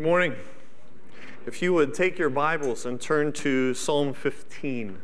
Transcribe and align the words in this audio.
Good 0.00 0.06
morning. 0.06 0.34
If 1.44 1.60
you 1.60 1.74
would 1.74 1.92
take 1.92 2.18
your 2.18 2.30
Bibles 2.30 2.86
and 2.86 2.98
turn 2.98 3.34
to 3.34 3.74
Psalm 3.74 4.14
15. 4.14 4.98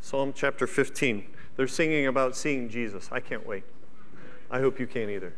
Psalm 0.00 0.32
chapter 0.34 0.66
15. 0.66 1.26
They're 1.56 1.68
singing 1.68 2.06
about 2.06 2.34
seeing 2.34 2.70
Jesus. 2.70 3.10
I 3.12 3.20
can't 3.20 3.46
wait. 3.46 3.62
I 4.50 4.60
hope 4.60 4.80
you 4.80 4.86
can't 4.86 5.10
either. 5.10 5.34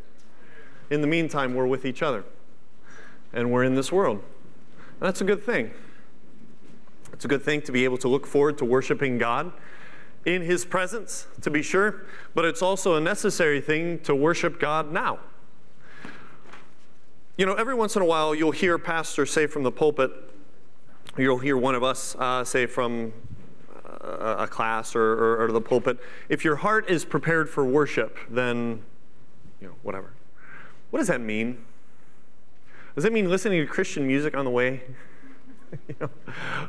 In 0.89 1.01
the 1.01 1.07
meantime, 1.07 1.55
we're 1.55 1.67
with 1.67 1.85
each 1.85 2.01
other 2.01 2.23
and 3.33 3.51
we're 3.51 3.65
in 3.65 3.75
this 3.75 3.91
world. 3.91 4.19
And 4.19 5.01
that's 5.01 5.19
a 5.19 5.25
good 5.25 5.43
thing. 5.43 5.71
It's 7.11 7.25
a 7.25 7.27
good 7.27 7.43
thing 7.43 7.63
to 7.63 7.73
be 7.73 7.83
able 7.83 7.97
to 7.97 8.07
look 8.07 8.25
forward 8.25 8.57
to 8.59 8.63
worshiping 8.63 9.17
God 9.17 9.51
in 10.23 10.41
His 10.41 10.63
presence, 10.63 11.27
to 11.41 11.51
be 11.51 11.63
sure, 11.63 12.05
but 12.33 12.45
it's 12.45 12.61
also 12.61 12.95
a 12.95 13.01
necessary 13.01 13.59
thing 13.59 13.99
to 14.03 14.15
worship 14.15 14.57
God 14.57 14.89
now. 14.89 15.19
You 17.35 17.47
know, 17.47 17.55
every 17.55 17.73
once 17.73 17.95
in 17.95 18.03
a 18.03 18.05
while, 18.05 18.35
you'll 18.35 18.51
hear 18.51 18.77
pastors 18.77 19.31
say 19.31 19.47
from 19.47 19.63
the 19.63 19.71
pulpit, 19.71 20.11
you'll 21.17 21.39
hear 21.39 21.57
one 21.57 21.73
of 21.73 21.83
us 21.83 22.15
uh, 22.19 22.43
say 22.43 22.67
from 22.67 23.11
a, 24.01 24.35
a 24.41 24.47
class 24.47 24.95
or, 24.95 25.01
or, 25.01 25.45
or 25.45 25.51
the 25.51 25.59
pulpit, 25.59 25.97
if 26.29 26.45
your 26.45 26.57
heart 26.57 26.87
is 26.91 27.03
prepared 27.03 27.49
for 27.49 27.65
worship, 27.65 28.19
then, 28.29 28.83
you 29.59 29.67
know, 29.67 29.73
whatever. 29.81 30.13
What 30.91 30.99
does 30.99 31.07
that 31.07 31.21
mean? 31.21 31.65
Does 32.93 33.03
that 33.03 33.11
mean 33.11 33.27
listening 33.27 33.65
to 33.65 33.67
Christian 33.67 34.05
music 34.05 34.37
on 34.37 34.45
the 34.45 34.51
way? 34.51 34.83
you 35.87 35.95
know, 35.99 36.11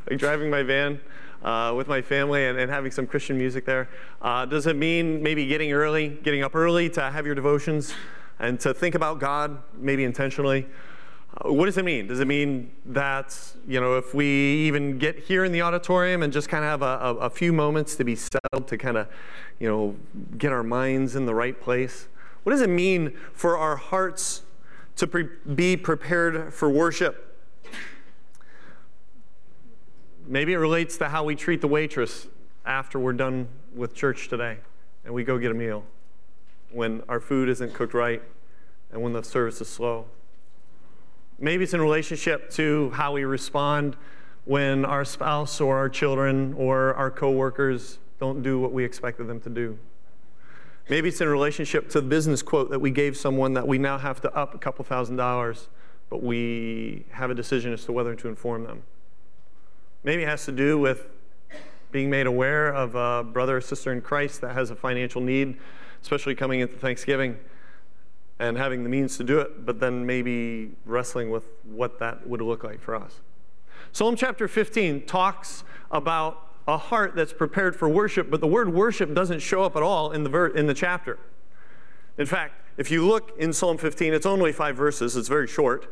like 0.09 0.19
driving 0.19 0.49
my 0.49 0.63
van 0.63 0.99
uh, 1.43 1.75
with 1.77 1.89
my 1.89 2.01
family 2.01 2.47
and, 2.47 2.59
and, 2.59 2.71
having 2.71 2.91
some 2.91 3.07
Christian 3.07 3.37
music 3.37 3.67
there? 3.67 3.91
Uh, 4.23 4.47
does 4.47 4.67
it 4.67 4.77
mean 4.77 5.23
maybe 5.23 5.47
getting 5.47 5.73
early, 5.73 6.09
getting 6.09 6.43
up 6.43 6.55
early 6.55 6.89
to 6.89 7.11
have 7.11 7.27
your 7.27 7.35
devotions 7.35 7.93
and 8.39 8.59
to 8.61 8.75
think 8.75 8.95
about 8.95 9.21
God, 9.21 9.63
maybe 9.77 10.05
intentionally? 10.05 10.67
Uh, 11.37 11.53
what 11.53 11.67
does 11.67 11.79
it 11.79 11.85
mean? 11.85 12.07
Does 12.07 12.21
it 12.21 12.27
mean 12.27 12.71
that, 12.87 13.37
you 13.67 13.81
know, 13.81 13.97
if 13.97 14.15
we 14.15 14.27
even 14.27 14.99
get 14.99 15.19
here 15.19 15.45
in 15.45 15.53
the 15.53 15.63
auditorium 15.63 16.23
and 16.23 16.33
just 16.33 16.49
kind 16.49 16.65
of 16.65 16.71
have 16.71 16.83
a, 16.83 17.05
a, 17.05 17.15
a 17.27 17.31
few 17.31 17.53
moments 17.53 17.97
to 17.97 18.05
be 18.05 18.15
settled, 18.15 18.69
to 18.69 18.79
kind 18.79 18.97
of, 18.97 19.09
you 19.59 19.69
know, 19.69 19.97
get 20.39 20.53
our 20.53 20.63
minds 20.63 21.17
in 21.17 21.27
the 21.27 21.35
right 21.35 21.61
place? 21.61 22.09
What 22.45 22.53
does 22.53 22.61
it 22.61 22.69
mean 22.69 23.17
for 23.33 23.57
our 23.57 23.77
hearts 23.77 24.43
to 24.97 25.07
pre- 25.07 25.29
be 25.55 25.77
prepared 25.77 26.53
for 26.53 26.69
worship? 26.69 27.37
Maybe 30.27 30.53
it 30.53 30.59
relates 30.59 30.97
to 30.99 31.09
how 31.09 31.25
we 31.25 31.35
treat 31.35 31.61
the 31.61 31.69
waitress 31.69 32.29
after 32.65 32.99
we're 32.99 33.13
done 33.13 33.49
with 33.75 33.95
church 33.95 34.29
today 34.29 34.59
and 35.05 35.13
we 35.13 35.25
go 35.25 35.39
get 35.39 35.51
a 35.51 35.55
meal 35.55 35.85
when 36.75 37.03
our 37.09 37.21
food 37.21 37.49
isn't 37.49 37.73
cooked 37.73 37.95
right 37.95 38.23
and 38.93 39.01
when 39.03 39.13
the 39.13 39.23
service 39.23 39.61
is 39.61 39.69
slow. 39.69 40.07
Maybe 41.39 41.65
it's 41.65 41.75
in 41.75 41.81
relationship 41.81 42.51
to 42.51 42.91
how 42.91 43.13
we 43.13 43.25
respond 43.25 43.97
when 44.45 44.85
our 44.85 45.05
spouse 45.05 45.61
or 45.61 45.77
our 45.77 45.89
children 45.89 46.53
or 46.55 46.95
our 46.95 47.11
coworkers 47.11 47.99
don't 48.21 48.43
do 48.43 48.61
what 48.61 48.73
we 48.73 48.85
expected 48.85 49.27
them 49.27 49.41
to 49.41 49.51
do. 49.51 49.79
Maybe 50.89 51.09
it's 51.09 51.21
in 51.21 51.29
relationship 51.29 51.89
to 51.91 52.01
the 52.01 52.07
business 52.07 52.43
quote 52.43 52.71
that 52.71 52.79
we 52.79 52.91
gave 52.91 53.17
someone 53.17 53.55
that 53.55 53.67
we 53.67 53.79
now 53.79 53.97
have 53.97 54.21
to 54.21 54.35
up 54.35 54.55
a 54.55 54.59
couple 54.59 54.85
thousand 54.85 55.17
dollars, 55.17 55.69
but 56.11 56.23
we 56.23 57.07
have 57.11 57.31
a 57.31 57.35
decision 57.35 57.73
as 57.73 57.85
to 57.87 57.93
whether 57.93 58.15
to 58.15 58.29
inform 58.29 58.65
them. 58.65 58.83
Maybe 60.03 60.23
it 60.23 60.29
has 60.29 60.45
to 60.45 60.53
do 60.53 60.79
with 60.79 61.07
being 61.91 62.11
made 62.11 62.27
aware 62.27 62.69
of 62.69 62.95
a 62.95 63.25
brother 63.25 63.57
or 63.57 63.61
sister 63.61 63.93
in 63.93 64.03
Christ 64.03 64.43
that 64.43 64.53
has 64.55 64.71
a 64.71 64.77
financial 64.77 65.23
need, 65.23 65.59
especially 66.05 66.35
coming 66.35 66.61
into 66.61 66.77
Thanksgiving, 66.77 67.39
and 68.39 68.59
having 68.59 68.83
the 68.83 68.91
means 68.91 69.17
to 69.17 69.25
do 69.25 69.41
it, 69.41 69.65
but 69.65 69.81
then 69.81 70.05
maybe 70.05 70.73
wrestling 70.85 71.31
with 71.31 71.45
what 71.65 71.99
that 71.99 72.29
would 72.29 72.43
look 72.43 72.63
like 72.63 72.79
for 72.79 72.95
us. 72.95 73.21
Psalm 73.91 74.15
chapter 74.15 74.47
15 74.47 75.07
talks 75.07 75.65
about 75.91 76.47
a 76.69 76.77
heart 76.77 77.15
that's 77.15 77.33
prepared 77.33 77.75
for 77.75 77.89
worship, 77.89 78.31
but 78.31 78.43
the 78.43 78.47
word 78.47 78.75
worship 78.75 79.15
doesn't 79.15 79.41
show 79.41 79.63
up 79.63 79.77
at 79.77 79.83
all 79.83 80.13
in 80.13 80.25
the, 80.25 80.29
ver- 80.29 80.49
in 80.49 80.67
the 80.67 80.75
chapter. 80.75 81.19
In 82.19 82.27
fact, 82.27 82.53
if 82.77 82.91
you 82.91 83.07
look 83.07 83.33
in 83.39 83.55
Psalm 83.55 83.79
15, 83.79 84.13
it's 84.13 84.27
only 84.27 84.53
five 84.53 84.77
verses, 84.77 85.17
it's 85.17 85.29
very 85.29 85.47
short, 85.47 85.91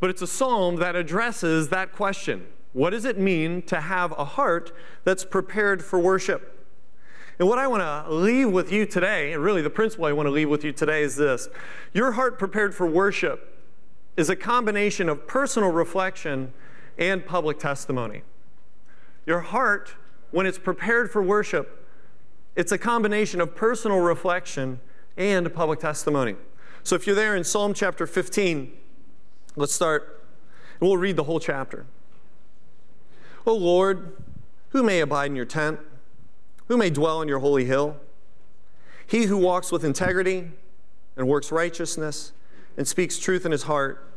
but 0.00 0.10
it's 0.10 0.22
a 0.22 0.26
psalm 0.26 0.76
that 0.76 0.96
addresses 0.96 1.68
that 1.68 1.92
question 1.92 2.48
what 2.72 2.90
does 2.90 3.04
it 3.04 3.18
mean 3.18 3.62
to 3.62 3.82
have 3.82 4.12
a 4.18 4.24
heart 4.24 4.72
that's 5.04 5.24
prepared 5.24 5.84
for 5.84 5.98
worship? 5.98 6.51
And 7.38 7.48
what 7.48 7.58
I 7.58 7.66
want 7.66 7.82
to 7.82 8.12
leave 8.12 8.50
with 8.50 8.70
you 8.70 8.86
today, 8.86 9.32
and 9.32 9.42
really 9.42 9.62
the 9.62 9.70
principle 9.70 10.04
I 10.04 10.12
want 10.12 10.26
to 10.26 10.30
leave 10.30 10.48
with 10.48 10.64
you 10.64 10.72
today 10.72 11.02
is 11.02 11.16
this 11.16 11.48
your 11.92 12.12
heart 12.12 12.38
prepared 12.38 12.74
for 12.74 12.86
worship 12.86 13.48
is 14.16 14.28
a 14.28 14.36
combination 14.36 15.08
of 15.08 15.26
personal 15.26 15.70
reflection 15.70 16.52
and 16.98 17.24
public 17.24 17.58
testimony. 17.58 18.22
Your 19.24 19.40
heart, 19.40 19.94
when 20.30 20.46
it's 20.46 20.58
prepared 20.58 21.10
for 21.10 21.22
worship, 21.22 21.88
it's 22.54 22.72
a 22.72 22.78
combination 22.78 23.40
of 23.40 23.56
personal 23.56 24.00
reflection 24.00 24.80
and 25.16 25.52
public 25.54 25.80
testimony. 25.80 26.36
So 26.82 26.96
if 26.96 27.06
you're 27.06 27.16
there 27.16 27.34
in 27.34 27.44
Psalm 27.44 27.72
chapter 27.72 28.06
15, 28.06 28.72
let's 29.56 29.72
start, 29.72 30.24
we'll 30.80 30.96
read 30.96 31.16
the 31.16 31.24
whole 31.24 31.40
chapter. 31.40 31.86
O 33.46 33.54
Lord, 33.54 34.12
who 34.70 34.82
may 34.82 35.00
abide 35.00 35.26
in 35.26 35.36
your 35.36 35.46
tent? 35.46 35.78
Who 36.68 36.76
may 36.76 36.90
dwell 36.90 37.18
on 37.18 37.28
your 37.28 37.40
holy 37.40 37.64
hill? 37.64 37.96
He 39.06 39.24
who 39.24 39.36
walks 39.36 39.70
with 39.70 39.84
integrity 39.84 40.50
and 41.16 41.28
works 41.28 41.52
righteousness 41.52 42.32
and 42.76 42.88
speaks 42.88 43.18
truth 43.18 43.44
in 43.44 43.52
his 43.52 43.64
heart. 43.64 44.08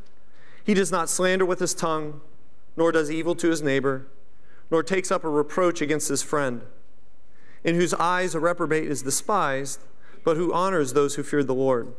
He 0.63 0.73
does 0.73 0.91
not 0.91 1.09
slander 1.09 1.45
with 1.45 1.59
his 1.59 1.73
tongue, 1.73 2.21
nor 2.77 2.91
does 2.91 3.11
evil 3.11 3.35
to 3.35 3.49
his 3.49 3.61
neighbor, 3.61 4.07
nor 4.71 4.83
takes 4.83 5.11
up 5.11 5.23
a 5.23 5.29
reproach 5.29 5.81
against 5.81 6.07
his 6.09 6.23
friend, 6.23 6.61
in 7.63 7.75
whose 7.75 7.93
eyes 7.93 8.35
a 8.35 8.39
reprobate 8.39 8.89
is 8.89 9.01
despised, 9.01 9.81
but 10.23 10.37
who 10.37 10.53
honors 10.53 10.93
those 10.93 11.15
who 11.15 11.23
fear 11.23 11.43
the 11.43 11.53
Lord. 11.53 11.93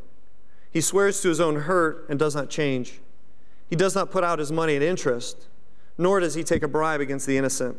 He 0.71 0.81
swears 0.81 1.21
to 1.21 1.29
his 1.29 1.41
own 1.41 1.63
hurt 1.63 2.07
and 2.09 2.19
does 2.19 2.35
not 2.35 2.51
change. 2.51 3.01
He 3.69 3.77
does 3.77 3.95
not 3.95 4.11
put 4.11 4.25
out 4.25 4.39
his 4.39 4.53
money 4.53 4.77
at 4.77 4.83
interest 4.83 5.49
nor 5.99 6.21
does 6.21 6.35
he 6.35 6.45
take 6.45 6.63
a 6.63 6.69
bribe 6.69 7.01
against 7.01 7.27
the 7.27 7.37
innocent. 7.37 7.77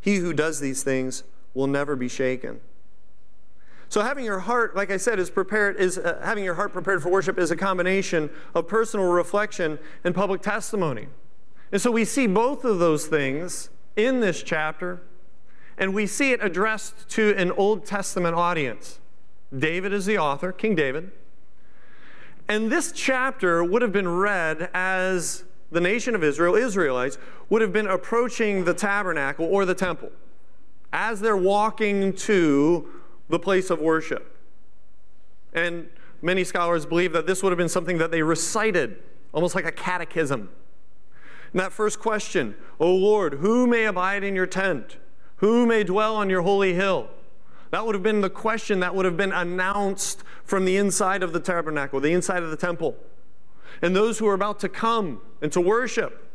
He 0.00 0.16
who 0.16 0.32
does 0.32 0.60
these 0.60 0.82
things 0.82 1.24
will 1.54 1.66
never 1.66 1.96
be 1.96 2.08
shaken. 2.08 2.60
So 3.90 4.02
having 4.02 4.24
your 4.24 4.38
heart, 4.38 4.76
like 4.76 4.92
I 4.92 4.96
said, 4.96 5.18
is 5.18 5.30
prepared 5.30 5.76
is 5.76 5.98
uh, 5.98 6.20
having 6.22 6.44
your 6.44 6.54
heart 6.54 6.72
prepared 6.72 7.02
for 7.02 7.10
worship 7.10 7.38
is 7.38 7.50
a 7.50 7.56
combination 7.56 8.30
of 8.54 8.68
personal 8.68 9.06
reflection 9.06 9.80
and 10.04 10.14
public 10.14 10.42
testimony. 10.42 11.08
And 11.72 11.82
so 11.82 11.90
we 11.90 12.04
see 12.04 12.28
both 12.28 12.64
of 12.64 12.78
those 12.78 13.06
things 13.06 13.68
in 13.96 14.20
this 14.20 14.44
chapter, 14.44 15.02
and 15.76 15.92
we 15.92 16.06
see 16.06 16.30
it 16.30 16.42
addressed 16.42 17.08
to 17.10 17.34
an 17.36 17.50
Old 17.50 17.84
Testament 17.84 18.36
audience. 18.36 19.00
David 19.56 19.92
is 19.92 20.06
the 20.06 20.18
author, 20.18 20.52
King 20.52 20.76
David. 20.76 21.10
And 22.48 22.70
this 22.70 22.92
chapter 22.92 23.64
would 23.64 23.82
have 23.82 23.92
been 23.92 24.08
read 24.08 24.70
as 24.72 25.42
the 25.72 25.80
nation 25.80 26.14
of 26.14 26.22
Israel, 26.22 26.54
Israelites, 26.54 27.18
would 27.48 27.60
have 27.60 27.72
been 27.72 27.88
approaching 27.88 28.64
the 28.64 28.74
tabernacle 28.74 29.46
or 29.46 29.64
the 29.64 29.74
temple 29.74 30.10
as 30.92 31.20
they're 31.20 31.36
walking 31.36 32.12
to 32.12 32.88
the 33.28 33.38
place 33.38 33.70
of 33.70 33.80
worship. 33.80 34.36
And 35.52 35.88
many 36.22 36.44
scholars 36.44 36.86
believe 36.86 37.12
that 37.12 37.26
this 37.26 37.42
would 37.42 37.50
have 37.50 37.58
been 37.58 37.68
something 37.68 37.98
that 37.98 38.10
they 38.10 38.22
recited, 38.22 38.96
almost 39.32 39.54
like 39.54 39.64
a 39.64 39.72
catechism. 39.72 40.50
And 41.52 41.60
that 41.60 41.72
first 41.72 41.98
question, 41.98 42.56
O 42.78 42.94
Lord, 42.94 43.34
who 43.34 43.66
may 43.66 43.84
abide 43.84 44.22
in 44.22 44.34
your 44.34 44.46
tent? 44.46 44.98
Who 45.36 45.66
may 45.66 45.84
dwell 45.84 46.16
on 46.16 46.30
your 46.30 46.42
holy 46.42 46.74
hill? 46.74 47.08
That 47.70 47.86
would 47.86 47.94
have 47.94 48.02
been 48.02 48.20
the 48.20 48.30
question 48.30 48.80
that 48.80 48.94
would 48.94 49.04
have 49.04 49.16
been 49.16 49.32
announced 49.32 50.22
from 50.44 50.64
the 50.64 50.76
inside 50.76 51.22
of 51.22 51.32
the 51.32 51.40
tabernacle, 51.40 52.00
the 52.00 52.12
inside 52.12 52.42
of 52.42 52.50
the 52.50 52.56
temple. 52.56 52.96
And 53.80 53.94
those 53.94 54.18
who 54.18 54.26
are 54.26 54.34
about 54.34 54.58
to 54.60 54.68
come 54.68 55.20
and 55.40 55.50
to 55.52 55.60
worship, 55.60 56.29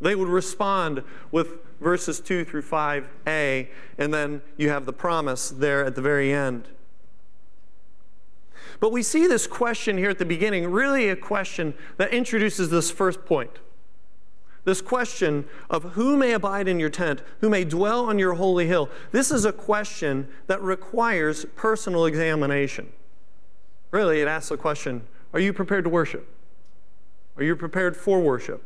they 0.00 0.14
would 0.14 0.28
respond 0.28 1.02
with 1.30 1.54
verses 1.80 2.20
2 2.20 2.44
through 2.44 2.62
5a, 2.62 3.68
and 3.98 4.14
then 4.14 4.42
you 4.56 4.68
have 4.68 4.86
the 4.86 4.92
promise 4.92 5.50
there 5.50 5.84
at 5.84 5.94
the 5.94 6.02
very 6.02 6.32
end. 6.32 6.68
But 8.80 8.92
we 8.92 9.02
see 9.02 9.26
this 9.26 9.46
question 9.46 9.98
here 9.98 10.10
at 10.10 10.18
the 10.18 10.24
beginning, 10.24 10.70
really 10.70 11.08
a 11.08 11.16
question 11.16 11.74
that 11.96 12.12
introduces 12.12 12.70
this 12.70 12.90
first 12.90 13.24
point. 13.24 13.58
This 14.64 14.82
question 14.82 15.46
of 15.70 15.94
who 15.94 16.16
may 16.16 16.32
abide 16.32 16.68
in 16.68 16.78
your 16.78 16.90
tent, 16.90 17.22
who 17.40 17.48
may 17.48 17.64
dwell 17.64 18.04
on 18.04 18.18
your 18.18 18.34
holy 18.34 18.66
hill. 18.66 18.90
This 19.12 19.30
is 19.30 19.44
a 19.44 19.52
question 19.52 20.28
that 20.46 20.60
requires 20.60 21.46
personal 21.56 22.04
examination. 22.04 22.92
Really, 23.90 24.20
it 24.20 24.28
asks 24.28 24.50
the 24.50 24.58
question 24.58 25.06
Are 25.32 25.40
you 25.40 25.52
prepared 25.52 25.84
to 25.84 25.90
worship? 25.90 26.28
Are 27.36 27.42
you 27.42 27.56
prepared 27.56 27.96
for 27.96 28.20
worship? 28.20 28.62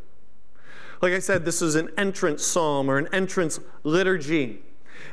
Like 1.02 1.14
I 1.14 1.18
said, 1.18 1.44
this 1.44 1.60
is 1.60 1.74
an 1.74 1.90
entrance 1.98 2.44
psalm 2.44 2.88
or 2.88 2.96
an 2.96 3.08
entrance 3.12 3.58
liturgy. 3.82 4.62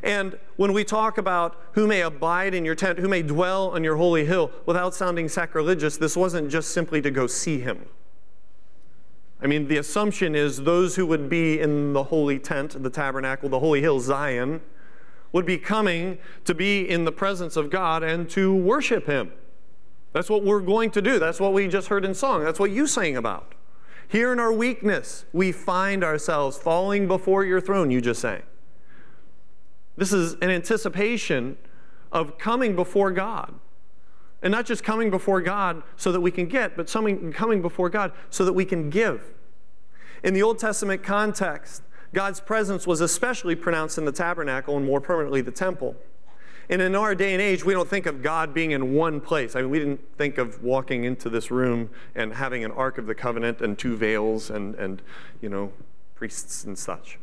And 0.03 0.37
when 0.55 0.71
we 0.71 0.83
talk 0.83 1.17
about 1.17 1.59
who 1.71 1.87
may 1.87 2.01
abide 2.01 2.53
in 2.53 2.63
your 2.63 2.75
tent, 2.75 2.99
who 2.99 3.07
may 3.07 3.23
dwell 3.23 3.69
on 3.71 3.83
your 3.83 3.95
holy 3.95 4.23
hill, 4.23 4.51
without 4.67 4.93
sounding 4.93 5.27
sacrilegious, 5.27 5.97
this 5.97 6.15
wasn't 6.15 6.51
just 6.51 6.69
simply 6.69 7.01
to 7.01 7.09
go 7.09 7.25
see 7.25 7.59
him. 7.59 7.87
I 9.41 9.47
mean, 9.47 9.67
the 9.67 9.77
assumption 9.77 10.35
is 10.35 10.57
those 10.57 10.95
who 10.95 11.07
would 11.07 11.27
be 11.27 11.59
in 11.59 11.93
the 11.93 12.03
holy 12.03 12.37
tent, 12.37 12.81
the 12.83 12.89
tabernacle, 12.91 13.49
the 13.49 13.59
holy 13.59 13.81
hill, 13.81 13.99
Zion, 13.99 14.61
would 15.31 15.45
be 15.45 15.57
coming 15.57 16.19
to 16.45 16.53
be 16.53 16.87
in 16.87 17.05
the 17.05 17.11
presence 17.11 17.55
of 17.55 17.71
God 17.71 18.03
and 18.03 18.29
to 18.31 18.53
worship 18.53 19.07
Him. 19.07 19.31
That's 20.13 20.29
what 20.29 20.43
we're 20.43 20.61
going 20.61 20.91
to 20.91 21.01
do. 21.01 21.17
That's 21.17 21.39
what 21.39 21.53
we 21.53 21.67
just 21.67 21.87
heard 21.87 22.05
in 22.05 22.13
song. 22.13 22.43
That's 22.43 22.59
what 22.59 22.71
you 22.71 22.85
sang 22.85 23.15
about. 23.15 23.55
Here 24.09 24.33
in 24.33 24.39
our 24.39 24.51
weakness, 24.51 25.25
we 25.31 25.51
find 25.51 26.03
ourselves 26.03 26.57
falling 26.57 27.07
before 27.07 27.45
your 27.45 27.61
throne, 27.61 27.91
you 27.91 28.01
just 28.01 28.19
sang. 28.19 28.41
This 29.97 30.11
is 30.11 30.33
an 30.41 30.49
anticipation 30.49 31.57
of 32.11 32.39
coming 32.39 32.75
before 32.75 33.11
God. 33.11 33.53
And 34.41 34.51
not 34.51 34.65
just 34.65 34.83
coming 34.83 35.11
before 35.11 35.41
God 35.41 35.83
so 35.95 36.11
that 36.11 36.21
we 36.21 36.31
can 36.31 36.47
get, 36.47 36.75
but 36.75 36.87
coming 36.87 37.61
before 37.61 37.89
God 37.89 38.11
so 38.31 38.43
that 38.45 38.53
we 38.53 38.65
can 38.65 38.89
give. 38.89 39.31
In 40.23 40.33
the 40.33 40.41
Old 40.41 40.57
Testament 40.57 41.03
context, 41.03 41.83
God's 42.11 42.39
presence 42.39 42.87
was 42.87 43.01
especially 43.01 43.55
pronounced 43.55 43.99
in 43.99 44.05
the 44.05 44.11
tabernacle 44.11 44.75
and 44.75 44.85
more 44.87 44.99
permanently 44.99 45.41
the 45.41 45.51
temple. 45.51 45.95
And 46.69 46.83
in 46.83 46.95
our 46.95 47.15
day 47.15 47.33
and 47.33 47.41
age, 47.41 47.65
we 47.65 47.73
don't 47.73 47.89
think 47.89 48.05
of 48.05 48.21
God 48.21 48.53
being 48.53 48.71
in 48.71 48.93
one 48.93 49.19
place. 49.19 49.55
I 49.55 49.61
mean, 49.61 49.71
we 49.71 49.79
didn't 49.79 50.17
think 50.17 50.37
of 50.37 50.63
walking 50.63 51.03
into 51.03 51.27
this 51.27 51.49
room 51.49 51.89
and 52.13 52.33
having 52.33 52.63
an 52.63 52.71
Ark 52.71 52.99
of 52.99 53.07
the 53.07 53.15
Covenant 53.15 53.59
and 53.59 53.77
two 53.77 53.97
veils 53.97 54.51
and, 54.51 54.75
and 54.75 55.01
you 55.41 55.49
know, 55.49 55.73
priests 56.13 56.63
and 56.63 56.77
such. 56.77 57.17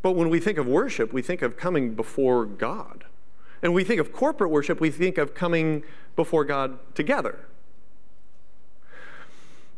But 0.00 0.12
when 0.12 0.30
we 0.30 0.38
think 0.38 0.58
of 0.58 0.66
worship, 0.66 1.12
we 1.12 1.22
think 1.22 1.42
of 1.42 1.56
coming 1.56 1.94
before 1.94 2.44
God. 2.44 3.04
And 3.62 3.74
we 3.74 3.82
think 3.82 4.00
of 4.00 4.12
corporate 4.12 4.50
worship, 4.50 4.80
we 4.80 4.90
think 4.90 5.18
of 5.18 5.34
coming 5.34 5.82
before 6.14 6.44
God 6.44 6.78
together. 6.94 7.46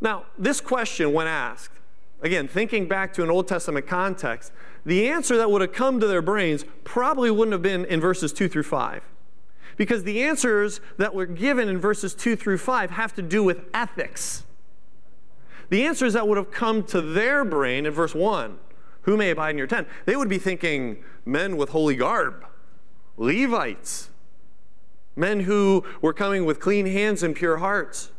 Now, 0.01 0.27
this 0.37 0.61
question, 0.61 1.13
when 1.13 1.27
asked, 1.27 1.73
again, 2.21 2.49
thinking 2.49 2.87
back 2.89 3.15
to 3.15 3.23
an 3.23 3.31
Old 3.31 3.49
Testament 3.49 3.87
context, 3.87 4.53
the 4.87 5.09
answer 5.09 5.37
that 5.37 5.51
would 5.51 5.61
have 5.61 5.73
come 5.73 5.99
to 5.99 6.07
their 6.07 6.23
brains 6.23 6.65
probably 6.85 7.29
wouldn't 7.31 7.53
have 7.53 7.61
been 7.61 7.85
in 7.87 8.01
verses 8.01 8.33
2 8.33 8.49
through 8.49 8.63
5. 8.63 9.03
Because 9.77 10.05
the 10.05 10.23
answers 10.23 10.81
that 10.97 11.13
were 11.13 11.27
given 11.27 11.69
in 11.69 11.79
verses 11.79 12.15
2 12.15 12.37
through 12.37 12.59
5 12.59 12.93
have 12.93 13.13
to 13.17 13.23
do 13.23 13.43
with 13.43 13.65
ethics. 13.75 14.45
The 15.71 15.85
answers 15.85 16.13
that 16.13 16.29
would 16.29 16.39
have 16.39 16.53
come 16.53 16.85
to 16.85 17.01
their 17.03 17.45
brain 17.45 17.85
in 17.85 17.93
verse 17.93 18.15
1, 18.15 18.59
who 19.03 19.17
may 19.17 19.31
abide 19.31 19.51
in 19.51 19.59
your 19.59 19.67
tent, 19.67 19.89
they 20.05 20.15
would 20.15 20.29
be 20.29 20.39
thinking 20.39 21.03
men 21.25 21.57
with 21.57 21.71
holy 21.71 21.97
garb, 21.97 22.47
Levites, 23.17 24.11
men 25.17 25.41
who 25.41 25.85
were 26.01 26.13
coming 26.13 26.45
with 26.45 26.61
clean 26.61 26.87
hands 26.87 27.25
and 27.25 27.35
pure 27.35 27.57
hearts 27.57 28.13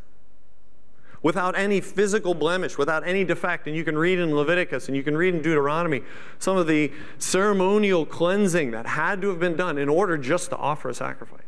without 1.22 1.56
any 1.56 1.80
physical 1.80 2.34
blemish, 2.34 2.78
without 2.78 3.06
any 3.06 3.24
defect. 3.24 3.66
And 3.66 3.76
you 3.76 3.84
can 3.84 3.98
read 3.98 4.18
in 4.18 4.34
Leviticus 4.34 4.88
and 4.88 4.96
you 4.96 5.02
can 5.02 5.16
read 5.16 5.34
in 5.34 5.42
Deuteronomy 5.42 6.02
some 6.38 6.56
of 6.56 6.66
the 6.66 6.92
ceremonial 7.18 8.06
cleansing 8.06 8.70
that 8.70 8.86
had 8.86 9.20
to 9.22 9.28
have 9.28 9.40
been 9.40 9.56
done 9.56 9.78
in 9.78 9.88
order 9.88 10.16
just 10.16 10.50
to 10.50 10.56
offer 10.56 10.88
a 10.88 10.94
sacrifice. 10.94 11.42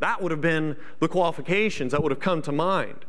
That 0.00 0.20
would 0.20 0.32
have 0.32 0.40
been 0.40 0.76
the 0.98 1.08
qualifications 1.08 1.92
that 1.92 2.02
would 2.02 2.10
have 2.10 2.20
come 2.20 2.42
to 2.42 2.52
mind. 2.52 3.04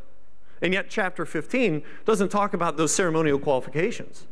And 0.61 0.73
yet, 0.73 0.89
chapter 0.89 1.25
15 1.25 1.83
doesn't 2.05 2.29
talk 2.29 2.53
about 2.53 2.77
those 2.77 2.93
ceremonial 2.93 3.39
qualifications, 3.39 4.27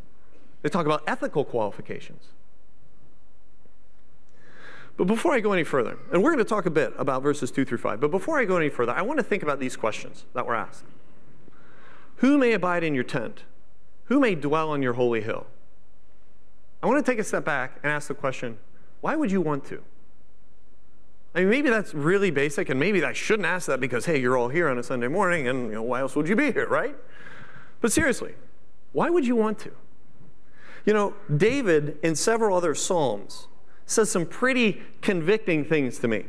they 0.61 0.69
talk 0.69 0.85
about 0.85 1.03
ethical 1.07 1.43
qualifications. 1.43 2.29
But 4.97 5.07
before 5.07 5.33
I 5.33 5.39
go 5.39 5.51
any 5.51 5.63
further, 5.63 5.97
and 6.11 6.21
we're 6.21 6.31
going 6.31 6.43
to 6.43 6.49
talk 6.49 6.67
a 6.67 6.69
bit 6.69 6.93
about 6.97 7.23
verses 7.23 7.49
2 7.49 7.65
through 7.65 7.79
5, 7.79 7.99
but 7.99 8.11
before 8.11 8.37
I 8.37 8.45
go 8.45 8.57
any 8.57 8.69
further, 8.69 8.91
I 8.91 9.01
want 9.01 9.17
to 9.17 9.23
think 9.23 9.41
about 9.41 9.59
these 9.59 9.75
questions 9.75 10.25
that 10.35 10.45
were 10.45 10.55
asked. 10.55 10.85
Who 12.21 12.37
may 12.37 12.53
abide 12.53 12.83
in 12.83 12.93
your 12.93 13.03
tent? 13.03 13.45
Who 14.05 14.19
may 14.19 14.35
dwell 14.35 14.69
on 14.69 14.83
your 14.83 14.93
holy 14.93 15.21
hill? 15.21 15.47
I 16.83 16.87
want 16.87 17.03
to 17.03 17.11
take 17.11 17.19
a 17.19 17.23
step 17.23 17.43
back 17.43 17.79
and 17.81 17.91
ask 17.91 18.07
the 18.07 18.13
question 18.13 18.59
why 19.01 19.15
would 19.15 19.31
you 19.31 19.41
want 19.41 19.65
to? 19.65 19.81
I 21.33 21.39
mean, 21.39 21.49
maybe 21.49 21.69
that's 21.71 21.95
really 21.95 22.29
basic, 22.29 22.69
and 22.69 22.79
maybe 22.79 23.03
I 23.03 23.13
shouldn't 23.13 23.47
ask 23.47 23.65
that 23.65 23.79
because, 23.79 24.05
hey, 24.05 24.19
you're 24.19 24.37
all 24.37 24.49
here 24.49 24.69
on 24.69 24.77
a 24.77 24.83
Sunday 24.83 25.07
morning, 25.07 25.47
and 25.47 25.69
you 25.69 25.73
know, 25.73 25.81
why 25.81 26.01
else 26.01 26.15
would 26.15 26.27
you 26.27 26.35
be 26.35 26.51
here, 26.51 26.67
right? 26.67 26.95
But 27.79 27.91
seriously, 27.91 28.35
why 28.91 29.09
would 29.09 29.25
you 29.25 29.35
want 29.35 29.57
to? 29.59 29.71
You 30.85 30.93
know, 30.93 31.15
David, 31.35 31.97
in 32.03 32.15
several 32.15 32.55
other 32.55 32.75
Psalms, 32.75 33.47
says 33.87 34.11
some 34.11 34.27
pretty 34.27 34.83
convicting 35.01 35.65
things 35.65 35.97
to 35.99 36.07
me. 36.07 36.25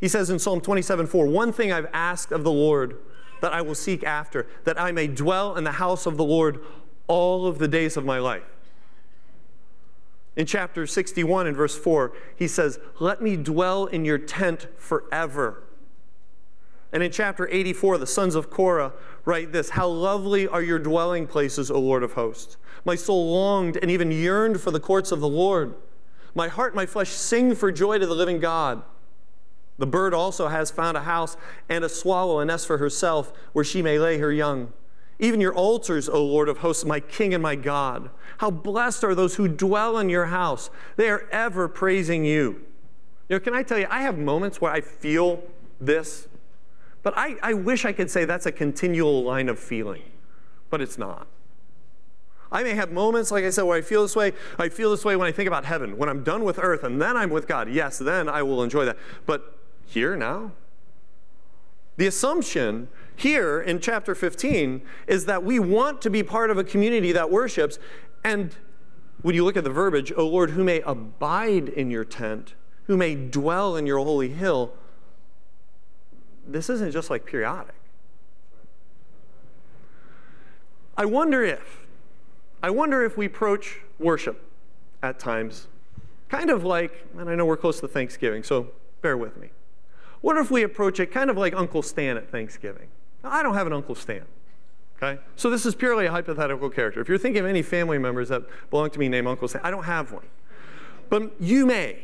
He 0.00 0.08
says 0.08 0.28
in 0.28 0.40
Psalm 0.40 0.60
27 0.60 1.06
4, 1.06 1.26
One 1.26 1.52
thing 1.52 1.70
I've 1.70 1.88
asked 1.92 2.32
of 2.32 2.42
the 2.42 2.50
Lord, 2.50 2.98
that 3.40 3.52
I 3.52 3.62
will 3.62 3.74
seek 3.74 4.04
after, 4.04 4.46
that 4.64 4.80
I 4.80 4.92
may 4.92 5.06
dwell 5.06 5.56
in 5.56 5.64
the 5.64 5.72
house 5.72 6.06
of 6.06 6.16
the 6.16 6.24
Lord 6.24 6.60
all 7.06 7.46
of 7.46 7.58
the 7.58 7.68
days 7.68 7.96
of 7.96 8.04
my 8.04 8.18
life. 8.18 8.44
In 10.36 10.46
chapter 10.46 10.86
61 10.86 11.46
and 11.48 11.56
verse 11.56 11.76
4, 11.76 12.12
he 12.36 12.46
says, 12.46 12.78
Let 12.98 13.20
me 13.20 13.36
dwell 13.36 13.86
in 13.86 14.04
your 14.04 14.18
tent 14.18 14.68
forever. 14.76 15.64
And 16.92 17.02
in 17.02 17.10
chapter 17.12 17.48
84, 17.48 17.98
the 17.98 18.06
sons 18.06 18.34
of 18.34 18.50
Korah 18.50 18.92
write 19.24 19.52
this 19.52 19.70
How 19.70 19.88
lovely 19.88 20.46
are 20.46 20.62
your 20.62 20.78
dwelling 20.78 21.26
places, 21.26 21.70
O 21.70 21.78
Lord 21.78 22.02
of 22.02 22.12
hosts! 22.12 22.56
My 22.84 22.94
soul 22.94 23.32
longed 23.32 23.76
and 23.82 23.90
even 23.90 24.10
yearned 24.10 24.60
for 24.60 24.70
the 24.70 24.80
courts 24.80 25.12
of 25.12 25.20
the 25.20 25.28
Lord. 25.28 25.74
My 26.34 26.48
heart, 26.48 26.74
my 26.74 26.86
flesh 26.86 27.10
sing 27.10 27.54
for 27.54 27.70
joy 27.72 27.98
to 27.98 28.06
the 28.06 28.14
living 28.14 28.40
God. 28.40 28.82
The 29.80 29.86
bird 29.86 30.12
also 30.12 30.48
has 30.48 30.70
found 30.70 30.98
a 30.98 31.04
house 31.04 31.38
and 31.70 31.82
a 31.82 31.88
swallow 31.88 32.38
a 32.38 32.44
nest 32.44 32.66
for 32.66 32.76
herself 32.76 33.32
where 33.54 33.64
she 33.64 33.80
may 33.80 33.98
lay 33.98 34.18
her 34.18 34.30
young. 34.30 34.74
Even 35.18 35.40
your 35.40 35.54
altars, 35.54 36.06
O 36.06 36.22
Lord 36.22 36.50
of 36.50 36.58
hosts, 36.58 36.84
my 36.84 37.00
King 37.00 37.32
and 37.32 37.42
my 37.42 37.56
God. 37.56 38.10
How 38.38 38.50
blessed 38.50 39.04
are 39.04 39.14
those 39.14 39.36
who 39.36 39.48
dwell 39.48 39.96
in 39.96 40.10
your 40.10 40.26
house. 40.26 40.68
They 40.96 41.08
are 41.08 41.26
ever 41.32 41.66
praising 41.66 42.26
you. 42.26 42.60
You 43.30 43.36
know, 43.36 43.40
can 43.40 43.54
I 43.54 43.62
tell 43.62 43.78
you, 43.78 43.86
I 43.88 44.02
have 44.02 44.18
moments 44.18 44.60
where 44.60 44.70
I 44.70 44.82
feel 44.82 45.42
this, 45.80 46.28
but 47.02 47.14
I, 47.16 47.36
I 47.42 47.54
wish 47.54 47.86
I 47.86 47.92
could 47.92 48.10
say 48.10 48.26
that's 48.26 48.44
a 48.44 48.52
continual 48.52 49.22
line 49.22 49.48
of 49.48 49.58
feeling, 49.58 50.02
but 50.68 50.82
it's 50.82 50.98
not. 50.98 51.26
I 52.52 52.64
may 52.64 52.74
have 52.74 52.92
moments, 52.92 53.30
like 53.30 53.44
I 53.44 53.50
said, 53.50 53.62
where 53.62 53.78
I 53.78 53.82
feel 53.82 54.02
this 54.02 54.16
way. 54.16 54.32
I 54.58 54.68
feel 54.68 54.90
this 54.90 55.06
way 55.06 55.16
when 55.16 55.26
I 55.26 55.32
think 55.32 55.46
about 55.46 55.64
heaven. 55.64 55.96
When 55.96 56.10
I'm 56.10 56.22
done 56.22 56.44
with 56.44 56.58
earth 56.58 56.84
and 56.84 57.00
then 57.00 57.16
I'm 57.16 57.30
with 57.30 57.48
God, 57.48 57.70
yes, 57.70 57.98
then 57.98 58.28
I 58.28 58.42
will 58.42 58.62
enjoy 58.62 58.84
that. 58.84 58.98
But 59.24 59.56
here 59.90 60.16
now? 60.16 60.52
The 61.96 62.06
assumption 62.06 62.88
here 63.16 63.60
in 63.60 63.80
chapter 63.80 64.14
15 64.14 64.82
is 65.06 65.26
that 65.26 65.44
we 65.44 65.58
want 65.58 66.00
to 66.02 66.10
be 66.10 66.22
part 66.22 66.50
of 66.50 66.56
a 66.56 66.64
community 66.64 67.12
that 67.12 67.30
worships. 67.30 67.78
And 68.24 68.54
when 69.22 69.34
you 69.34 69.44
look 69.44 69.56
at 69.56 69.64
the 69.64 69.70
verbiage, 69.70 70.12
O 70.16 70.26
Lord, 70.26 70.50
who 70.50 70.64
may 70.64 70.80
abide 70.82 71.68
in 71.68 71.90
your 71.90 72.04
tent, 72.04 72.54
who 72.84 72.96
may 72.96 73.14
dwell 73.14 73.76
in 73.76 73.84
your 73.86 73.98
holy 73.98 74.30
hill, 74.30 74.72
this 76.46 76.70
isn't 76.70 76.92
just 76.92 77.10
like 77.10 77.26
periodic. 77.26 77.74
I 80.96 81.04
wonder 81.04 81.42
if, 81.42 81.86
I 82.62 82.70
wonder 82.70 83.04
if 83.04 83.16
we 83.16 83.26
approach 83.26 83.80
worship 83.98 84.42
at 85.02 85.18
times 85.18 85.66
kind 86.30 86.48
of 86.48 86.64
like, 86.64 87.06
and 87.18 87.28
I 87.28 87.34
know 87.34 87.44
we're 87.44 87.56
close 87.56 87.80
to 87.80 87.88
Thanksgiving, 87.88 88.42
so 88.42 88.68
bear 89.02 89.16
with 89.16 89.36
me. 89.36 89.50
What 90.20 90.36
if 90.36 90.50
we 90.50 90.62
approach 90.62 91.00
it 91.00 91.06
kind 91.06 91.30
of 91.30 91.36
like 91.36 91.54
Uncle 91.54 91.82
Stan 91.82 92.16
at 92.16 92.30
Thanksgiving? 92.30 92.88
Now, 93.24 93.30
I 93.30 93.42
don't 93.42 93.54
have 93.54 93.66
an 93.66 93.72
Uncle 93.72 93.94
Stan. 93.94 94.24
Okay? 95.02 95.20
So 95.36 95.48
this 95.48 95.64
is 95.64 95.74
purely 95.74 96.06
a 96.06 96.10
hypothetical 96.10 96.68
character. 96.68 97.00
If 97.00 97.08
you're 97.08 97.18
thinking 97.18 97.40
of 97.40 97.46
any 97.46 97.62
family 97.62 97.98
members 97.98 98.28
that 98.28 98.42
belong 98.70 98.90
to 98.90 98.98
me 98.98 99.08
named 99.08 99.26
Uncle 99.26 99.48
Stan, 99.48 99.62
I 99.64 99.70
don't 99.70 99.84
have 99.84 100.12
one. 100.12 100.26
But 101.08 101.32
you 101.40 101.64
may. 101.64 101.98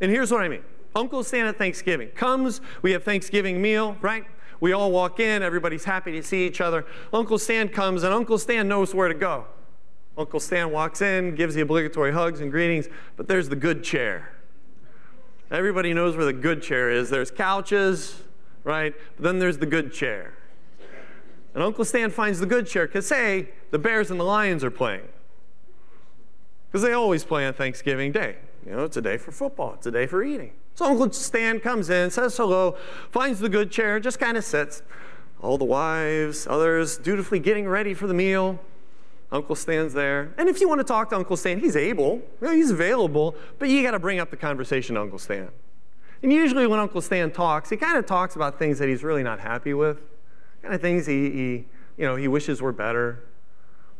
And 0.00 0.10
here's 0.10 0.30
what 0.30 0.42
I 0.42 0.48
mean. 0.48 0.62
Uncle 0.94 1.22
Stan 1.22 1.46
at 1.46 1.56
Thanksgiving 1.56 2.08
comes, 2.08 2.60
we 2.82 2.90
have 2.92 3.04
Thanksgiving 3.04 3.62
meal, 3.62 3.96
right? 4.00 4.24
We 4.58 4.72
all 4.72 4.90
walk 4.90 5.20
in, 5.20 5.42
everybody's 5.42 5.84
happy 5.84 6.12
to 6.12 6.22
see 6.22 6.46
each 6.46 6.60
other. 6.60 6.84
Uncle 7.12 7.38
Stan 7.38 7.68
comes, 7.68 8.02
and 8.02 8.12
Uncle 8.12 8.38
Stan 8.38 8.66
knows 8.66 8.94
where 8.94 9.08
to 9.08 9.14
go. 9.14 9.46
Uncle 10.18 10.40
Stan 10.40 10.70
walks 10.70 11.00
in, 11.00 11.34
gives 11.36 11.54
the 11.54 11.60
obligatory 11.60 12.12
hugs 12.12 12.40
and 12.40 12.50
greetings, 12.50 12.88
but 13.16 13.28
there's 13.28 13.48
the 13.48 13.56
good 13.56 13.84
chair. 13.84 14.32
Everybody 15.50 15.92
knows 15.92 16.16
where 16.16 16.26
the 16.26 16.32
good 16.32 16.62
chair 16.62 16.90
is. 16.90 17.10
There's 17.10 17.30
couches, 17.30 18.22
right? 18.62 18.94
But 19.16 19.24
then 19.24 19.38
there's 19.38 19.58
the 19.58 19.66
good 19.66 19.92
chair. 19.92 20.34
And 21.54 21.62
Uncle 21.62 21.84
Stan 21.84 22.10
finds 22.10 22.38
the 22.38 22.46
good 22.46 22.66
chair 22.66 22.86
because, 22.86 23.06
say, 23.06 23.48
the 23.70 23.78
Bears 23.78 24.10
and 24.10 24.20
the 24.20 24.24
Lions 24.24 24.62
are 24.62 24.70
playing. 24.70 25.08
Because 26.70 26.82
they 26.82 26.92
always 26.92 27.24
play 27.24 27.44
on 27.46 27.52
Thanksgiving 27.52 28.12
Day. 28.12 28.36
You 28.64 28.72
know, 28.72 28.84
it's 28.84 28.96
a 28.96 29.02
day 29.02 29.16
for 29.16 29.32
football, 29.32 29.74
it's 29.74 29.86
a 29.86 29.90
day 29.90 30.06
for 30.06 30.22
eating. 30.22 30.52
So 30.74 30.84
Uncle 30.84 31.10
Stan 31.12 31.58
comes 31.58 31.90
in, 31.90 32.10
says 32.10 32.36
hello, 32.36 32.76
finds 33.10 33.40
the 33.40 33.48
good 33.48 33.72
chair, 33.72 33.98
just 33.98 34.20
kind 34.20 34.36
of 34.36 34.44
sits. 34.44 34.82
All 35.42 35.58
the 35.58 35.64
wives, 35.64 36.46
others 36.46 36.96
dutifully 36.98 37.40
getting 37.40 37.66
ready 37.66 37.94
for 37.94 38.06
the 38.06 38.14
meal. 38.14 38.60
Uncle 39.32 39.54
Stan's 39.54 39.92
there. 39.92 40.34
And 40.38 40.48
if 40.48 40.60
you 40.60 40.68
want 40.68 40.80
to 40.80 40.84
talk 40.84 41.10
to 41.10 41.16
Uncle 41.16 41.36
Stan, 41.36 41.60
he's 41.60 41.76
able, 41.76 42.16
you 42.40 42.48
know, 42.48 42.52
he's 42.52 42.70
available, 42.70 43.36
but 43.58 43.68
you 43.68 43.82
got 43.82 43.92
to 43.92 43.98
bring 43.98 44.18
up 44.18 44.30
the 44.30 44.36
conversation 44.36 44.96
to 44.96 45.00
Uncle 45.00 45.18
Stan. 45.18 45.50
And 46.22 46.32
usually 46.32 46.66
when 46.66 46.80
Uncle 46.80 47.00
Stan 47.00 47.30
talks, 47.30 47.70
he 47.70 47.76
kind 47.76 47.96
of 47.96 48.06
talks 48.06 48.36
about 48.36 48.58
things 48.58 48.78
that 48.78 48.88
he's 48.88 49.02
really 49.02 49.22
not 49.22 49.40
happy 49.40 49.72
with, 49.72 49.98
kind 50.62 50.74
of 50.74 50.80
things 50.80 51.06
he, 51.06 51.30
he 51.30 51.64
you 51.96 52.06
know, 52.06 52.16
he 52.16 52.28
wishes 52.28 52.60
were 52.60 52.72
better. 52.72 53.22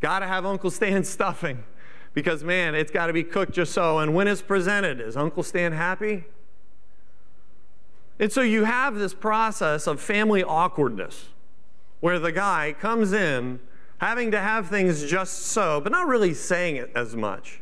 Got 0.00 0.20
to 0.20 0.26
have 0.26 0.44
Uncle 0.44 0.70
Stan's 0.70 1.08
stuffing 1.08 1.64
because, 2.12 2.42
man, 2.42 2.75
it's 2.75 2.90
got 2.90 3.06
to 3.06 3.12
be 3.12 3.22
cooked 3.22 3.52
just 3.52 3.72
so. 3.72 3.99
And 3.99 4.14
when 4.14 4.26
it's 4.26 4.42
presented, 4.42 5.00
is 5.00 5.16
Uncle 5.16 5.42
Stan 5.42 5.72
happy? 5.72 6.25
And 8.18 8.32
so 8.32 8.42
you 8.42 8.64
have 8.64 8.96
this 8.96 9.14
process 9.14 9.87
of 9.87 10.00
family 10.00 10.42
awkwardness 10.42 11.28
where 12.00 12.18
the 12.18 12.32
guy 12.32 12.75
comes 12.78 13.12
in 13.12 13.60
having 14.00 14.30
to 14.30 14.40
have 14.40 14.66
things 14.69 15.04
just 15.04 15.42
so, 15.42 15.78
but 15.78 15.92
not 15.92 16.09
really 16.09 16.33
saying 16.33 16.76
it 16.76 16.90
as 16.95 17.14
much. 17.14 17.61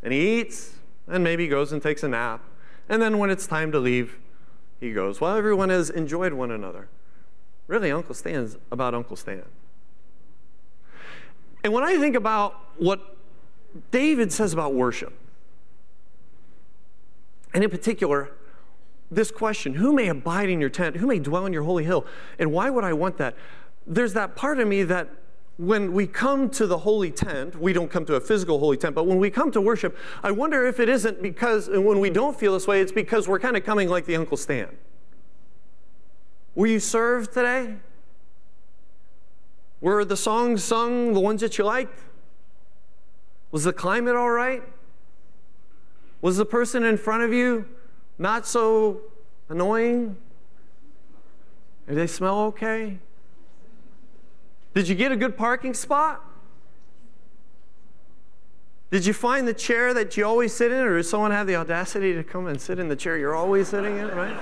And 0.00 0.12
he 0.12 0.40
eats 0.40 0.74
and 1.08 1.24
maybe 1.24 1.48
goes 1.48 1.72
and 1.72 1.82
takes 1.82 2.04
a 2.04 2.08
nap. 2.08 2.40
And 2.88 3.02
then 3.02 3.18
when 3.18 3.30
it's 3.30 3.46
time 3.46 3.72
to 3.72 3.80
leave, 3.80 4.16
he 4.78 4.92
goes. 4.92 5.20
Well, 5.20 5.36
everyone 5.36 5.70
has 5.70 5.90
enjoyed 5.90 6.34
one 6.34 6.52
another. 6.52 6.88
Really, 7.66 7.90
Uncle 7.90 8.14
Stan's 8.14 8.56
about 8.70 8.94
Uncle 8.94 9.16
Stan. 9.16 9.42
And 11.64 11.72
when 11.72 11.82
I 11.82 11.96
think 11.98 12.14
about 12.14 12.54
what 12.78 13.16
David 13.90 14.32
says 14.32 14.52
about 14.52 14.72
worship, 14.72 15.12
and 17.52 17.64
in 17.64 17.70
particular, 17.70 18.30
this 19.10 19.32
question 19.32 19.74
who 19.74 19.92
may 19.92 20.08
abide 20.08 20.48
in 20.48 20.60
your 20.60 20.70
tent? 20.70 20.96
Who 20.96 21.08
may 21.08 21.18
dwell 21.18 21.44
in 21.44 21.52
your 21.52 21.64
holy 21.64 21.84
hill? 21.84 22.06
And 22.38 22.52
why 22.52 22.70
would 22.70 22.84
I 22.84 22.92
want 22.92 23.16
that? 23.18 23.34
There's 23.84 24.12
that 24.12 24.36
part 24.36 24.60
of 24.60 24.68
me 24.68 24.84
that 24.84 25.08
when 25.56 25.92
we 25.92 26.06
come 26.06 26.50
to 26.50 26.66
the 26.66 26.78
holy 26.78 27.10
tent, 27.10 27.60
we 27.60 27.72
don't 27.72 27.90
come 27.90 28.04
to 28.06 28.16
a 28.16 28.20
physical 28.20 28.58
holy 28.58 28.76
tent, 28.76 28.94
but 28.94 29.06
when 29.06 29.18
we 29.18 29.30
come 29.30 29.52
to 29.52 29.60
worship, 29.60 29.96
I 30.22 30.32
wonder 30.32 30.66
if 30.66 30.80
it 30.80 30.88
isn't 30.88 31.22
because, 31.22 31.68
and 31.68 31.84
when 31.86 32.00
we 32.00 32.10
don't 32.10 32.38
feel 32.38 32.54
this 32.54 32.66
way, 32.66 32.80
it's 32.80 32.92
because 32.92 33.28
we're 33.28 33.38
kind 33.38 33.56
of 33.56 33.64
coming 33.64 33.88
like 33.88 34.04
the 34.04 34.16
Uncle 34.16 34.36
Stan. 34.36 34.76
Were 36.56 36.66
you 36.66 36.80
served 36.80 37.32
today? 37.32 37.76
Were 39.80 40.04
the 40.04 40.16
songs 40.16 40.64
sung 40.64 41.12
the 41.12 41.20
ones 41.20 41.40
that 41.40 41.56
you 41.56 41.64
liked? 41.64 42.00
Was 43.52 43.64
the 43.64 43.72
climate 43.72 44.16
all 44.16 44.30
right? 44.30 44.62
Was 46.20 46.36
the 46.36 46.46
person 46.46 46.82
in 46.84 46.96
front 46.96 47.22
of 47.22 47.32
you 47.32 47.66
not 48.18 48.46
so 48.46 49.02
annoying? 49.48 50.16
Did 51.86 51.96
they 51.96 52.06
smell 52.06 52.40
okay? 52.46 52.98
Did 54.74 54.88
you 54.88 54.94
get 54.94 55.12
a 55.12 55.16
good 55.16 55.36
parking 55.36 55.72
spot? 55.72 56.22
Did 58.90 59.06
you 59.06 59.12
find 59.12 59.48
the 59.48 59.54
chair 59.54 59.94
that 59.94 60.16
you 60.16 60.24
always 60.24 60.52
sit 60.52 60.70
in, 60.70 60.78
or 60.78 60.96
does 60.96 61.08
someone 61.08 61.30
have 61.30 61.46
the 61.46 61.56
audacity 61.56 62.12
to 62.14 62.22
come 62.22 62.46
and 62.46 62.60
sit 62.60 62.78
in 62.78 62.88
the 62.88 62.96
chair 62.96 63.16
you're 63.16 63.34
always 63.34 63.68
sitting 63.68 63.98
in, 63.98 64.08
right? 64.08 64.36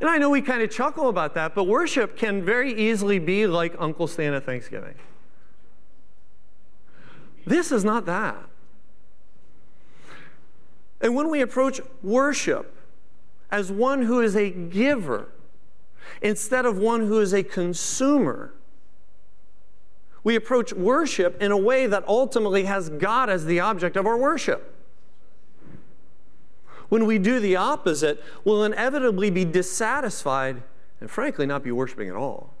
And 0.00 0.10
I 0.10 0.18
know 0.18 0.30
we 0.30 0.42
kind 0.42 0.62
of 0.62 0.70
chuckle 0.70 1.08
about 1.08 1.34
that, 1.34 1.54
but 1.54 1.64
worship 1.64 2.16
can 2.16 2.44
very 2.44 2.72
easily 2.72 3.20
be 3.20 3.46
like 3.46 3.74
Uncle 3.78 4.08
Stan 4.08 4.34
at 4.34 4.44
Thanksgiving. 4.44 4.94
This 7.46 7.70
is 7.70 7.84
not 7.84 8.04
that. 8.06 8.36
And 11.00 11.14
when 11.14 11.30
we 11.30 11.40
approach 11.40 11.80
worship 12.02 12.76
as 13.50 13.70
one 13.70 14.02
who 14.02 14.20
is 14.20 14.34
a 14.36 14.50
giver 14.50 15.28
instead 16.20 16.66
of 16.66 16.78
one 16.78 17.06
who 17.06 17.20
is 17.20 17.32
a 17.32 17.42
consumer, 17.42 18.54
we 20.24 20.36
approach 20.36 20.72
worship 20.72 21.40
in 21.42 21.50
a 21.50 21.56
way 21.56 21.86
that 21.86 22.06
ultimately 22.06 22.64
has 22.64 22.88
God 22.88 23.28
as 23.28 23.44
the 23.44 23.60
object 23.60 23.96
of 23.96 24.06
our 24.06 24.16
worship. 24.16 24.74
When 26.88 27.06
we 27.06 27.18
do 27.18 27.40
the 27.40 27.56
opposite, 27.56 28.22
we'll 28.44 28.64
inevitably 28.64 29.30
be 29.30 29.44
dissatisfied 29.44 30.62
and, 31.00 31.10
frankly, 31.10 31.46
not 31.46 31.64
be 31.64 31.72
worshiping 31.72 32.08
at 32.08 32.14
all. 32.14 32.54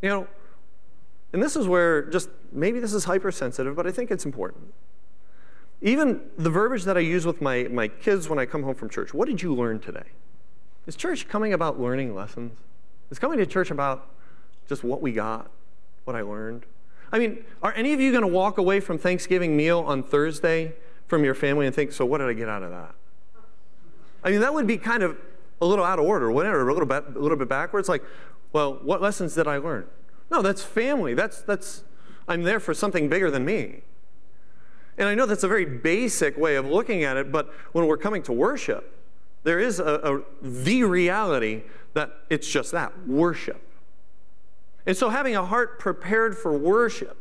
You 0.00 0.08
know, 0.08 0.28
and 1.32 1.42
this 1.42 1.56
is 1.56 1.68
where 1.68 2.02
just 2.02 2.30
maybe 2.52 2.80
this 2.80 2.94
is 2.94 3.04
hypersensitive, 3.04 3.76
but 3.76 3.86
I 3.86 3.90
think 3.90 4.10
it's 4.10 4.24
important. 4.24 4.72
Even 5.82 6.22
the 6.38 6.48
verbiage 6.48 6.84
that 6.84 6.96
I 6.96 7.00
use 7.00 7.26
with 7.26 7.42
my, 7.42 7.64
my 7.64 7.88
kids 7.88 8.28
when 8.28 8.38
I 8.38 8.46
come 8.46 8.62
home 8.62 8.74
from 8.74 8.88
church 8.88 9.12
what 9.12 9.28
did 9.28 9.42
you 9.42 9.54
learn 9.54 9.78
today? 9.78 10.06
Is 10.86 10.96
church 10.96 11.28
coming 11.28 11.52
about 11.52 11.80
learning 11.80 12.14
lessons? 12.14 12.58
Is 13.10 13.18
coming 13.18 13.38
to 13.38 13.46
church 13.46 13.70
about 13.70 14.08
just 14.68 14.84
what 14.84 15.00
we 15.00 15.12
got, 15.12 15.50
what 16.04 16.16
I 16.16 16.22
learned? 16.22 16.66
I 17.12 17.18
mean, 17.18 17.44
are 17.62 17.72
any 17.74 17.92
of 17.92 18.00
you 18.00 18.10
going 18.10 18.22
to 18.22 18.28
walk 18.28 18.58
away 18.58 18.80
from 18.80 18.98
Thanksgiving 18.98 19.56
meal 19.56 19.80
on 19.80 20.02
Thursday 20.02 20.74
from 21.06 21.24
your 21.24 21.34
family 21.34 21.66
and 21.66 21.74
think, 21.74 21.92
so 21.92 22.04
what 22.04 22.18
did 22.18 22.28
I 22.28 22.32
get 22.32 22.48
out 22.48 22.62
of 22.62 22.70
that? 22.70 22.94
I 24.22 24.30
mean, 24.30 24.40
that 24.40 24.52
would 24.52 24.66
be 24.66 24.78
kind 24.78 25.02
of 25.02 25.16
a 25.60 25.66
little 25.66 25.84
out 25.84 25.98
of 25.98 26.04
order, 26.06 26.30
whatever, 26.30 26.68
a 26.68 26.72
little 26.72 26.88
bit, 26.88 27.04
a 27.14 27.18
little 27.18 27.36
bit 27.36 27.48
backwards. 27.48 27.88
Like, 27.88 28.02
well, 28.52 28.80
what 28.82 29.00
lessons 29.00 29.34
did 29.34 29.46
I 29.46 29.58
learn? 29.58 29.86
No, 30.30 30.42
that's 30.42 30.62
family. 30.62 31.14
That's, 31.14 31.42
that's, 31.42 31.84
I'm 32.26 32.42
there 32.42 32.60
for 32.60 32.74
something 32.74 33.08
bigger 33.08 33.30
than 33.30 33.44
me. 33.44 33.82
And 34.96 35.08
I 35.08 35.14
know 35.14 35.26
that's 35.26 35.44
a 35.44 35.48
very 35.48 35.64
basic 35.64 36.36
way 36.36 36.56
of 36.56 36.66
looking 36.66 37.04
at 37.04 37.16
it, 37.16 37.32
but 37.32 37.52
when 37.72 37.86
we're 37.86 37.98
coming 37.98 38.22
to 38.24 38.32
worship, 38.32 38.93
there 39.44 39.60
is 39.60 39.78
a, 39.78 39.84
a 39.84 40.20
the 40.42 40.84
reality 40.84 41.62
that 41.92 42.10
it's 42.28 42.48
just 42.48 42.72
that 42.72 43.06
worship. 43.06 43.60
And 44.86 44.96
so 44.96 45.10
having 45.10 45.36
a 45.36 45.44
heart 45.46 45.78
prepared 45.78 46.36
for 46.36 46.52
worship 46.52 47.16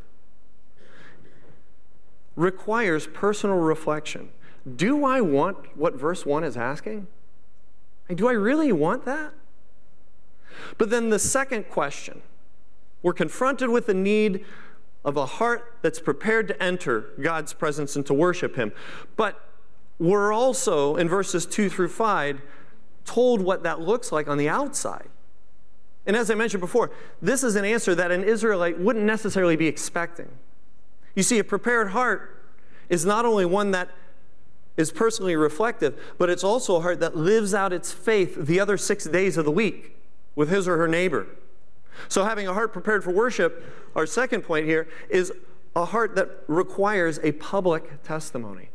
requires 2.36 3.08
personal 3.08 3.58
reflection. 3.58 4.30
Do 4.76 5.06
I 5.06 5.22
want 5.22 5.78
what 5.78 5.96
verse 5.96 6.26
1 6.26 6.44
is 6.44 6.58
asking? 6.58 7.08
do 8.14 8.28
I 8.28 8.34
really 8.34 8.72
want 8.72 9.06
that? 9.06 9.34
But 10.78 10.90
then 10.90 11.10
the 11.10 11.20
second 11.20 11.70
question 11.70 12.22
we're 13.02 13.14
confronted 13.14 13.70
with 13.70 13.86
the 13.86 13.94
need 13.94 14.46
of 15.04 15.18
a 15.18 15.26
heart 15.26 15.78
that's 15.82 16.00
prepared 16.00 16.48
to 16.48 16.64
enter 16.64 17.12
God's 17.22 17.54
presence 17.54 17.96
and 17.98 18.06
to 18.06 18.14
worship 18.14 18.56
Him. 18.56 18.72
But 19.18 19.42
we're 20.00 20.34
also, 20.34 20.96
in 20.96 21.08
verses 21.08 21.46
2 21.46 21.70
through 21.70 21.90
5, 21.90 22.42
told 23.06 23.42
what 23.42 23.64
that 23.64 23.82
looks 23.82 24.12
like 24.12 24.28
on 24.28 24.38
the 24.38 24.50
outside. 24.50 25.10
And 26.06 26.16
as 26.16 26.30
I 26.30 26.36
mentioned 26.36 26.62
before, 26.62 26.92
this 27.22 27.44
is 27.44 27.56
an 27.56 27.64
answer 27.64 27.96
that 27.96 28.12
an 28.12 28.24
Israelite 28.24 28.80
wouldn't 28.80 29.06
necessarily 29.06 29.56
be 29.56 29.68
expecting. 29.68 30.30
You 31.16 31.24
see, 31.24 31.40
a 31.40 31.44
prepared 31.44 31.90
heart 31.90 32.44
is 32.90 33.06
not 33.06 33.26
only 33.26 33.46
one 33.46 33.72
that 33.72 33.90
is 34.76 34.92
personally 34.92 35.36
reflective, 35.36 36.00
but 36.18 36.30
it's 36.30 36.44
also 36.44 36.78
a 36.78 36.82
heart 36.82 37.00
that 37.00 37.16
lives 37.16 37.54
out 37.54 37.72
its 37.72 37.92
faith 37.92 38.36
the 38.36 38.60
other 38.60 38.78
six 38.78 39.06
days 39.06 39.38
of 39.38 39.46
the 39.46 39.52
week 39.52 39.96
with 40.36 40.50
his 40.50 40.68
or 40.68 40.78
her 40.78 40.88
neighbor. 40.88 41.28
So, 42.08 42.24
having 42.24 42.48
a 42.48 42.54
heart 42.54 42.74
prepared 42.74 43.04
for 43.04 43.12
worship, 43.12 43.64
our 43.96 44.08
second 44.08 44.42
point 44.42 44.66
here 44.66 44.88
is 45.10 45.32
a 45.76 45.86
heart 45.86 46.16
that 46.16 46.30
requires 46.48 47.20
a 47.22 47.34
public 47.34 48.02
testimony. 48.02 48.70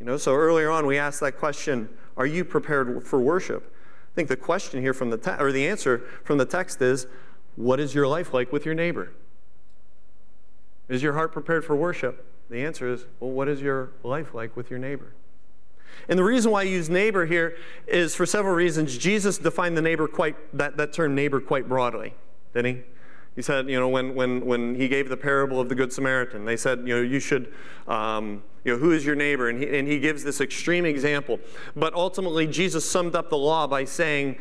You 0.00 0.06
know, 0.06 0.16
so 0.16 0.34
earlier 0.34 0.70
on 0.70 0.86
we 0.86 0.98
asked 0.98 1.20
that 1.20 1.38
question, 1.38 1.88
are 2.16 2.26
you 2.26 2.44
prepared 2.44 3.06
for 3.06 3.20
worship? 3.20 3.74
I 4.12 4.14
think 4.14 4.28
the 4.28 4.36
question 4.36 4.80
here 4.80 4.94
from 4.94 5.10
the 5.10 5.18
te- 5.18 5.40
or 5.40 5.52
the 5.52 5.66
answer 5.66 6.02
from 6.24 6.38
the 6.38 6.44
text 6.44 6.80
is, 6.82 7.06
what 7.56 7.80
is 7.80 7.94
your 7.94 8.06
life 8.06 8.32
like 8.32 8.52
with 8.52 8.64
your 8.64 8.74
neighbor? 8.74 9.12
Is 10.88 11.02
your 11.02 11.14
heart 11.14 11.32
prepared 11.32 11.64
for 11.64 11.76
worship? 11.76 12.24
The 12.50 12.64
answer 12.64 12.90
is, 12.90 13.04
well, 13.20 13.30
what 13.30 13.48
is 13.48 13.60
your 13.60 13.90
life 14.02 14.34
like 14.34 14.56
with 14.56 14.70
your 14.70 14.78
neighbor? 14.78 15.12
And 16.08 16.18
the 16.18 16.24
reason 16.24 16.52
why 16.52 16.60
I 16.60 16.64
use 16.64 16.88
neighbor 16.88 17.26
here 17.26 17.56
is 17.86 18.14
for 18.14 18.24
several 18.24 18.54
reasons. 18.54 18.96
Jesus 18.96 19.38
defined 19.38 19.76
the 19.76 19.82
neighbor 19.82 20.06
quite, 20.06 20.36
that, 20.56 20.76
that 20.76 20.92
term 20.92 21.14
neighbor 21.14 21.40
quite 21.40 21.68
broadly, 21.68 22.14
didn't 22.54 22.76
he? 22.76 22.82
He 23.38 23.42
said, 23.42 23.70
you 23.70 23.78
know, 23.78 23.88
when, 23.88 24.16
when, 24.16 24.44
when 24.44 24.74
he 24.74 24.88
gave 24.88 25.08
the 25.08 25.16
parable 25.16 25.60
of 25.60 25.68
the 25.68 25.76
Good 25.76 25.92
Samaritan, 25.92 26.44
they 26.44 26.56
said, 26.56 26.80
you 26.80 26.96
know, 26.96 27.00
you 27.00 27.20
should, 27.20 27.54
um, 27.86 28.42
you 28.64 28.72
know, 28.72 28.78
who 28.80 28.90
is 28.90 29.06
your 29.06 29.14
neighbor? 29.14 29.48
And 29.48 29.62
he, 29.62 29.78
and 29.78 29.86
he 29.86 30.00
gives 30.00 30.24
this 30.24 30.40
extreme 30.40 30.84
example. 30.84 31.38
But 31.76 31.94
ultimately, 31.94 32.48
Jesus 32.48 32.84
summed 32.84 33.14
up 33.14 33.30
the 33.30 33.38
law 33.38 33.68
by 33.68 33.84
saying, 33.84 34.38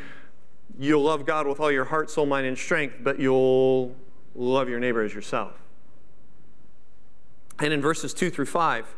you'll 0.80 1.04
love 1.04 1.27
God 1.27 1.46
with 1.46 1.60
all 1.60 1.72
your 1.72 1.86
heart, 1.86 2.10
soul, 2.10 2.25
mind, 2.25 2.48
and 2.48 2.58
strength, 2.58 2.96
but 3.01 3.20
you'll 3.20 3.96
love 4.34 4.68
your 4.68 4.80
neighbor 4.80 5.04
as 5.04 5.13
yourself. 5.13 5.54
And 7.60 7.72
in 7.72 7.80
verses 7.80 8.16
2 8.16 8.32
through 8.32 8.48
5, 8.48 8.96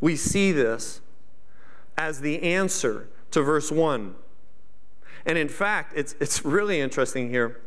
we 0.00 0.16
see 0.16 0.50
this 0.50 1.00
as 1.96 2.22
the 2.22 2.42
answer 2.42 3.08
to 3.30 3.42
verse 3.42 3.70
1. 3.70 4.16
And 5.24 5.38
in 5.38 5.48
fact, 5.48 5.92
it's, 5.94 6.16
it's 6.18 6.44
really 6.44 6.80
interesting 6.80 7.30
here. 7.30 7.60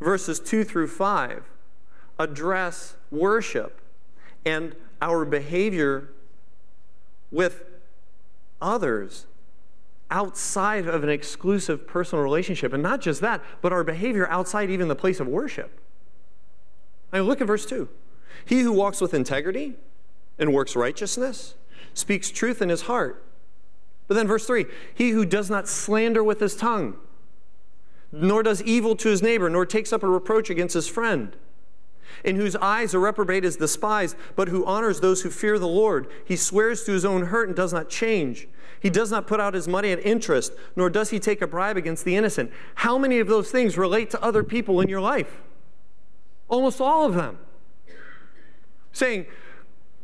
Verses 0.00 0.40
2 0.40 0.64
through 0.64 0.88
5 0.88 1.44
address 2.18 2.96
worship 3.10 3.80
and 4.44 4.74
our 5.02 5.24
behavior 5.24 6.08
with 7.30 7.64
others 8.60 9.26
outside 10.10 10.86
of 10.86 11.02
an 11.02 11.10
exclusive 11.10 11.86
personal 11.86 12.22
relationship. 12.22 12.72
And 12.72 12.82
not 12.82 13.00
just 13.00 13.20
that, 13.20 13.42
but 13.60 13.72
our 13.72 13.84
behavior 13.84 14.28
outside 14.30 14.70
even 14.70 14.88
the 14.88 14.96
place 14.96 15.20
of 15.20 15.26
worship. 15.26 15.80
I 17.12 17.18
mean, 17.18 17.26
look 17.26 17.40
at 17.40 17.46
verse 17.46 17.66
2. 17.66 17.88
He 18.44 18.60
who 18.60 18.72
walks 18.72 19.00
with 19.00 19.14
integrity 19.14 19.74
and 20.38 20.52
works 20.52 20.76
righteousness 20.76 21.54
speaks 21.94 22.30
truth 22.30 22.62
in 22.62 22.68
his 22.68 22.82
heart. 22.82 23.22
But 24.06 24.14
then, 24.14 24.28
verse 24.28 24.46
3 24.46 24.66
He 24.94 25.10
who 25.10 25.24
does 25.24 25.50
not 25.50 25.68
slander 25.68 26.22
with 26.22 26.40
his 26.40 26.54
tongue 26.54 26.96
nor 28.22 28.42
does 28.42 28.62
evil 28.62 28.96
to 28.96 29.08
his 29.08 29.22
neighbor, 29.22 29.48
nor 29.50 29.66
takes 29.66 29.92
up 29.92 30.02
a 30.02 30.08
reproach 30.08 30.50
against 30.50 30.74
his 30.74 30.88
friend. 30.88 31.36
In 32.24 32.36
whose 32.36 32.56
eyes 32.56 32.94
a 32.94 32.98
reprobate 32.98 33.44
is 33.44 33.56
despised, 33.56 34.16
but 34.34 34.48
who 34.48 34.64
honors 34.64 35.00
those 35.00 35.22
who 35.22 35.30
fear 35.30 35.58
the 35.58 35.68
Lord. 35.68 36.08
He 36.24 36.36
swears 36.36 36.84
to 36.84 36.92
his 36.92 37.04
own 37.04 37.26
hurt 37.26 37.48
and 37.48 37.56
does 37.56 37.72
not 37.72 37.90
change. 37.90 38.48
He 38.80 38.90
does 38.90 39.10
not 39.10 39.26
put 39.26 39.40
out 39.40 39.54
his 39.54 39.68
money 39.68 39.92
at 39.92 40.04
interest, 40.04 40.52
nor 40.76 40.88
does 40.88 41.10
he 41.10 41.18
take 41.18 41.42
a 41.42 41.46
bribe 41.46 41.76
against 41.76 42.04
the 42.04 42.16
innocent. 42.16 42.50
How 42.76 42.98
many 42.98 43.18
of 43.18 43.28
those 43.28 43.50
things 43.50 43.76
relate 43.76 44.10
to 44.10 44.22
other 44.22 44.42
people 44.42 44.80
in 44.80 44.88
your 44.88 45.00
life? 45.00 45.40
Almost 46.48 46.80
all 46.80 47.04
of 47.04 47.14
them. 47.14 47.38
Saying, 48.92 49.26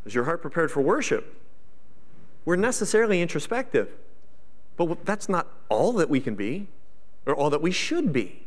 Is 0.05 0.15
your 0.15 0.25
heart 0.25 0.43
prepared 0.43 0.71
for 0.71 0.81
worship? 0.81 1.39
We're 2.45 2.57
necessarily 2.57 3.23
introspective, 3.23 3.89
but 4.77 5.05
that's 5.05 5.29
not 5.29 5.49
all 5.69 5.93
that 5.95 6.11
we 6.11 6.21
can 6.21 6.35
be 6.35 6.67
or 7.27 7.35
all 7.35 7.51
that 7.51 7.63
we 7.63 7.71
should 7.71 8.13
be. 8.13 8.47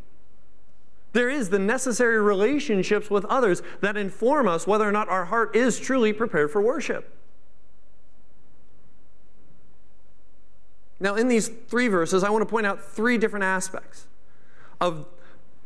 There 1.13 1.29
is 1.29 1.49
the 1.49 1.59
necessary 1.59 2.19
relationships 2.19 3.09
with 3.09 3.23
others 3.25 3.61
that 3.79 3.95
inform 3.95 4.47
us 4.47 4.67
whether 4.67 4.87
or 4.87 4.91
not 4.91 5.07
our 5.07 5.25
heart 5.25 5.55
is 5.55 5.79
truly 5.79 6.11
prepared 6.11 6.51
for 6.51 6.61
worship. 6.61 7.09
Now, 10.99 11.15
in 11.15 11.27
these 11.27 11.47
three 11.47 11.87
verses, 11.87 12.23
I 12.23 12.29
want 12.29 12.41
to 12.41 12.45
point 12.45 12.65
out 12.65 12.81
three 12.81 13.17
different 13.17 13.45
aspects 13.45 14.07
of 14.81 15.05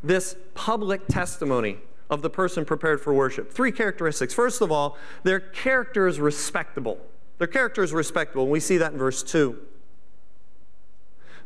this 0.03 0.35
public 0.53 1.07
testimony 1.07 1.79
of 2.09 2.21
the 2.21 2.29
person 2.29 2.65
prepared 2.65 3.01
for 3.01 3.13
worship. 3.13 3.51
Three 3.51 3.71
characteristics. 3.71 4.33
First 4.33 4.61
of 4.61 4.71
all, 4.71 4.97
their 5.23 5.39
character 5.39 6.07
is 6.07 6.19
respectable. 6.19 6.99
Their 7.37 7.47
character 7.47 7.83
is 7.83 7.93
respectable, 7.93 8.43
and 8.43 8.51
we 8.51 8.59
see 8.59 8.77
that 8.77 8.93
in 8.93 8.97
verse 8.97 9.23
2. 9.23 9.57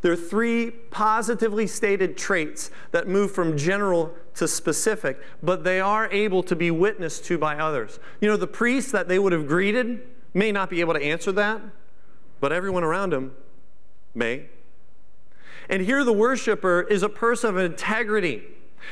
There 0.03 0.11
are 0.11 0.17
three 0.17 0.69
positively 0.69 1.65
stated 1.65 2.17
traits 2.17 2.69
that 2.91 3.07
move 3.07 3.31
from 3.31 3.57
general 3.57 4.13
to 4.35 4.49
specific, 4.49 5.17
but 5.41 5.63
they 5.63 5.79
are 5.79 6.11
able 6.11 6.43
to 6.43 6.57
be 6.57 6.71
witnessed 6.71 7.23
to 7.25 7.37
by 7.37 7.55
others. 7.55 7.99
You 8.19 8.27
know, 8.27 8.35
the 8.35 8.45
priest 8.45 8.91
that 8.91 9.07
they 9.07 9.17
would 9.17 9.31
have 9.31 9.47
greeted 9.47 10.01
may 10.33 10.51
not 10.51 10.69
be 10.69 10.81
able 10.81 10.93
to 10.93 11.01
answer 11.01 11.31
that, 11.31 11.61
but 12.41 12.51
everyone 12.51 12.83
around 12.83 13.13
him 13.13 13.31
may. 14.13 14.47
And 15.69 15.81
here 15.81 16.03
the 16.03 16.11
worshiper 16.11 16.81
is 16.81 17.01
a 17.01 17.09
person 17.09 17.51
of 17.51 17.57
integrity. 17.57 18.43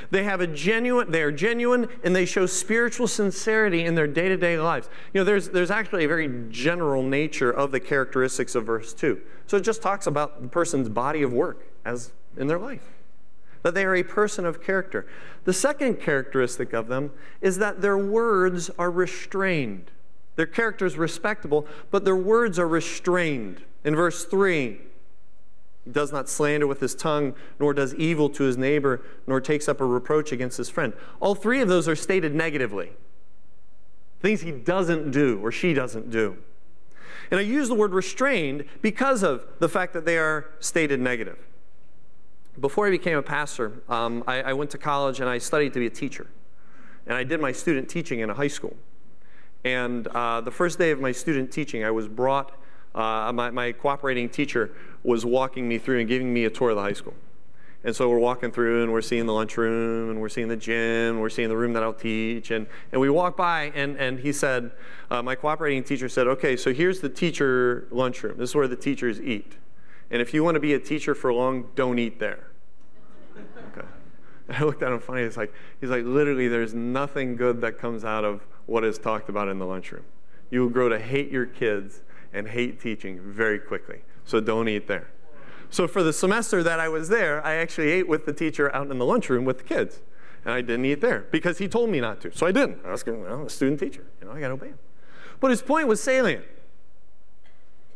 They 0.10 0.24
have 0.24 0.41
a 0.41 0.48
genuine, 0.48 1.12
they 1.12 1.21
are 1.21 1.31
genuine 1.31 1.88
and 2.03 2.15
they 2.15 2.25
show 2.25 2.45
spiritual 2.45 3.07
sincerity 3.07 3.86
in 3.86 3.95
their 3.95 4.07
day-to-day 4.07 4.57
lives. 4.57 4.89
You 5.13 5.21
know, 5.21 5.25
there's, 5.25 5.50
there's 5.50 5.71
actually 5.71 6.05
a 6.05 6.07
very 6.07 6.48
general 6.50 7.03
nature 7.03 7.51
of 7.51 7.71
the 7.71 7.79
characteristics 7.79 8.55
of 8.55 8.65
verse 8.65 8.93
2. 8.93 9.21
So 9.48 9.57
it 9.57 9.62
just 9.62 9.81
talks 9.81 10.07
about 10.07 10.41
the 10.41 10.48
person's 10.48 10.89
body 10.89 11.24
of 11.24 11.33
work 11.33 11.65
as 11.86 12.12
in 12.38 12.48
their 12.48 12.60
life. 12.60 12.88
That 13.63 13.74
they 13.75 13.86
are 13.86 13.95
a 13.95 14.03
person 14.03 14.45
of 14.45 14.63
character. 14.63 15.05
The 15.43 15.53
second 15.53 16.00
characteristic 16.00 16.74
of 16.74 16.88
them 16.88 17.12
is 17.41 17.57
that 17.57 17.81
their 17.81 17.98
words 17.98 18.69
are 18.77 18.89
restrained. 18.89 19.91
Their 20.36 20.45
character 20.48 20.86
is 20.86 20.98
respectable, 20.98 21.67
but 21.91 22.05
their 22.05 22.15
words 22.15 22.57
are 22.57 22.67
restrained. 22.67 23.62
In 23.83 23.95
verse 23.95 24.25
3, 24.25 24.79
he 25.84 25.92
does 25.92 26.12
not 26.12 26.30
slander 26.30 26.68
with 26.68 26.80
his 26.80 26.94
tongue, 26.94 27.34
nor 27.60 27.74
does 27.74 27.96
evil 27.96 28.30
to 28.30 28.44
his 28.44 28.58
neighbor, 28.58 29.02
nor 29.26 29.42
takes 29.42 29.68
up 29.68 29.82
a 29.82 29.86
reproach 29.86 30.32
against 30.32 30.58
his 30.58 30.70
friend. 30.70 30.94
All 31.20 31.36
three 31.36 31.62
of 31.62 31.68
those 31.68 31.88
are 31.88 31.96
stated 31.96 32.36
negatively. 32.36 32.92
Things 34.20 34.42
he 34.42 34.52
doesn't 34.52 35.12
do 35.12 35.40
or 35.44 35.52
she 35.52 35.74
doesn't 35.74 36.12
do. 36.12 36.38
And 37.32 37.40
I 37.40 37.44
use 37.44 37.70
the 37.70 37.76
word 37.76 37.94
restrained 37.94 38.66
because 38.82 39.24
of 39.24 39.46
the 39.60 39.70
fact 39.70 39.94
that 39.94 40.06
they 40.06 40.18
are 40.18 40.50
stated 40.60 41.00
negative. 41.00 41.40
Before 42.60 42.88
I 42.88 42.92
became 42.92 43.18
a 43.18 43.24
pastor, 43.24 43.82
um, 43.88 44.24
I, 44.28 44.42
I 44.42 44.54
went 44.54 44.70
to 44.72 44.78
college 44.78 45.22
and 45.22 45.30
I 45.30 45.38
studied 45.38 45.74
to 45.74 45.80
be 45.80 45.88
a 45.88 45.92
teacher. 45.92 46.28
And 47.08 47.16
I 47.16 47.24
did 47.24 47.40
my 47.40 47.52
student 47.52 47.90
teaching 47.90 48.20
in 48.20 48.30
a 48.30 48.34
high 48.34 48.50
school. 48.50 48.76
And 49.63 50.08
uh, 50.08 50.41
the 50.41 50.52
first 50.52 50.78
day 50.78 50.91
of 50.91 51.00
my 51.00 51.12
student 51.12 51.52
teaching, 51.52 51.84
I 51.84 51.91
was 51.91 52.08
brought, 52.08 52.52
uh, 52.94 53.32
my, 53.34 53.50
my 53.50 53.72
cooperating 53.72 54.28
teacher 54.30 54.72
was 55.04 55.26
walking 55.26 55.68
me 55.68 55.78
through 55.78 56.00
and 56.00 56.08
giving 56.08 56.34
me 56.34 56.46
a 56.46 56.50
tour 56.50 56.72
of 56.72 56.76
the 56.76 56.82
high 56.82 56.94
school. 56.94 57.16
And 57.84 57.96
so 57.96 58.08
we're 58.10 58.20
walking 58.20 58.52
through 58.52 58.84
and 58.84 58.92
we're 58.92 59.02
seeing 59.02 59.26
the 59.26 59.34
lunchroom 59.34 60.12
and 60.12 60.22
we're 60.22 60.30
seeing 60.30 60.48
the 60.48 60.56
gym, 60.56 61.16
and 61.16 61.22
we're 61.22 61.30
seeing 61.30 61.50
the 61.50 61.58
room 61.58 61.74
that 61.74 61.82
I'll 61.82 61.94
teach. 61.94 62.52
And, 62.52 62.68
and 62.92 63.02
we 63.02 63.10
walk 63.10 63.36
by 63.36 63.72
and, 63.74 63.98
and 63.98 64.20
he 64.20 64.32
said, 64.32 64.72
uh, 65.10 65.24
my 65.24 65.34
cooperating 65.36 65.84
teacher 65.84 66.08
said, 66.08 66.28
okay, 66.28 66.56
so 66.56 66.74
here's 66.74 67.00
the 67.00 67.10
teacher 67.10 67.88
lunchroom. 67.90 68.38
This 68.38 68.52
is 68.52 68.56
where 68.56 68.68
the 68.68 68.76
teachers 68.76 69.20
eat. 69.20 69.58
And 70.12 70.22
if 70.22 70.34
you 70.34 70.44
want 70.44 70.56
to 70.56 70.60
be 70.60 70.74
a 70.74 70.80
teacher 70.80 71.16
for 71.16 71.34
long, 71.34 71.70
don't 71.74 71.98
eat 71.98 72.20
there. 72.20 72.48
Okay. 73.38 73.88
I 74.50 74.64
looked 74.64 74.84
at 74.84 74.92
him 74.92 75.00
funny. 75.00 75.22
It's 75.22 75.38
like, 75.38 75.54
he's 75.80 75.90
like, 75.90 76.04
literally, 76.04 76.48
there's 76.48 76.74
nothing 76.74 77.36
good 77.36 77.62
that 77.62 77.80
comes 77.80 78.04
out 78.04 78.26
of 78.26 78.46
what 78.66 78.84
is 78.84 79.00
talked 79.00 79.30
about 79.30 79.48
in 79.48 79.58
the 79.58 79.66
lunchroom. 79.66 80.04
You 80.52 80.62
will 80.62 80.70
grow 80.70 80.90
to 80.90 81.00
hate 81.00 81.32
your 81.32 81.46
kids 81.46 82.02
and 82.34 82.48
hate 82.48 82.80
teaching 82.80 83.20
very 83.22 83.58
quickly. 83.58 84.02
So 84.25 84.39
don't 84.39 84.67
eat 84.67 84.88
there. 84.88 85.07
So 85.69 85.88
for 85.88 86.03
the 86.03 86.13
semester 86.13 86.63
that 86.63 86.79
I 86.79 86.89
was 86.89 87.10
there, 87.10 87.45
I 87.45 87.55
actually 87.55 87.89
ate 87.91 88.07
with 88.07 88.25
the 88.25 88.34
teacher 88.34 88.73
out 88.75 88.91
in 88.91 88.97
the 88.97 89.05
lunchroom 89.05 89.45
with 89.45 89.60
the 89.60 89.63
kids. 89.63 90.01
And 90.43 90.53
I 90.53 90.62
didn't 90.62 90.86
eat 90.86 91.01
there 91.01 91.27
because 91.31 91.60
he 91.60 91.67
told 91.67 91.89
me 91.89 92.01
not 92.01 92.19
to. 92.21 92.36
So 92.36 92.45
I 92.45 92.51
didn't. 92.51 92.79
I 92.86 92.91
was 92.91 93.03
going, 93.03 93.21
well, 93.21 93.45
a 93.45 93.49
student 93.49 93.79
teacher. 93.79 94.05
You 94.19 94.27
know, 94.27 94.34
I 94.34 94.39
got 94.39 94.47
to 94.47 94.53
obey 94.53 94.67
him. 94.67 94.79
But 95.39 95.51
his 95.51 95.62
point 95.62 95.88
was 95.88 96.01
salient. 96.01 96.45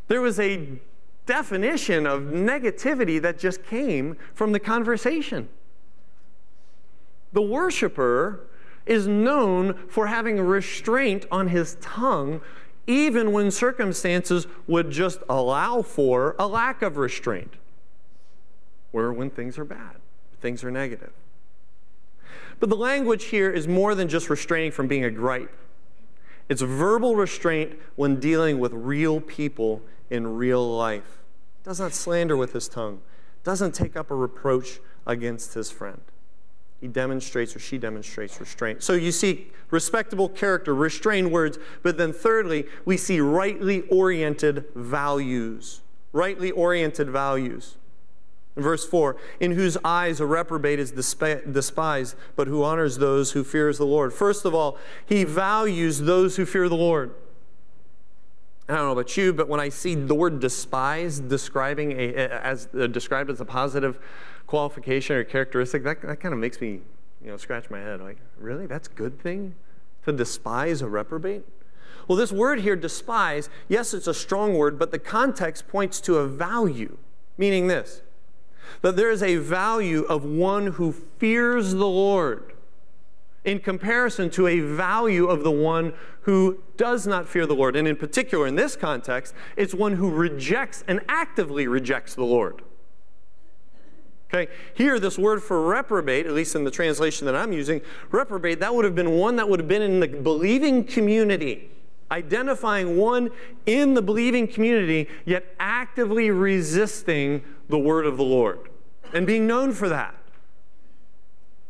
There 0.08 0.22
was 0.22 0.40
a 0.40 0.80
definition 1.26 2.06
of 2.06 2.22
negativity 2.22 3.22
that 3.22 3.40
just 3.40 3.64
came 3.66 4.18
from 4.34 4.52
the 4.52 4.60
conversation. 4.60 5.50
The 7.34 7.42
worshiper 7.42 8.48
is 8.86 9.08
known 9.08 9.74
for 9.90 10.08
having 10.08 10.40
restraint 10.40 11.26
on 11.32 11.48
his 11.48 11.78
tongue 11.82 12.42
even 12.88 13.32
when 13.32 13.52
circumstances 13.52 14.48
would 14.68 14.92
just 14.92 15.20
allow 15.30 15.82
for 15.82 16.36
a 16.38 16.48
lack 16.48 16.82
of 16.82 16.98
restraint 16.98 17.54
or 18.94 19.12
when 19.12 19.30
things 19.30 19.58
are 19.58 19.66
bad, 19.66 19.98
things 20.40 20.64
are 20.64 20.72
negative. 20.72 21.12
But 22.60 22.70
the 22.70 22.76
language 22.76 23.26
here 23.26 23.50
is 23.50 23.68
more 23.68 23.96
than 23.96 24.08
just 24.08 24.30
restraining 24.30 24.72
from 24.72 24.88
being 24.88 25.04
a 25.04 25.12
gripe. 25.12 25.52
It's 26.48 26.62
verbal 26.62 27.16
restraint 27.16 27.78
when 27.96 28.20
dealing 28.20 28.60
with 28.60 28.72
real 28.72 29.20
people 29.20 29.82
in 30.10 30.36
real 30.38 30.76
life. 30.76 31.20
Does 31.64 31.80
not 31.80 31.94
slander 31.94 32.38
with 32.38 32.54
his 32.54 32.70
tongue, 32.70 33.02
doesn't 33.44 33.74
take 33.74 33.98
up 33.98 34.12
a 34.12 34.16
reproach 34.16 34.80
against 35.06 35.56
his 35.56 35.72
friend. 35.72 36.02
He 36.86 36.90
demonstrates 36.90 37.56
or 37.56 37.60
she 37.60 37.80
demonstrates 37.80 38.40
restraint. 38.40 38.84
So 38.84 38.94
you 38.94 39.12
see 39.12 39.48
respectable 39.72 40.30
character, 40.30 40.76
restrained 40.76 41.32
words, 41.32 41.58
but 41.82 41.98
then 41.98 42.14
thirdly, 42.14 42.68
we 42.86 42.96
see 42.96 43.20
rightly 43.20 43.82
oriented 43.90 44.66
values. 44.76 45.82
Rightly 46.14 46.52
oriented 46.52 47.10
values. 47.10 47.78
Verse 48.56 48.88
4, 48.88 49.18
in 49.40 49.54
whose 49.54 49.80
eyes 49.84 50.20
a 50.20 50.28
reprobate 50.28 50.78
is 50.78 50.92
despised, 50.92 52.16
but 52.36 52.48
who 52.48 52.64
honors 52.64 53.00
those 53.00 53.32
who 53.32 53.44
fears 53.44 53.80
the 53.80 53.86
Lord. 53.88 54.14
First 54.14 54.46
of 54.46 54.54
all, 54.54 54.78
he 55.08 55.24
values 55.24 56.02
those 56.02 56.36
who 56.36 56.46
fear 56.46 56.70
the 56.70 56.76
Lord. 56.76 57.16
I 58.70 58.76
don't 58.76 58.86
know 58.86 58.92
about 58.92 59.18
you, 59.18 59.34
but 59.34 59.50
when 59.50 59.60
I 59.60 59.70
see 59.70 59.96
the 59.96 60.14
word 60.14 60.40
despise 60.40 61.20
describing 61.20 61.94
a, 61.94 62.14
as 62.14 62.68
uh, 62.80 62.86
described 62.86 63.32
as 63.32 63.42
a 63.42 63.46
positive 63.46 63.98
qualification 64.48 65.16
or 65.16 65.24
characteristic, 65.24 65.84
that, 65.84 66.02
that 66.02 66.20
kind 66.20 66.34
of 66.34 66.40
makes 66.40 66.62
me, 66.62 66.82
you 67.24 67.32
know, 67.32 67.38
scratch 67.38 67.70
my 67.70 67.80
head. 67.80 68.02
Like, 68.02 68.18
really? 68.38 68.68
That's 68.68 68.88
a 68.88 68.92
good 68.92 69.20
thing 69.20 69.56
to 70.06 70.12
despise 70.12 70.82
a 70.82 70.88
reprobate? 70.88 71.44
Well, 72.08 72.18
this 72.18 72.32
word 72.32 72.62
here, 72.62 72.76
despise, 72.76 73.50
yes, 73.68 73.94
it's 73.94 74.08
a 74.08 74.14
strong 74.14 74.54
word, 74.54 74.78
but 74.78 74.92
the 74.92 75.00
context 75.00 75.68
points 75.68 76.00
to 76.02 76.18
a 76.18 76.28
value, 76.28 76.98
meaning 77.38 77.68
this 77.68 78.02
that 78.82 78.96
there 78.96 79.12
is 79.12 79.22
a 79.22 79.36
value 79.36 80.02
of 80.04 80.26
one 80.26 80.68
who 80.68 80.92
fears 80.92 81.74
the 81.74 81.88
Lord 81.88 82.54
in 83.44 83.60
comparison 83.60 84.32
to 84.32 84.48
a 84.48 84.60
value 84.60 85.28
of 85.28 85.44
the 85.44 85.52
one 85.52 85.94
who 86.22 86.64
does 86.76 87.06
not 87.06 87.28
fear 87.28 87.46
the 87.46 87.54
Lord. 87.54 87.76
And 87.76 87.88
in 87.88 87.96
particular, 87.96 88.48
in 88.48 88.56
this 88.56 88.76
context, 88.76 89.36
it's 89.56 89.76
one 89.76 89.98
who 89.98 90.10
rejects 90.10 90.84
and 90.88 91.00
actively 91.08 91.68
rejects 91.68 92.16
the 92.16 92.24
Lord. 92.24 92.64
Okay, 94.36 94.52
here, 94.74 95.00
this 95.00 95.18
word 95.18 95.42
for 95.42 95.62
reprobate, 95.62 96.26
at 96.26 96.34
least 96.34 96.56
in 96.56 96.66
the 96.66 96.72
translation 96.72 97.26
that 97.26 97.36
I'm 97.36 97.54
using, 97.54 97.82
reprobate, 98.12 98.60
that 98.60 98.76
would 98.76 98.84
have 98.84 98.96
been 98.96 99.12
one 99.12 99.38
that 99.38 99.48
would 99.48 99.60
have 99.60 99.68
been 99.68 99.82
in 99.82 100.02
the 100.02 100.08
believing 100.08 100.84
community, 100.84 101.72
identifying 102.12 102.98
one 102.98 103.30
in 103.66 103.94
the 103.94 104.02
believing 104.02 104.48
community, 104.48 105.08
yet 105.24 105.56
actively 105.60 106.32
resisting 106.32 107.44
the 107.70 107.80
word 107.80 108.06
of 108.06 108.18
the 108.18 108.24
Lord 108.24 108.70
and 109.14 109.26
being 109.26 109.48
known 109.48 109.72
for 109.72 109.88
that. 109.88 110.16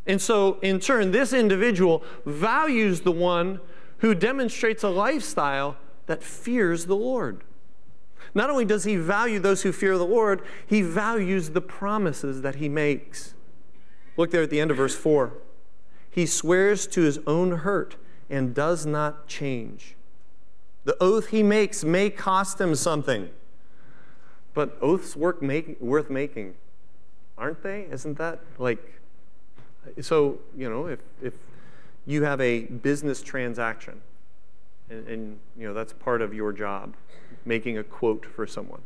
And 0.08 0.20
so, 0.20 0.60
in 0.62 0.80
turn, 0.80 1.12
this 1.12 1.34
individual 1.34 2.04
values 2.26 3.02
the 3.02 3.12
one 3.12 3.60
who 4.00 4.16
demonstrates 4.16 4.84
a 4.84 4.90
lifestyle 4.90 5.78
that 6.08 6.24
fears 6.24 6.86
the 6.86 6.96
Lord. 6.96 7.44
Not 8.36 8.50
only 8.50 8.66
does 8.66 8.84
he 8.84 8.98
value 8.98 9.40
those 9.40 9.64
who 9.64 9.72
fear 9.72 9.98
the 9.98 10.06
Lord, 10.06 10.42
he 10.68 10.82
values 10.82 11.52
the 11.52 11.62
promises 11.62 12.42
that 12.42 12.56
he 12.56 12.68
makes. 12.68 13.34
Look 14.18 14.32
there 14.32 14.44
at 14.44 14.50
the 14.50 14.60
end 14.60 14.72
of 14.72 14.78
verse 14.78 14.96
4. 14.96 15.34
He 16.12 16.26
swears 16.26 16.86
to 16.88 17.02
his 17.02 17.20
own 17.26 17.60
hurt 17.60 17.96
and 18.30 18.54
does 18.54 18.86
not 18.86 19.28
change. 19.28 19.96
The 20.84 20.96
oath 21.02 21.28
he 21.28 21.44
makes 21.44 21.84
may 21.84 22.10
cost 22.10 22.60
him 22.60 22.76
something, 22.76 23.30
but 24.54 24.78
oaths 24.82 25.16
work 25.16 25.42
make, 25.42 25.80
worth 25.82 26.10
making, 26.10 26.56
aren't 27.38 27.64
they? 27.64 27.88
Isn't 27.90 28.18
that 28.18 28.42
like 28.58 29.02
so? 30.02 30.40
You 30.56 30.70
know, 30.70 30.88
if 30.88 31.00
if 31.22 31.34
you 32.06 32.24
have 32.24 32.40
a 32.40 32.62
business 32.62 33.24
transaction, 33.24 34.02
and, 34.90 35.08
and 35.08 35.40
you 35.58 35.68
know 35.68 35.74
that's 35.74 35.92
part 35.94 36.22
of 36.22 36.34
your 36.34 36.54
job, 36.54 36.94
making 37.46 37.78
a 37.78 37.84
quote 37.84 38.26
for 38.26 38.46
someone, 38.48 38.82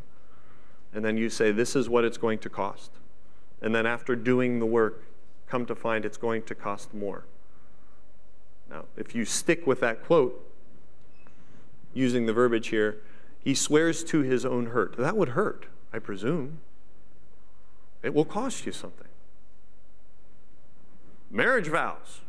and 0.94 1.04
then 1.04 1.18
you 1.18 1.30
say 1.30 1.52
this 1.52 1.76
is 1.76 1.90
what 1.90 2.04
it's 2.04 2.18
going 2.18 2.40
to 2.40 2.50
cost, 2.50 2.92
and 3.62 3.74
then 3.74 3.86
after 3.86 4.16
doing 4.16 4.60
the 4.60 4.66
work, 4.66 5.04
come 5.48 5.66
to 5.66 5.76
find 5.76 6.06
it's 6.06 6.18
going 6.18 6.44
to 6.44 6.54
cost 6.54 6.94
more. 6.94 7.26
Now, 8.70 8.86
if 8.96 9.16
you 9.16 9.26
stick 9.26 9.66
with 9.66 9.80
that 9.80 10.04
quote, 10.04 10.46
using 11.94 12.26
the 12.26 12.34
verbiage 12.34 12.68
here, 12.68 13.02
he 13.44 13.56
swears 13.56 14.04
to 14.06 14.22
his 14.22 14.46
own 14.46 14.68
hurt. 14.68 14.96
That 14.98 15.18
would 15.18 15.30
hurt, 15.30 15.66
I 15.92 16.00
presume. 16.00 16.60
It 18.04 18.14
will 18.14 18.26
cost 18.26 18.66
you 18.66 18.72
something. 18.72 19.08
Marriage 21.32 21.68
vows. 21.68 22.22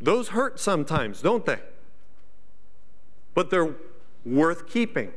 Those 0.00 0.28
hurt 0.28 0.58
sometimes, 0.58 1.22
don't 1.22 1.44
they? 1.44 1.60
But 3.34 3.50
they're 3.50 3.74
worth 4.24 4.68
keeping. 4.68 5.12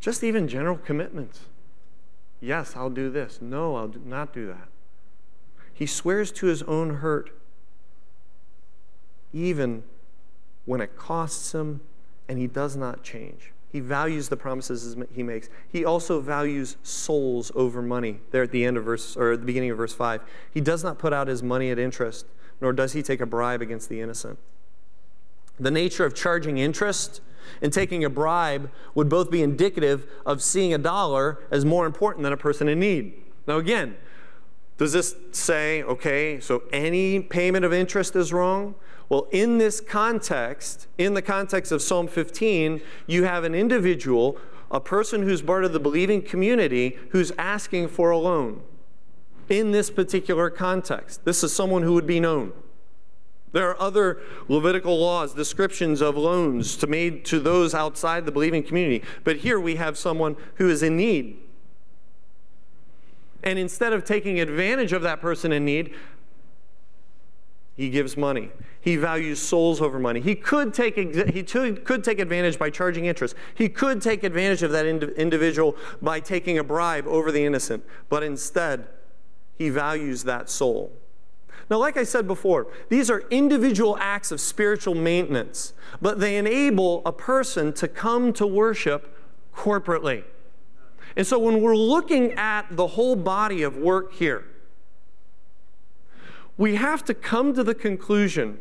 Just 0.00 0.24
even 0.24 0.48
general 0.48 0.78
commitments. 0.78 1.40
Yes, 2.40 2.74
I'll 2.74 2.90
do 2.90 3.10
this. 3.10 3.40
No, 3.42 3.76
I'll 3.76 3.92
not 4.04 4.32
do 4.32 4.46
that. 4.46 4.68
He 5.72 5.86
swears 5.86 6.32
to 6.32 6.46
his 6.46 6.62
own 6.62 6.96
hurt, 6.96 7.30
even 9.32 9.82
when 10.64 10.80
it 10.80 10.96
costs 10.96 11.54
him, 11.54 11.80
and 12.28 12.38
he 12.38 12.46
does 12.46 12.76
not 12.76 13.02
change. 13.02 13.52
He 13.70 13.80
values 13.80 14.28
the 14.28 14.36
promises 14.36 14.96
he 15.14 15.22
makes. 15.22 15.48
He 15.68 15.84
also 15.84 16.20
values 16.20 16.76
souls 16.82 17.52
over 17.54 17.80
money. 17.80 18.20
There 18.30 18.42
at 18.42 18.50
the 18.50 18.64
end 18.64 18.76
of 18.76 18.84
verse 18.84 19.16
or 19.16 19.32
at 19.32 19.40
the 19.40 19.46
beginning 19.46 19.70
of 19.70 19.76
verse 19.76 19.94
5. 19.94 20.22
He 20.52 20.60
does 20.60 20.82
not 20.82 20.98
put 20.98 21.12
out 21.12 21.28
his 21.28 21.42
money 21.42 21.70
at 21.70 21.78
interest, 21.78 22.26
nor 22.60 22.72
does 22.72 22.94
he 22.94 23.02
take 23.02 23.20
a 23.20 23.26
bribe 23.26 23.62
against 23.62 23.88
the 23.88 24.00
innocent. 24.00 24.38
The 25.58 25.70
nature 25.70 26.04
of 26.04 26.14
charging 26.14 26.58
interest 26.58 27.20
and 27.62 27.72
taking 27.72 28.04
a 28.04 28.10
bribe 28.10 28.70
would 28.94 29.08
both 29.08 29.30
be 29.30 29.42
indicative 29.42 30.06
of 30.24 30.42
seeing 30.42 30.72
a 30.74 30.78
dollar 30.78 31.38
as 31.50 31.64
more 31.64 31.86
important 31.86 32.22
than 32.22 32.32
a 32.32 32.36
person 32.36 32.68
in 32.68 32.80
need. 32.80 33.14
Now, 33.46 33.58
again, 33.58 33.96
does 34.78 34.92
this 34.92 35.14
say, 35.32 35.82
okay, 35.82 36.40
so 36.40 36.62
any 36.72 37.20
payment 37.20 37.64
of 37.64 37.72
interest 37.72 38.16
is 38.16 38.32
wrong? 38.32 38.74
Well, 39.10 39.28
in 39.30 39.58
this 39.58 39.80
context, 39.80 40.86
in 40.96 41.14
the 41.14 41.20
context 41.20 41.72
of 41.72 41.82
Psalm 41.82 42.08
15, 42.08 42.80
you 43.06 43.24
have 43.24 43.44
an 43.44 43.54
individual, 43.54 44.38
a 44.70 44.80
person 44.80 45.22
who's 45.24 45.42
part 45.42 45.64
of 45.64 45.72
the 45.72 45.80
believing 45.80 46.22
community, 46.22 46.96
who's 47.10 47.32
asking 47.36 47.88
for 47.88 48.10
a 48.10 48.16
loan. 48.16 48.62
In 49.48 49.72
this 49.72 49.90
particular 49.90 50.48
context, 50.48 51.24
this 51.24 51.42
is 51.42 51.52
someone 51.52 51.82
who 51.82 51.92
would 51.92 52.06
be 52.06 52.20
known. 52.20 52.52
There 53.52 53.68
are 53.68 53.80
other 53.80 54.20
Levitical 54.48 54.98
laws, 54.98 55.34
descriptions 55.34 56.00
of 56.00 56.16
loans 56.16 56.76
to 56.76 56.86
made 56.86 57.24
to 57.26 57.40
those 57.40 57.74
outside 57.74 58.26
the 58.26 58.32
believing 58.32 58.62
community. 58.62 59.04
But 59.24 59.38
here 59.38 59.58
we 59.58 59.76
have 59.76 59.98
someone 59.98 60.36
who 60.54 60.68
is 60.68 60.82
in 60.82 60.96
need. 60.96 61.38
And 63.42 63.58
instead 63.58 63.92
of 63.92 64.04
taking 64.04 64.38
advantage 64.38 64.92
of 64.92 65.02
that 65.02 65.20
person 65.20 65.50
in 65.50 65.64
need, 65.64 65.94
he 67.76 67.88
gives 67.88 68.16
money. 68.16 68.50
He 68.82 68.96
values 68.96 69.40
souls 69.40 69.80
over 69.80 69.98
money. 69.98 70.20
He 70.20 70.34
could 70.34 70.74
take, 70.74 70.96
he 70.96 71.42
could 71.42 72.04
take 72.04 72.18
advantage 72.18 72.58
by 72.58 72.68
charging 72.68 73.06
interest. 73.06 73.34
He 73.54 73.70
could 73.70 74.02
take 74.02 74.22
advantage 74.22 74.62
of 74.62 74.70
that 74.72 74.84
individual 74.84 75.76
by 76.02 76.20
taking 76.20 76.58
a 76.58 76.64
bribe 76.64 77.06
over 77.06 77.32
the 77.32 77.44
innocent. 77.44 77.84
But 78.10 78.22
instead, 78.22 78.86
he 79.56 79.70
values 79.70 80.24
that 80.24 80.50
soul. 80.50 80.92
Now, 81.70 81.78
like 81.78 81.96
I 81.96 82.02
said 82.02 82.26
before, 82.26 82.66
these 82.88 83.08
are 83.10 83.22
individual 83.30 83.96
acts 84.00 84.32
of 84.32 84.40
spiritual 84.40 84.96
maintenance, 84.96 85.72
but 86.02 86.18
they 86.18 86.36
enable 86.36 87.00
a 87.06 87.12
person 87.12 87.72
to 87.74 87.86
come 87.86 88.32
to 88.34 88.46
worship 88.46 89.16
corporately. 89.54 90.24
And 91.16 91.24
so 91.24 91.38
when 91.38 91.62
we're 91.62 91.76
looking 91.76 92.32
at 92.32 92.66
the 92.76 92.88
whole 92.88 93.14
body 93.14 93.62
of 93.62 93.76
work 93.76 94.14
here, 94.14 94.44
we 96.56 96.74
have 96.74 97.04
to 97.04 97.14
come 97.14 97.54
to 97.54 97.62
the 97.62 97.74
conclusion 97.74 98.58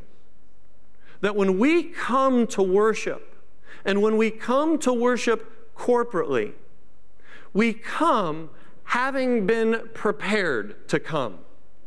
that 1.21 1.35
when 1.35 1.57
we 1.57 1.83
come 1.83 2.45
to 2.47 2.61
worship, 2.61 3.35
and 3.83 4.01
when 4.01 4.17
we 4.17 4.29
come 4.29 4.77
to 4.79 4.93
worship 4.93 5.75
corporately, 5.75 6.53
we 7.53 7.73
come 7.73 8.51
having 8.85 9.45
been 9.45 9.89
prepared 9.93 10.87
to 10.87 10.99
come. 10.99 11.39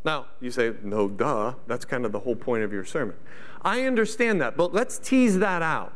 Now, 0.05 0.27
you 0.41 0.51
say, 0.51 0.73
no, 0.83 1.07
duh, 1.07 1.53
that's 1.65 1.85
kind 1.85 2.05
of 2.05 2.11
the 2.11 2.19
whole 2.19 2.35
point 2.35 2.63
of 2.63 2.73
your 2.73 2.83
sermon. 2.83 3.15
I 3.61 3.83
understand 3.83 4.41
that, 4.41 4.57
but 4.57 4.73
let's 4.73 4.99
tease 4.99 5.39
that 5.39 5.61
out. 5.61 5.93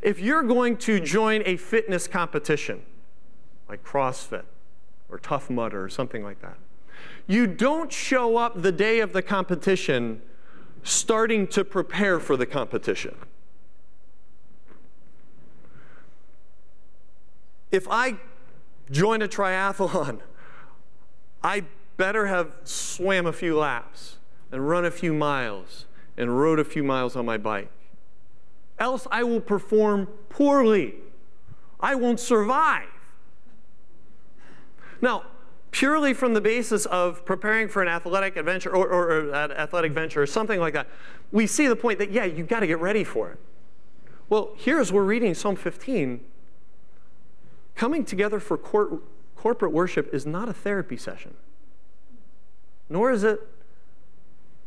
If 0.00 0.18
you're 0.18 0.42
going 0.42 0.76
to 0.78 0.98
join 0.98 1.42
a 1.46 1.56
fitness 1.56 2.08
competition, 2.08 2.82
like 3.68 3.84
CrossFit 3.84 4.44
or 5.08 5.18
Tough 5.18 5.48
Mudder 5.48 5.84
or 5.84 5.88
something 5.88 6.24
like 6.24 6.40
that, 6.42 6.56
you 7.28 7.46
don't 7.46 7.92
show 7.92 8.36
up 8.36 8.62
the 8.62 8.72
day 8.72 8.98
of 8.98 9.12
the 9.12 9.22
competition 9.22 10.22
starting 10.82 11.46
to 11.46 11.64
prepare 11.64 12.18
for 12.18 12.36
the 12.36 12.46
competition. 12.46 13.14
If 17.70 17.86
I 17.88 18.18
join 18.90 19.22
a 19.22 19.28
triathlon, 19.28 20.20
I 21.44 21.64
better 22.02 22.26
have 22.26 22.50
swam 22.64 23.26
a 23.26 23.32
few 23.32 23.56
laps 23.56 24.16
and 24.50 24.68
run 24.68 24.84
a 24.84 24.90
few 24.90 25.14
miles 25.14 25.86
and 26.16 26.36
rode 26.36 26.58
a 26.58 26.64
few 26.64 26.82
miles 26.82 27.14
on 27.14 27.24
my 27.24 27.38
bike. 27.38 27.70
Else 28.76 29.06
I 29.12 29.22
will 29.22 29.40
perform 29.40 30.06
poorly. 30.28 30.96
I 31.78 31.94
won't 31.94 32.18
survive. 32.18 32.88
Now, 35.00 35.26
purely 35.70 36.12
from 36.12 36.34
the 36.34 36.40
basis 36.40 36.86
of 36.86 37.24
preparing 37.24 37.68
for 37.68 37.82
an 37.82 37.88
athletic 37.88 38.36
adventure 38.36 38.74
or, 38.74 38.88
or, 38.88 39.10
or 39.12 39.32
an 39.32 39.52
athletic 39.52 39.92
venture 39.92 40.22
or 40.22 40.26
something 40.26 40.58
like 40.58 40.74
that, 40.74 40.88
we 41.30 41.46
see 41.46 41.68
the 41.68 41.76
point 41.76 42.00
that, 42.00 42.10
yeah, 42.10 42.24
you've 42.24 42.48
got 42.48 42.60
to 42.60 42.66
get 42.66 42.80
ready 42.80 43.04
for 43.04 43.30
it. 43.30 43.38
Well, 44.28 44.54
here's 44.56 44.92
we're 44.92 45.04
reading 45.04 45.34
Psalm 45.34 45.54
15. 45.54 46.20
Coming 47.76 48.04
together 48.04 48.40
for 48.40 48.58
corporate 48.58 49.72
worship 49.72 50.12
is 50.12 50.26
not 50.26 50.48
a 50.48 50.52
therapy 50.52 50.96
session 50.96 51.36
nor 52.92 53.10
is 53.10 53.24
it 53.24 53.40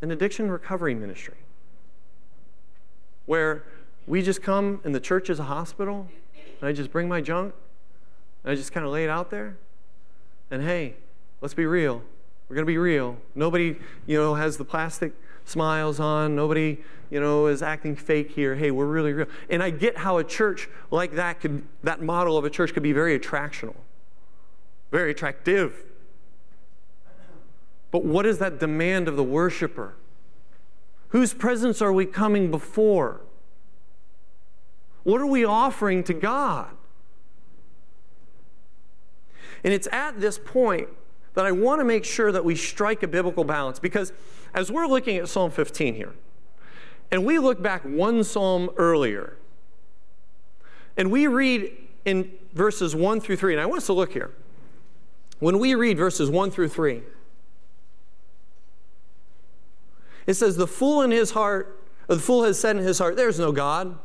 an 0.02 0.10
addiction 0.10 0.50
recovery 0.50 0.96
ministry 0.96 1.36
where 3.26 3.62
we 4.08 4.20
just 4.20 4.42
come 4.42 4.80
and 4.82 4.92
the 4.92 5.00
church 5.00 5.30
is 5.30 5.38
a 5.38 5.44
hospital 5.44 6.08
and 6.60 6.68
I 6.68 6.72
just 6.72 6.90
bring 6.90 7.08
my 7.08 7.20
junk 7.20 7.54
and 8.42 8.50
I 8.50 8.56
just 8.56 8.72
kind 8.72 8.84
of 8.84 8.90
lay 8.90 9.04
it 9.04 9.10
out 9.10 9.30
there. 9.30 9.56
And 10.50 10.62
hey, 10.62 10.94
let's 11.40 11.54
be 11.54 11.66
real. 11.66 12.02
We're 12.48 12.56
going 12.56 12.66
to 12.66 12.70
be 12.70 12.78
real. 12.78 13.16
Nobody, 13.36 13.76
you 14.06 14.18
know, 14.18 14.34
has 14.34 14.56
the 14.56 14.64
plastic 14.64 15.12
smiles 15.44 16.00
on. 16.00 16.34
Nobody, 16.34 16.78
you 17.10 17.20
know, 17.20 17.46
is 17.46 17.62
acting 17.62 17.94
fake 17.94 18.32
here. 18.32 18.56
Hey, 18.56 18.72
we're 18.72 18.86
really 18.86 19.12
real. 19.12 19.28
And 19.48 19.62
I 19.62 19.70
get 19.70 19.98
how 19.98 20.18
a 20.18 20.24
church 20.24 20.68
like 20.90 21.14
that 21.14 21.40
could, 21.40 21.62
that 21.84 22.02
model 22.02 22.36
of 22.36 22.44
a 22.44 22.50
church 22.50 22.74
could 22.74 22.82
be 22.82 22.92
very 22.92 23.16
attractional, 23.16 23.76
very 24.90 25.12
attractive. 25.12 25.84
But 27.96 28.04
what 28.04 28.26
is 28.26 28.36
that 28.40 28.58
demand 28.60 29.08
of 29.08 29.16
the 29.16 29.24
worshiper? 29.24 29.94
Whose 31.08 31.32
presence 31.32 31.80
are 31.80 31.94
we 31.94 32.04
coming 32.04 32.50
before? 32.50 33.22
What 35.02 35.22
are 35.22 35.26
we 35.26 35.46
offering 35.46 36.04
to 36.04 36.12
God? 36.12 36.68
And 39.64 39.72
it's 39.72 39.88
at 39.92 40.20
this 40.20 40.38
point 40.38 40.90
that 41.32 41.46
I 41.46 41.52
want 41.52 41.80
to 41.80 41.86
make 41.86 42.04
sure 42.04 42.30
that 42.32 42.44
we 42.44 42.54
strike 42.54 43.02
a 43.02 43.08
biblical 43.08 43.44
balance 43.44 43.78
because 43.78 44.12
as 44.52 44.70
we're 44.70 44.86
looking 44.86 45.16
at 45.16 45.26
Psalm 45.30 45.50
15 45.50 45.94
here, 45.94 46.12
and 47.10 47.24
we 47.24 47.38
look 47.38 47.62
back 47.62 47.80
one 47.82 48.24
psalm 48.24 48.68
earlier, 48.76 49.38
and 50.98 51.10
we 51.10 51.28
read 51.28 51.74
in 52.04 52.30
verses 52.52 52.94
1 52.94 53.22
through 53.22 53.36
3, 53.36 53.54
and 53.54 53.62
I 53.62 53.64
want 53.64 53.78
us 53.78 53.86
to 53.86 53.94
look 53.94 54.12
here. 54.12 54.32
When 55.38 55.58
we 55.58 55.74
read 55.74 55.96
verses 55.96 56.28
1 56.28 56.50
through 56.50 56.68
3, 56.68 57.02
It 60.26 60.34
says, 60.34 60.56
The 60.56 60.66
fool 60.66 61.02
in 61.02 61.10
his 61.10 61.32
heart, 61.32 61.80
the 62.06 62.18
fool 62.18 62.44
has 62.44 62.58
said 62.58 62.76
in 62.76 62.82
his 62.82 62.98
heart, 62.98 63.16
There's 63.16 63.38
no 63.38 63.52
God. 63.52 63.98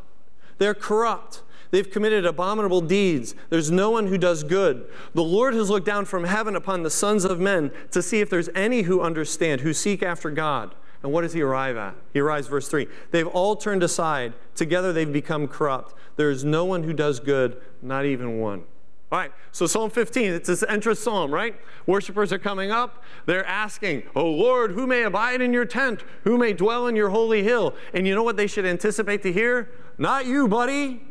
They're 0.58 0.74
corrupt. 0.74 1.42
They've 1.72 1.90
committed 1.90 2.26
abominable 2.26 2.82
deeds. 2.82 3.34
There's 3.50 3.72
no 3.72 3.90
one 3.92 4.08
who 4.08 4.18
does 4.18 4.44
good. 4.44 4.90
The 5.14 5.24
Lord 5.24 5.54
has 5.54 5.70
looked 5.70 5.86
down 5.86 6.06
from 6.06 6.26
heaven 6.26 6.56
upon 6.56 6.84
the 6.84 6.90
sons 6.90 7.24
of 7.24 7.40
men 7.40 7.72
to 7.92 8.02
see 8.02 8.20
if 8.20 8.30
there's 8.30 8.50
any 8.54 8.84
who 8.84 9.02
understand, 9.02 9.62
who 9.62 9.74
seek 9.74 10.04
after 10.04 10.30
God. 10.30 10.76
And 11.02 11.12
what 11.12 11.22
does 11.22 11.34
he 11.34 11.42
arrive 11.42 11.78
at? 11.78 11.96
He 12.14 12.20
arrives, 12.20 12.48
verse 12.48 12.68
3. 12.68 12.88
They've 13.12 13.28
all 13.28 13.56
turned 13.56 13.84
aside. 13.84 14.34
Together 14.54 14.94
they've 14.94 15.12
become 15.12 15.48
corrupt. 15.48 15.96
There 16.18 16.30
is 16.30 16.44
no 16.44 16.66
one 16.66 16.84
who 16.84 16.94
does 16.94 17.20
good, 17.20 17.60
not 17.82 18.06
even 18.06 18.40
one. 18.40 18.64
All 19.12 19.20
right, 19.20 19.34
so 19.52 19.68
Psalm 19.68 19.90
15, 19.90 20.32
it's 20.32 20.48
this 20.48 20.64
entrance 20.70 21.02
psalm, 21.02 21.34
right? 21.34 21.60
Worshippers 21.86 22.32
are 22.32 22.40
coming 22.40 22.72
up. 22.72 23.04
They're 23.26 23.46
asking, 23.46 24.04
Oh 24.16 24.30
Lord, 24.30 24.72
who 24.72 24.88
may 24.88 25.04
abide 25.04 25.42
in 25.42 25.52
your 25.52 25.66
tent? 25.66 26.02
Who 26.24 26.38
may 26.38 26.54
dwell 26.54 26.88
in 26.88 26.96
your 26.96 27.10
holy 27.10 27.44
hill? 27.44 27.76
And 27.94 28.08
you 28.08 28.16
know 28.16 28.24
what 28.24 28.38
they 28.38 28.48
should 28.48 28.66
anticipate 28.66 29.22
to 29.24 29.34
hear? 29.34 29.70
Not 29.98 30.28
you, 30.28 30.48
buddy. 30.48 31.02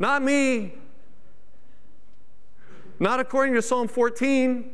Not 0.00 0.22
me. 0.22 0.74
Not 2.98 3.20
according 3.20 3.54
to 3.54 3.62
Psalm 3.62 3.86
14. 3.86 4.72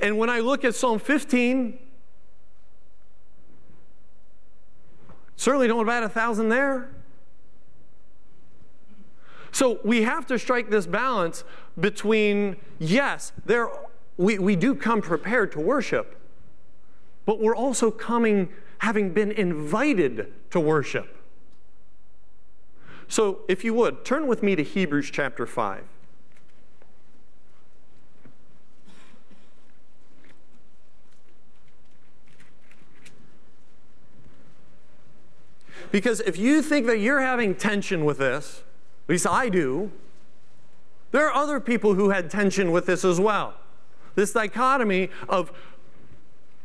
And 0.00 0.16
when 0.16 0.30
I 0.30 0.40
look 0.40 0.64
at 0.64 0.74
Psalm 0.74 0.98
15, 0.98 1.78
certainly 5.36 5.68
don't 5.68 5.86
add 5.86 6.04
a 6.04 6.08
thousand 6.08 6.48
there. 6.48 6.90
So 9.52 9.80
we 9.84 10.02
have 10.02 10.26
to 10.26 10.38
strike 10.38 10.70
this 10.70 10.86
balance 10.86 11.44
between, 11.78 12.56
yes, 12.78 13.32
there, 13.46 13.68
we, 14.16 14.38
we 14.38 14.56
do 14.56 14.74
come 14.74 15.00
prepared 15.00 15.52
to 15.52 15.60
worship, 15.60 16.16
but 17.24 17.40
we're 17.40 17.56
also 17.56 17.90
coming 17.90 18.50
having 18.78 19.12
been 19.12 19.32
invited 19.32 20.32
to 20.50 20.60
worship. 20.60 21.16
So 23.08 23.40
if 23.48 23.64
you 23.64 23.74
would, 23.74 24.04
turn 24.04 24.26
with 24.26 24.42
me 24.42 24.54
to 24.54 24.62
Hebrews 24.62 25.10
chapter 25.10 25.46
5. 25.46 25.82
Because 35.90 36.20
if 36.20 36.36
you 36.36 36.60
think 36.60 36.86
that 36.86 36.98
you're 36.98 37.22
having 37.22 37.54
tension 37.54 38.04
with 38.04 38.18
this, 38.18 38.62
at 39.08 39.12
least 39.12 39.26
I 39.26 39.48
do. 39.48 39.90
There 41.12 41.26
are 41.26 41.32
other 41.32 41.60
people 41.60 41.94
who 41.94 42.10
had 42.10 42.30
tension 42.30 42.70
with 42.72 42.84
this 42.84 43.06
as 43.06 43.18
well. 43.18 43.54
This 44.16 44.34
dichotomy 44.34 45.08
of 45.30 45.50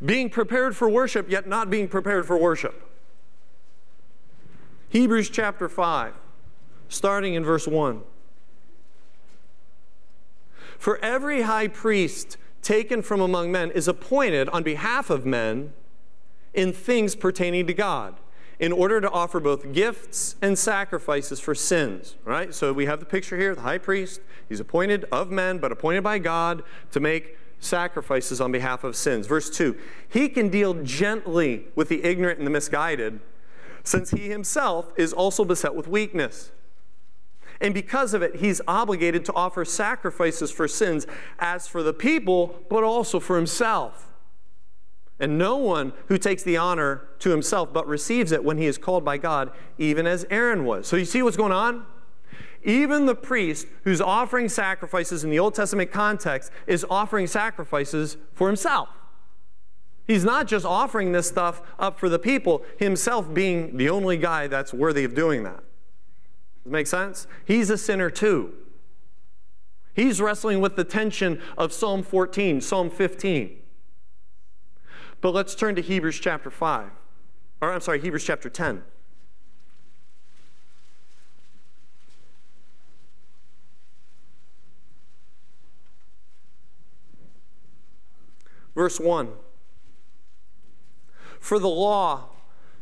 being 0.04 0.30
prepared 0.30 0.76
for 0.76 0.90
worship, 0.90 1.30
yet 1.30 1.48
not 1.48 1.70
being 1.70 1.88
prepared 1.88 2.26
for 2.26 2.38
worship. 2.38 2.90
Hebrews 4.90 5.30
chapter 5.30 5.70
5, 5.70 6.14
starting 6.90 7.34
in 7.34 7.46
verse 7.46 7.66
1. 7.66 8.02
For 10.78 10.98
every 10.98 11.44
high 11.44 11.70
priest 11.70 12.36
taken 12.62 13.02
from 13.02 13.22
among 13.22 13.54
men 13.54 13.72
is 13.72 13.88
appointed 13.88 14.50
on 14.50 14.64
behalf 14.64 15.10
of 15.10 15.26
men 15.26 15.72
in 16.54 16.74
things 16.74 17.16
pertaining 17.16 17.68
to 17.68 17.74
God 17.74 18.16
in 18.64 18.72
order 18.72 19.02
to 19.02 19.12
offer 19.12 19.42
both 19.42 19.74
gifts 19.74 20.38
and 20.42 20.58
sacrifices 20.58 21.38
for 21.38 21.54
sins. 21.54 22.16
Right? 22.24 22.56
So 22.56 22.72
we 22.72 22.86
have 22.86 23.02
the 23.02 23.06
picture 23.06 23.38
here 23.38 23.54
the 23.54 23.62
high 23.62 23.78
priest. 23.78 24.22
He's 24.48 24.62
appointed 24.62 25.04
of 25.12 25.30
men, 25.30 25.58
but 25.58 25.74
appointed 25.74 26.02
by 26.02 26.20
God 26.20 26.64
to 26.92 27.02
make 27.02 27.38
sacrifices 27.60 28.40
on 28.40 28.54
behalf 28.54 28.86
of 28.86 28.96
sins. 28.96 29.28
Verse 29.28 29.50
2 29.50 29.78
He 30.08 30.30
can 30.30 30.48
deal 30.48 30.76
gently 30.76 31.66
with 31.76 31.90
the 31.90 32.06
ignorant 32.06 32.38
and 32.38 32.48
the 32.48 32.52
misguided, 32.52 33.20
since 33.84 34.12
he 34.12 34.30
himself 34.30 34.94
is 34.96 35.12
also 35.12 35.44
beset 35.44 35.76
with 35.76 35.90
weakness. 35.90 36.54
And 37.60 37.74
because 37.74 38.14
of 38.14 38.22
it, 38.22 38.38
he's 38.38 38.62
obligated 38.66 39.26
to 39.26 39.34
offer 39.34 39.66
sacrifices 39.66 40.52
for 40.52 40.70
sins 40.70 41.06
as 41.38 41.68
for 41.68 41.84
the 41.84 41.94
people, 41.94 42.62
but 42.70 42.86
also 42.86 43.20
for 43.20 43.36
himself. 43.36 44.13
And 45.24 45.38
no 45.38 45.56
one 45.56 45.94
who 46.08 46.18
takes 46.18 46.44
the 46.44 46.58
honor 46.58 47.04
to 47.20 47.30
himself, 47.30 47.72
but 47.72 47.88
receives 47.88 48.34
it 48.34 48.44
when 48.44 48.58
he 48.58 48.66
is 48.66 48.78
called 48.78 49.06
by 49.06 49.18
God, 49.18 49.52
even 49.78 50.06
as 50.06 50.26
Aaron 50.30 50.66
was. 50.66 50.86
So 50.86 50.98
you 50.98 51.06
see 51.06 51.22
what's 51.22 51.38
going 51.38 51.54
on? 51.54 51.86
Even 52.66 53.06
the 53.06 53.16
priest 53.16 53.68
who's 53.86 54.02
offering 54.02 54.50
sacrifices 54.50 55.24
in 55.24 55.30
the 55.30 55.40
Old 55.40 55.56
Testament 55.56 55.94
context 55.94 56.52
is 56.68 56.86
offering 56.90 57.26
sacrifices 57.28 58.18
for 58.34 58.48
himself. 58.48 58.90
He's 60.06 60.26
not 60.26 60.46
just 60.46 60.66
offering 60.66 61.14
this 61.14 61.30
stuff 61.30 61.62
up 61.80 61.98
for 61.98 62.10
the 62.10 62.20
people, 62.20 62.62
himself 62.78 63.34
being 63.34 63.78
the 63.78 63.90
only 63.90 64.18
guy 64.18 64.48
that's 64.48 64.74
worthy 64.74 65.06
of 65.06 65.16
doing 65.16 65.44
that. 65.44 65.56
Does 65.56 66.64
that 66.66 66.72
make 66.72 66.88
sense? 66.88 67.28
He's 67.46 67.70
a 67.70 67.78
sinner 67.78 68.10
too. 68.10 68.52
He's 69.94 70.20
wrestling 70.20 70.60
with 70.60 70.76
the 70.76 70.84
tension 70.84 71.40
of 71.58 71.72
Psalm 71.72 72.04
14, 72.04 72.60
Psalm 72.60 72.90
15. 72.90 73.62
But 75.24 75.34
let's 75.34 75.56
turn 75.56 75.76
to 75.76 75.82
Hebrews 75.82 76.20
chapter 76.20 76.50
5. 76.50 76.90
Or 77.62 77.72
I'm 77.72 77.80
sorry, 77.80 78.02
Hebrews 78.02 78.26
chapter 78.26 78.50
10. 78.50 78.84
Verse 88.76 89.00
1 89.00 89.30
For 91.40 91.58
the 91.58 91.70
law, 91.70 92.26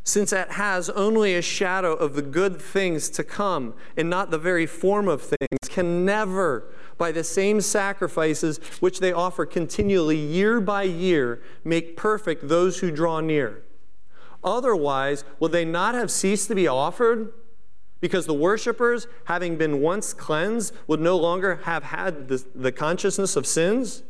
since 0.03 0.33
it 0.33 0.53
has 0.53 0.89
only 0.89 1.35
a 1.35 1.43
shadow 1.43 1.93
of 1.93 2.15
the 2.15 2.23
good 2.23 2.59
things 2.59 3.11
to 3.11 3.23
come 3.23 3.75
and 3.95 4.09
not 4.09 4.31
the 4.31 4.39
very 4.39 4.65
form 4.65 5.07
of 5.07 5.21
things, 5.21 5.69
can 5.69 6.05
never 6.05 6.73
by 6.97 7.11
the 7.11 7.23
same 7.23 7.61
sacrifices 7.61 8.57
which 8.79 8.99
they 8.99 9.11
offer 9.11 9.45
continually 9.45 10.17
year 10.17 10.59
by 10.59 10.83
year, 10.83 11.41
make 11.63 11.97
perfect 11.97 12.47
those 12.47 12.79
who 12.79 12.91
draw 12.91 13.19
near. 13.19 13.63
Otherwise, 14.43 15.23
will 15.39 15.49
they 15.49 15.65
not 15.65 15.95
have 15.95 16.11
ceased 16.11 16.47
to 16.47 16.55
be 16.55 16.67
offered? 16.67 17.31
Because 17.99 18.25
the 18.25 18.33
worshippers, 18.33 19.07
having 19.25 19.57
been 19.57 19.79
once 19.79 20.13
cleansed, 20.13 20.73
would 20.87 20.99
no 20.99 21.15
longer 21.17 21.57
have 21.63 21.83
had 21.83 22.27
the, 22.27 22.43
the 22.55 22.71
consciousness 22.71 23.35
of 23.35 23.45
sins? 23.45 24.03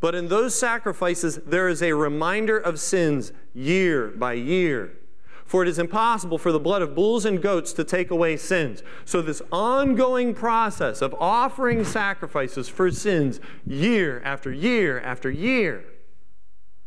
But 0.00 0.14
in 0.14 0.28
those 0.28 0.58
sacrifices, 0.58 1.36
there 1.46 1.68
is 1.68 1.82
a 1.82 1.92
reminder 1.92 2.58
of 2.58 2.80
sins 2.80 3.32
year 3.54 4.08
by 4.08 4.32
year. 4.32 4.92
For 5.50 5.64
it 5.64 5.68
is 5.68 5.80
impossible 5.80 6.38
for 6.38 6.52
the 6.52 6.60
blood 6.60 6.80
of 6.80 6.94
bulls 6.94 7.24
and 7.24 7.42
goats 7.42 7.72
to 7.72 7.82
take 7.82 8.12
away 8.12 8.36
sins. 8.36 8.84
So, 9.04 9.20
this 9.20 9.42
ongoing 9.50 10.32
process 10.32 11.02
of 11.02 11.12
offering 11.18 11.84
sacrifices 11.84 12.68
for 12.68 12.88
sins 12.92 13.40
year 13.66 14.22
after 14.24 14.52
year 14.52 15.00
after 15.00 15.28
year. 15.28 15.84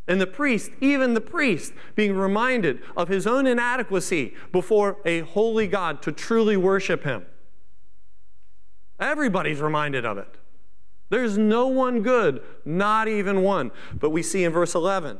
And 0.07 0.21
the 0.21 0.27
priest, 0.27 0.71
even 0.79 1.13
the 1.13 1.19
priest, 1.19 1.73
being 1.95 2.15
reminded 2.15 2.79
of 2.95 3.09
his 3.09 3.27
own 3.27 3.47
inadequacy 3.47 4.33
before 4.53 4.95
a 5.03 5.19
holy 5.19 5.67
God 5.67 6.01
to 6.03 6.13
truly 6.13 6.55
worship 6.55 7.03
him. 7.03 7.25
Everybody's 8.97 9.59
reminded 9.59 10.05
of 10.05 10.17
it. 10.17 10.37
There's 11.09 11.37
no 11.37 11.67
one 11.67 12.01
good, 12.01 12.41
not 12.63 13.09
even 13.09 13.41
one. 13.41 13.71
But 13.93 14.11
we 14.11 14.23
see 14.23 14.45
in 14.45 14.53
verse 14.53 14.73
11, 14.73 15.19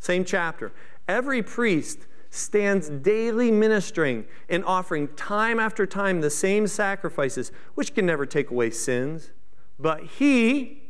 same 0.00 0.26
chapter, 0.26 0.72
Every 1.10 1.42
priest 1.42 2.06
stands 2.30 2.88
daily 2.88 3.50
ministering 3.50 4.26
and 4.48 4.64
offering 4.64 5.08
time 5.16 5.58
after 5.58 5.84
time 5.84 6.20
the 6.20 6.30
same 6.30 6.68
sacrifices, 6.68 7.50
which 7.74 7.96
can 7.96 8.06
never 8.06 8.24
take 8.24 8.52
away 8.52 8.70
sins. 8.70 9.32
But 9.76 10.04
he, 10.04 10.84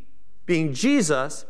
being 0.45 0.75
Jesus, 0.75 1.47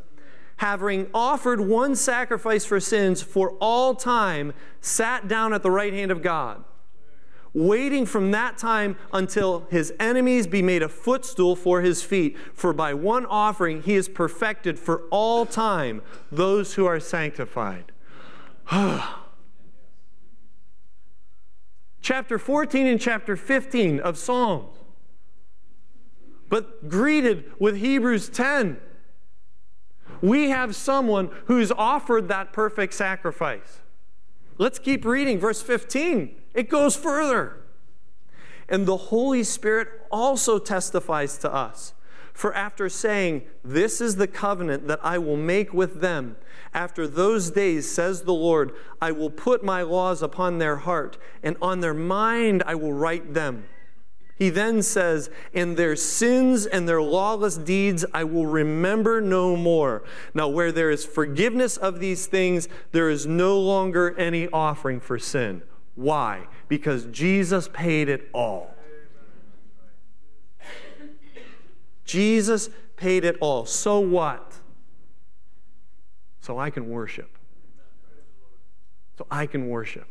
having 0.58 1.10
offered 1.12 1.60
one 1.60 1.96
sacrifice 1.96 2.64
for 2.64 2.78
sins 2.78 3.22
for 3.22 3.54
all 3.54 3.96
time, 3.96 4.52
sat 4.80 5.26
down 5.26 5.52
at 5.52 5.64
the 5.64 5.70
right 5.72 5.92
hand 5.92 6.12
of 6.12 6.22
God, 6.22 6.62
waiting 7.52 8.06
from 8.06 8.30
that 8.30 8.56
time 8.56 8.96
until 9.12 9.66
his 9.68 9.92
enemies 9.98 10.46
be 10.46 10.62
made 10.62 10.84
a 10.84 10.88
footstool 10.88 11.56
for 11.56 11.80
his 11.80 12.04
feet. 12.04 12.38
For 12.54 12.72
by 12.72 12.94
one 12.94 13.26
offering 13.26 13.82
he 13.82 13.96
is 13.96 14.08
perfected 14.08 14.78
for 14.78 15.08
all 15.10 15.44
time 15.44 16.02
those 16.30 16.74
who 16.74 16.86
are 16.86 17.00
sanctified. 17.00 17.89
chapter 22.00 22.38
14 22.38 22.86
and 22.86 23.00
chapter 23.00 23.36
15 23.36 23.98
of 23.98 24.16
Psalms, 24.16 24.76
but 26.48 26.88
greeted 26.88 27.50
with 27.58 27.76
Hebrews 27.78 28.28
10. 28.28 28.78
We 30.22 30.50
have 30.50 30.76
someone 30.76 31.30
who's 31.46 31.72
offered 31.72 32.28
that 32.28 32.52
perfect 32.52 32.94
sacrifice. 32.94 33.80
Let's 34.56 34.78
keep 34.78 35.04
reading 35.04 35.40
verse 35.40 35.62
15. 35.62 36.36
It 36.54 36.68
goes 36.68 36.94
further. 36.94 37.56
And 38.68 38.86
the 38.86 38.96
Holy 38.96 39.42
Spirit 39.42 39.88
also 40.12 40.60
testifies 40.60 41.38
to 41.38 41.52
us 41.52 41.94
For 42.32 42.54
after 42.54 42.88
saying, 42.88 43.42
This 43.64 44.00
is 44.00 44.16
the 44.16 44.26
covenant 44.26 44.88
that 44.88 45.00
I 45.02 45.18
will 45.18 45.36
make 45.36 45.72
with 45.72 46.00
them, 46.00 46.36
after 46.72 47.06
those 47.06 47.50
days, 47.50 47.90
says 47.90 48.22
the 48.22 48.32
Lord, 48.32 48.72
I 49.00 49.12
will 49.12 49.30
put 49.30 49.64
my 49.64 49.82
laws 49.82 50.22
upon 50.22 50.58
their 50.58 50.76
heart, 50.76 51.18
and 51.42 51.56
on 51.60 51.80
their 51.80 51.94
mind 51.94 52.62
I 52.64 52.76
will 52.76 52.92
write 52.92 53.34
them. 53.34 53.64
He 54.36 54.48
then 54.48 54.82
says, 54.82 55.30
And 55.52 55.76
their 55.76 55.96
sins 55.96 56.64
and 56.64 56.88
their 56.88 57.02
lawless 57.02 57.58
deeds 57.58 58.06
I 58.14 58.24
will 58.24 58.46
remember 58.46 59.20
no 59.20 59.54
more. 59.54 60.02
Now, 60.32 60.48
where 60.48 60.72
there 60.72 60.90
is 60.90 61.04
forgiveness 61.04 61.76
of 61.76 62.00
these 62.00 62.26
things, 62.26 62.68
there 62.92 63.10
is 63.10 63.26
no 63.26 63.58
longer 63.60 64.16
any 64.16 64.48
offering 64.48 65.00
for 65.00 65.18
sin. 65.18 65.62
Why? 65.94 66.46
Because 66.68 67.04
Jesus 67.06 67.68
paid 67.68 68.08
it 68.08 68.30
all. 68.32 68.74
Jesus 72.10 72.70
paid 72.96 73.24
it 73.24 73.36
all. 73.40 73.66
So 73.66 74.00
what? 74.00 74.54
So 76.40 76.58
I 76.58 76.70
can 76.70 76.90
worship. 76.90 77.38
So 79.16 79.26
I 79.30 79.46
can 79.46 79.68
worship. 79.68 80.08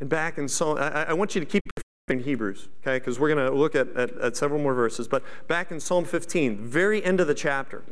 And 0.00 0.08
back 0.08 0.38
in 0.38 0.48
Psalm, 0.48 0.78
I, 0.78 1.04
I 1.04 1.12
want 1.12 1.36
you 1.36 1.40
to 1.40 1.46
keep 1.46 1.62
in 2.08 2.20
Hebrews, 2.20 2.68
okay, 2.82 2.98
because 2.98 3.20
we're 3.20 3.32
going 3.32 3.46
to 3.46 3.56
look 3.56 3.76
at, 3.76 3.88
at, 3.90 4.16
at 4.18 4.36
several 4.36 4.60
more 4.60 4.74
verses. 4.74 5.06
But 5.06 5.22
back 5.46 5.70
in 5.70 5.78
Psalm 5.78 6.04
15, 6.04 6.56
very 6.56 7.04
end 7.04 7.20
of 7.20 7.28
the 7.28 7.34
chapter. 7.34 7.84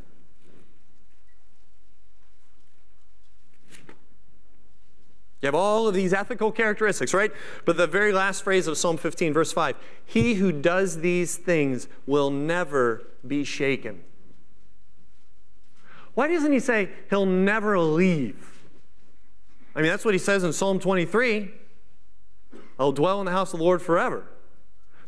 You 5.41 5.47
have 5.47 5.55
all 5.55 5.87
of 5.87 5.95
these 5.95 6.13
ethical 6.13 6.51
characteristics, 6.51 7.15
right? 7.15 7.31
But 7.65 7.77
the 7.77 7.87
very 7.87 8.13
last 8.13 8.43
phrase 8.43 8.67
of 8.67 8.77
Psalm 8.77 8.97
15, 8.97 9.33
verse 9.33 9.53
5 9.53 9.77
He 10.05 10.35
who 10.35 10.51
does 10.51 11.01
these 11.01 11.37
things 11.37 11.89
will 12.07 12.31
never 12.31 13.05
be 13.27 13.45
shaken. 13.45 14.03
Why 16.15 16.27
doesn't 16.27 16.51
he 16.51 16.59
say 16.59 16.91
he'll 17.11 17.27
never 17.27 17.79
leave? 17.79 18.67
I 19.77 19.83
mean, 19.83 19.91
that's 19.91 20.05
what 20.05 20.15
he 20.15 20.19
says 20.19 20.43
in 20.43 20.53
Psalm 20.53 20.81
23 20.81 21.53
I'll 22.81 22.93
dwell 22.93 23.21
in 23.21 23.27
the 23.27 23.33
house 23.33 23.53
of 23.53 23.59
the 23.59 23.65
Lord 23.65 23.83
forever. 23.83 24.25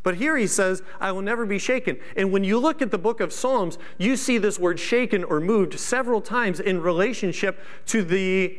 But 0.02 0.16
here 0.16 0.36
he 0.36 0.46
says, 0.46 0.82
I 1.00 1.12
will 1.12 1.22
never 1.22 1.44
be 1.44 1.58
shaken. 1.58 1.98
And 2.16 2.32
when 2.32 2.42
you 2.42 2.58
look 2.58 2.80
at 2.80 2.90
the 2.90 2.98
book 2.98 3.20
of 3.20 3.32
Psalms, 3.32 3.78
you 3.98 4.16
see 4.16 4.38
this 4.38 4.58
word 4.58 4.80
shaken 4.80 5.24
or 5.24 5.40
moved 5.40 5.78
several 5.78 6.20
times 6.20 6.58
in 6.58 6.80
relationship 6.80 7.62
to 7.86 8.02
the 8.02 8.58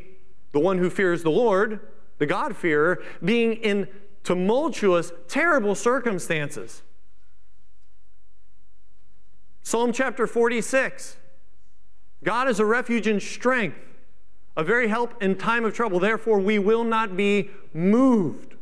the 0.52 0.60
one 0.60 0.78
who 0.78 0.90
fears 0.90 1.24
the 1.24 1.32
Lord, 1.32 1.80
the 2.18 2.26
God-fearer, 2.26 3.02
being 3.24 3.54
in 3.54 3.88
tumultuous, 4.24 5.12
terrible 5.28 5.76
circumstances. 5.76 6.84
Psalm 9.64 9.94
chapter 9.94 10.28
46 10.28 11.18
God 12.24 12.48
is 12.48 12.60
a 12.60 12.66
refuge 12.66 13.08
and 13.08 13.22
strength, 13.22 13.78
a 14.56 14.64
very 14.64 14.88
help 14.88 15.22
in 15.24 15.36
time 15.36 15.66
of 15.66 15.74
trouble. 15.74 16.00
Therefore, 16.00 16.40
we 16.40 16.60
will 16.60 16.84
not 16.84 17.18
be 17.18 17.50
moved. 17.74 18.56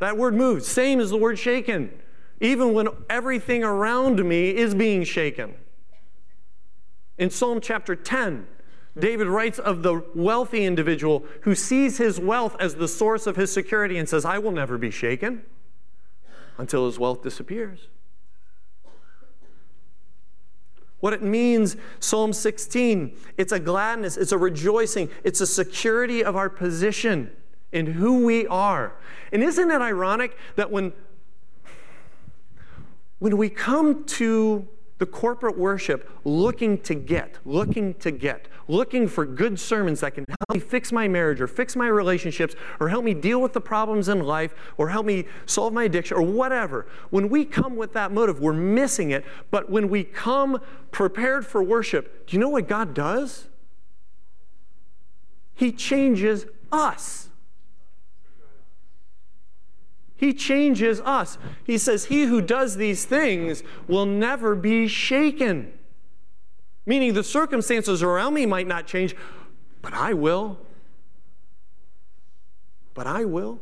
That 0.00 0.16
word 0.16 0.34
moved, 0.34 0.64
same 0.64 1.00
as 1.00 1.10
the 1.10 1.16
word 1.16 1.38
shaken, 1.38 1.90
even 2.40 2.74
when 2.74 2.88
everything 3.08 3.64
around 3.64 4.22
me 4.26 4.50
is 4.50 4.74
being 4.74 5.04
shaken. 5.04 5.54
In 7.16 7.30
Psalm 7.30 7.60
chapter 7.60 7.94
10, 7.94 8.46
David 8.98 9.28
writes 9.28 9.58
of 9.58 9.82
the 9.82 10.02
wealthy 10.14 10.64
individual 10.64 11.24
who 11.42 11.54
sees 11.54 11.98
his 11.98 12.18
wealth 12.18 12.56
as 12.58 12.74
the 12.74 12.88
source 12.88 13.26
of 13.26 13.36
his 13.36 13.52
security 13.52 13.98
and 13.98 14.08
says, 14.08 14.24
I 14.24 14.38
will 14.38 14.52
never 14.52 14.78
be 14.78 14.90
shaken 14.90 15.42
until 16.58 16.86
his 16.86 16.98
wealth 16.98 17.22
disappears. 17.22 17.88
What 20.98 21.14
it 21.14 21.22
means, 21.22 21.76
Psalm 21.98 22.32
16, 22.32 23.16
it's 23.38 23.52
a 23.52 23.58
gladness, 23.58 24.18
it's 24.18 24.32
a 24.32 24.38
rejoicing, 24.38 25.08
it's 25.24 25.40
a 25.40 25.46
security 25.46 26.22
of 26.22 26.36
our 26.36 26.50
position 26.50 27.30
in 27.72 27.86
who 27.86 28.26
we 28.26 28.46
are. 28.48 28.92
And 29.32 29.42
isn't 29.42 29.70
it 29.70 29.80
ironic 29.80 30.36
that 30.56 30.70
when, 30.70 30.92
when 33.18 33.38
we 33.38 33.48
come 33.48 34.04
to 34.04 34.68
the 35.00 35.06
corporate 35.06 35.56
worship 35.56 36.08
looking 36.24 36.76
to 36.76 36.94
get, 36.94 37.38
looking 37.46 37.94
to 37.94 38.10
get, 38.10 38.48
looking 38.68 39.08
for 39.08 39.24
good 39.24 39.58
sermons 39.58 40.00
that 40.00 40.14
can 40.14 40.26
help 40.28 40.52
me 40.52 40.60
fix 40.60 40.92
my 40.92 41.08
marriage 41.08 41.40
or 41.40 41.46
fix 41.46 41.74
my 41.74 41.86
relationships 41.86 42.54
or 42.78 42.90
help 42.90 43.02
me 43.02 43.14
deal 43.14 43.40
with 43.40 43.54
the 43.54 43.60
problems 43.62 44.10
in 44.10 44.20
life 44.20 44.54
or 44.76 44.90
help 44.90 45.06
me 45.06 45.24
solve 45.46 45.72
my 45.72 45.84
addiction 45.84 46.18
or 46.18 46.22
whatever. 46.22 46.86
When 47.08 47.30
we 47.30 47.46
come 47.46 47.76
with 47.76 47.94
that 47.94 48.12
motive, 48.12 48.40
we're 48.40 48.52
missing 48.52 49.10
it. 49.10 49.24
But 49.50 49.70
when 49.70 49.88
we 49.88 50.04
come 50.04 50.60
prepared 50.90 51.46
for 51.46 51.62
worship, 51.62 52.26
do 52.26 52.36
you 52.36 52.40
know 52.40 52.50
what 52.50 52.68
God 52.68 52.92
does? 52.92 53.48
He 55.54 55.72
changes 55.72 56.44
us. 56.70 57.29
He 60.20 60.34
changes 60.34 61.00
us. 61.00 61.38
He 61.64 61.78
says, 61.78 62.04
He 62.04 62.24
who 62.24 62.42
does 62.42 62.76
these 62.76 63.06
things 63.06 63.62
will 63.88 64.04
never 64.04 64.54
be 64.54 64.86
shaken. 64.86 65.72
Meaning 66.84 67.14
the 67.14 67.24
circumstances 67.24 68.02
around 68.02 68.34
me 68.34 68.44
might 68.44 68.66
not 68.66 68.86
change, 68.86 69.16
but 69.80 69.94
I 69.94 70.12
will. 70.12 70.58
But 72.92 73.06
I 73.06 73.24
will. 73.24 73.60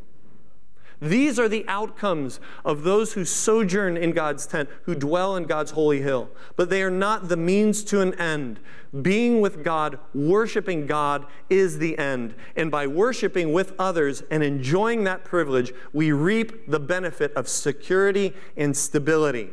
These 1.00 1.38
are 1.38 1.48
the 1.48 1.64
outcomes 1.68 2.40
of 2.64 2.82
those 2.82 3.12
who 3.12 3.24
sojourn 3.24 3.96
in 3.96 4.12
God's 4.12 4.46
tent, 4.46 4.68
who 4.82 4.94
dwell 4.94 5.37
in 5.37 5.44
God's 5.44 5.70
holy 5.70 6.02
hill. 6.02 6.28
But 6.56 6.70
they 6.70 6.82
are 6.82 6.90
not 6.90 7.28
the 7.28 7.37
means 7.37 7.84
to 7.84 8.00
an 8.00 8.14
end. 8.14 8.58
Being 9.02 9.40
with 9.40 9.62
God, 9.62 9.98
worshiping 10.12 10.87
God, 10.87 11.26
is 11.48 11.78
the 11.78 11.96
end. 11.98 12.34
And 12.56 12.70
by 12.70 12.87
worshiping 12.87 13.52
with 13.52 13.74
others 13.78 14.22
and 14.30 14.42
enjoying 14.42 15.04
that 15.04 15.24
privilege, 15.24 15.72
we 15.92 16.11
reap 16.11 16.68
the 16.68 16.80
benefit 16.80 17.32
of 17.34 17.48
security 17.48 18.34
and 18.56 18.76
stability. 18.76 19.50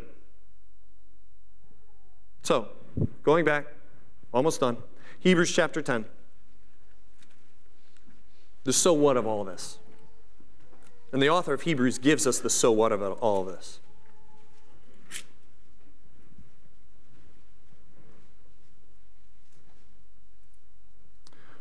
So, 2.41 2.69
going 3.23 3.45
back, 3.45 3.67
almost 4.33 4.61
done. 4.61 4.77
Hebrews 5.19 5.51
chapter 5.51 5.81
10. 5.81 6.05
The 8.63 8.73
so 8.73 8.93
what 8.93 9.15
of 9.15 9.27
all 9.27 9.43
this? 9.43 9.77
And 11.15 11.23
the 11.23 11.29
author 11.29 11.53
of 11.53 11.61
Hebrews 11.61 11.97
gives 11.97 12.27
us 12.27 12.39
the 12.39 12.49
so 12.49 12.73
what 12.73 12.91
of 12.91 13.01
all 13.01 13.39
of 13.39 13.47
this. 13.47 13.79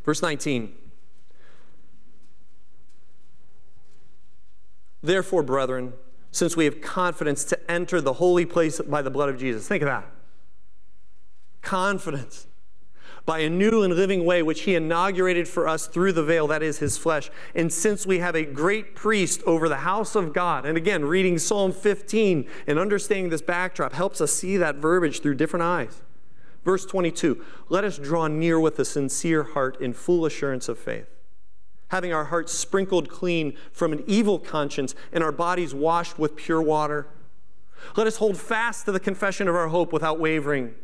Verse 0.05 0.21
19. 0.21 0.75
Therefore, 5.05 5.45
brethren, 5.45 5.93
since 6.33 6.57
we 6.57 6.65
have 6.65 6.81
confidence 6.81 7.45
to 7.45 7.71
enter 7.71 8.01
the 8.01 8.15
holy 8.15 8.45
place 8.45 8.81
by 8.81 9.03
the 9.03 9.11
blood 9.11 9.29
of 9.29 9.39
Jesus. 9.39 9.69
Think 9.69 9.85
of 9.85 9.87
that. 9.87 10.11
Confidence 11.63 12.49
by 13.27 13.39
a 13.39 13.49
new 13.49 13.83
and 13.83 13.95
living 13.95 14.25
way 14.25 14.43
which 14.43 14.63
he 14.63 14.75
inaugurated 14.75 15.49
for 15.49 15.67
us 15.67 15.87
through 15.87 16.13
the 16.13 16.23
veil, 16.23 16.47
that 16.47 16.63
is 16.63 16.79
his 16.79 16.99
flesh. 16.99 17.31
And 17.55 17.73
since 17.73 18.07
we 18.07 18.19
have 18.19 18.35
a 18.35 18.45
great 18.45 18.95
priest 18.95 19.43
over 19.47 19.69
the 19.69 19.79
house 19.79 20.15
of 20.15 20.33
God, 20.33 20.67
and 20.67 20.77
again, 20.77 21.05
reading 21.05 21.39
Psalm 21.39 21.73
15 21.73 22.47
and 22.67 22.79
understanding 22.79 23.31
this 23.31 23.43
backdrop 23.43 23.95
helps 23.95 24.21
us 24.21 24.33
see 24.33 24.57
that 24.59 24.77
verbiage 24.77 25.21
through 25.21 25.37
different 25.37 25.63
eyes. 25.63 26.03
Verse 26.65 26.85
22 26.85 27.43
Let 27.69 27.85
us 27.85 27.99
draw 27.99 28.27
near 28.27 28.61
with 28.61 28.79
a 28.79 28.85
sincere 28.85 29.43
heart 29.43 29.81
in 29.81 29.93
full 29.93 30.27
assurance 30.27 30.69
of 30.69 30.79
faith 30.79 31.09
having 31.89 32.13
our 32.13 32.25
hearts 32.25 32.53
sprinkled 32.53 33.09
clean 33.09 33.57
from 33.71 33.93
an 33.93 34.03
evil 34.07 34.39
conscience 34.39 34.97
and 35.13 35.23
our 35.23 35.31
bodies 35.31 35.73
washed 35.73 36.19
with 36.19 36.35
pure 36.35 36.61
water. 36.61 37.07
Let 37.97 38.09
us 38.09 38.17
hold 38.17 38.37
fast 38.37 38.87
to 38.87 38.93
the 38.93 38.99
confession 38.99 39.47
of 39.47 39.55
our 39.55 39.69
hope 39.69 39.93
without 39.93 40.19
wavering. 40.19 40.75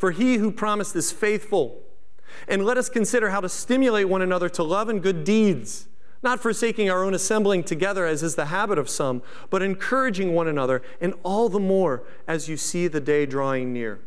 For 0.00 0.12
he 0.12 0.38
who 0.38 0.50
promised 0.50 0.96
is 0.96 1.12
faithful. 1.12 1.82
And 2.48 2.64
let 2.64 2.78
us 2.78 2.88
consider 2.88 3.28
how 3.28 3.42
to 3.42 3.50
stimulate 3.50 4.08
one 4.08 4.22
another 4.22 4.48
to 4.48 4.62
love 4.62 4.88
and 4.88 5.02
good 5.02 5.24
deeds, 5.24 5.88
not 6.22 6.40
forsaking 6.40 6.88
our 6.88 7.04
own 7.04 7.12
assembling 7.12 7.64
together, 7.64 8.06
as 8.06 8.22
is 8.22 8.34
the 8.34 8.46
habit 8.46 8.78
of 8.78 8.88
some, 8.88 9.20
but 9.50 9.60
encouraging 9.60 10.32
one 10.32 10.48
another, 10.48 10.80
and 11.02 11.12
all 11.22 11.50
the 11.50 11.60
more 11.60 12.02
as 12.26 12.48
you 12.48 12.56
see 12.56 12.88
the 12.88 12.98
day 12.98 13.26
drawing 13.26 13.74
near. 13.74 14.00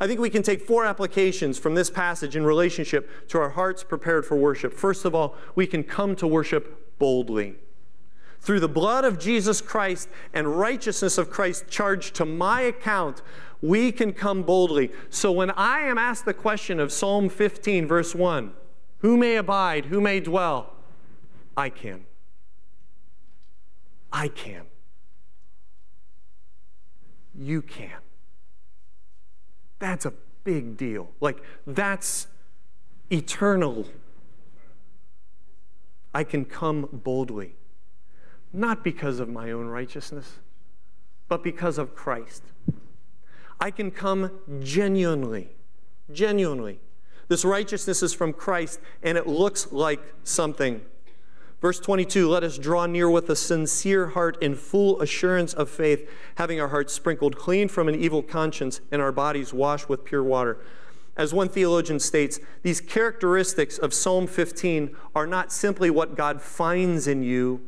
I 0.00 0.06
think 0.06 0.20
we 0.20 0.30
can 0.30 0.42
take 0.42 0.62
four 0.62 0.86
applications 0.86 1.58
from 1.58 1.74
this 1.74 1.90
passage 1.90 2.34
in 2.34 2.46
relationship 2.46 3.28
to 3.28 3.38
our 3.38 3.50
hearts 3.50 3.84
prepared 3.84 4.24
for 4.24 4.38
worship. 4.38 4.72
First 4.72 5.04
of 5.04 5.14
all, 5.14 5.34
we 5.54 5.66
can 5.66 5.84
come 5.84 6.16
to 6.16 6.26
worship 6.26 6.98
boldly. 6.98 7.56
Through 8.46 8.60
the 8.60 8.68
blood 8.68 9.04
of 9.04 9.18
Jesus 9.18 9.60
Christ 9.60 10.08
and 10.32 10.56
righteousness 10.56 11.18
of 11.18 11.30
Christ 11.30 11.64
charged 11.68 12.14
to 12.14 12.24
my 12.24 12.60
account, 12.60 13.20
we 13.60 13.90
can 13.90 14.12
come 14.12 14.44
boldly. 14.44 14.92
So 15.10 15.32
when 15.32 15.50
I 15.50 15.80
am 15.80 15.98
asked 15.98 16.26
the 16.26 16.32
question 16.32 16.78
of 16.78 16.92
Psalm 16.92 17.28
15, 17.28 17.88
verse 17.88 18.14
1, 18.14 18.52
who 19.00 19.16
may 19.16 19.34
abide, 19.34 19.86
who 19.86 20.00
may 20.00 20.20
dwell? 20.20 20.74
I 21.56 21.70
can. 21.70 22.06
I 24.12 24.28
can. 24.28 24.66
you 27.38 27.62
can. 27.62 27.90
That's 29.78 30.06
a 30.06 30.12
big 30.44 30.76
deal. 30.76 31.10
Like, 31.20 31.42
that's 31.66 32.28
eternal. 33.10 33.86
I 36.14 36.24
can 36.24 36.44
come 36.44 36.88
boldly, 36.92 37.56
not 38.52 38.84
because 38.84 39.20
of 39.20 39.28
my 39.28 39.50
own 39.50 39.66
righteousness, 39.66 40.38
but 41.28 41.42
because 41.42 41.78
of 41.78 41.94
Christ. 41.94 42.42
I 43.60 43.70
can 43.70 43.90
come 43.90 44.30
genuinely, 44.60 45.50
genuinely. 46.12 46.80
This 47.28 47.44
righteousness 47.44 48.02
is 48.02 48.12
from 48.12 48.32
Christ, 48.32 48.80
and 49.02 49.18
it 49.18 49.26
looks 49.26 49.72
like 49.72 50.00
something. 50.22 50.82
Verse 51.60 51.80
22 51.80 52.28
Let 52.28 52.44
us 52.44 52.58
draw 52.58 52.86
near 52.86 53.10
with 53.10 53.28
a 53.30 53.36
sincere 53.36 54.08
heart 54.08 54.40
in 54.42 54.54
full 54.54 55.00
assurance 55.00 55.54
of 55.54 55.70
faith, 55.70 56.08
having 56.36 56.60
our 56.60 56.68
hearts 56.68 56.92
sprinkled 56.92 57.36
clean 57.36 57.68
from 57.68 57.88
an 57.88 57.94
evil 57.94 58.22
conscience 58.22 58.80
and 58.92 59.00
our 59.00 59.12
bodies 59.12 59.52
washed 59.52 59.88
with 59.88 60.04
pure 60.04 60.22
water. 60.22 60.58
As 61.16 61.32
one 61.32 61.48
theologian 61.48 61.98
states, 61.98 62.38
these 62.62 62.80
characteristics 62.80 63.78
of 63.78 63.94
Psalm 63.94 64.26
15 64.26 64.94
are 65.14 65.26
not 65.26 65.50
simply 65.50 65.88
what 65.88 66.14
God 66.14 66.42
finds 66.42 67.06
in 67.06 67.22
you, 67.22 67.62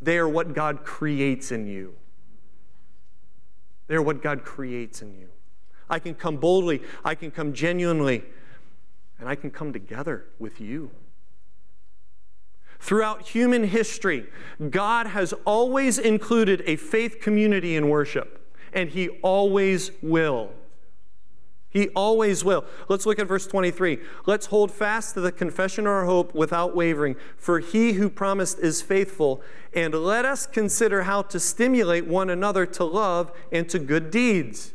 they 0.00 0.18
are 0.18 0.28
what 0.28 0.54
God 0.54 0.84
creates 0.84 1.52
in 1.52 1.66
you. 1.66 1.94
They're 3.86 4.02
what 4.02 4.22
God 4.22 4.44
creates 4.44 5.02
in 5.02 5.14
you. 5.18 5.28
I 5.88 5.98
can 5.98 6.14
come 6.14 6.36
boldly, 6.36 6.82
I 7.04 7.14
can 7.14 7.30
come 7.30 7.52
genuinely, 7.52 8.22
and 9.18 9.28
I 9.28 9.34
can 9.34 9.50
come 9.50 9.72
together 9.72 10.26
with 10.38 10.60
you. 10.60 10.90
Throughout 12.78 13.28
human 13.28 13.64
history, 13.64 14.26
God 14.70 15.08
has 15.08 15.34
always 15.44 15.98
included 15.98 16.62
a 16.66 16.76
faith 16.76 17.20
community 17.20 17.76
in 17.76 17.88
worship, 17.88 18.56
and 18.72 18.88
He 18.88 19.08
always 19.22 19.90
will. 20.00 20.50
He 21.70 21.88
always 21.90 22.44
will. 22.44 22.64
Let's 22.88 23.06
look 23.06 23.20
at 23.20 23.28
verse 23.28 23.46
23. 23.46 24.00
Let's 24.26 24.46
hold 24.46 24.72
fast 24.72 25.14
to 25.14 25.20
the 25.20 25.30
confession 25.30 25.86
of 25.86 25.92
our 25.92 26.04
hope 26.04 26.34
without 26.34 26.74
wavering, 26.74 27.14
for 27.36 27.60
he 27.60 27.92
who 27.92 28.10
promised 28.10 28.58
is 28.58 28.82
faithful. 28.82 29.40
And 29.72 29.94
let 29.94 30.24
us 30.24 30.46
consider 30.46 31.04
how 31.04 31.22
to 31.22 31.38
stimulate 31.38 32.06
one 32.06 32.28
another 32.28 32.66
to 32.66 32.84
love 32.84 33.30
and 33.52 33.68
to 33.68 33.78
good 33.78 34.10
deeds. 34.10 34.74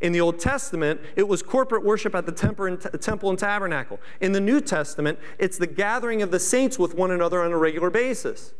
In 0.00 0.12
the 0.12 0.20
Old 0.20 0.38
Testament, 0.38 1.00
it 1.16 1.26
was 1.26 1.42
corporate 1.42 1.84
worship 1.84 2.14
at 2.14 2.26
the 2.26 2.32
temple 3.00 3.30
and 3.30 3.38
tabernacle. 3.38 3.98
In 4.20 4.30
the 4.32 4.40
New 4.40 4.60
Testament, 4.60 5.18
it's 5.38 5.58
the 5.58 5.66
gathering 5.66 6.22
of 6.22 6.30
the 6.30 6.38
saints 6.38 6.78
with 6.78 6.94
one 6.94 7.10
another 7.10 7.42
on 7.42 7.50
a 7.50 7.58
regular 7.58 7.90
basis. 7.90 8.54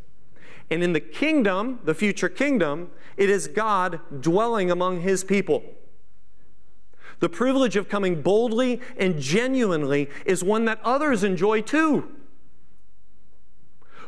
And 0.71 0.83
in 0.83 0.93
the 0.93 1.01
kingdom, 1.01 1.79
the 1.85 1.95
future 1.95 2.29
kingdom, 2.29 2.91
it 3.17 3.31
is 3.31 3.47
God 3.47 4.01
dwelling 4.21 4.71
among 4.71 5.03
his 5.03 5.23
people. 5.23 5.63
The 7.21 7.29
privilege 7.29 7.77
of 7.77 7.89
coming 7.89 8.23
boldly 8.23 8.81
and 8.97 9.21
genuinely 9.21 10.11
is 10.25 10.45
one 10.45 10.65
that 10.67 10.81
others 10.85 11.25
enjoy 11.25 11.63
too. 11.63 12.11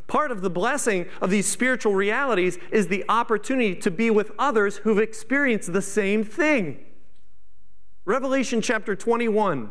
Part 0.07 0.31
of 0.31 0.41
the 0.41 0.51
blessing 0.51 1.07
of 1.21 1.31
these 1.31 1.47
spiritual 1.47 1.95
realities 1.95 2.59
is 2.71 2.87
the 2.87 3.05
opportunity 3.09 3.75
to 3.77 3.91
be 3.91 4.11
with 4.11 4.31
others 4.39 4.79
who've 4.79 4.99
experienced 4.99 5.73
the 5.73 5.83
same 5.83 6.23
thing. 6.23 6.85
Revelation 8.05 8.61
chapter 8.61 8.95
21 8.95 9.71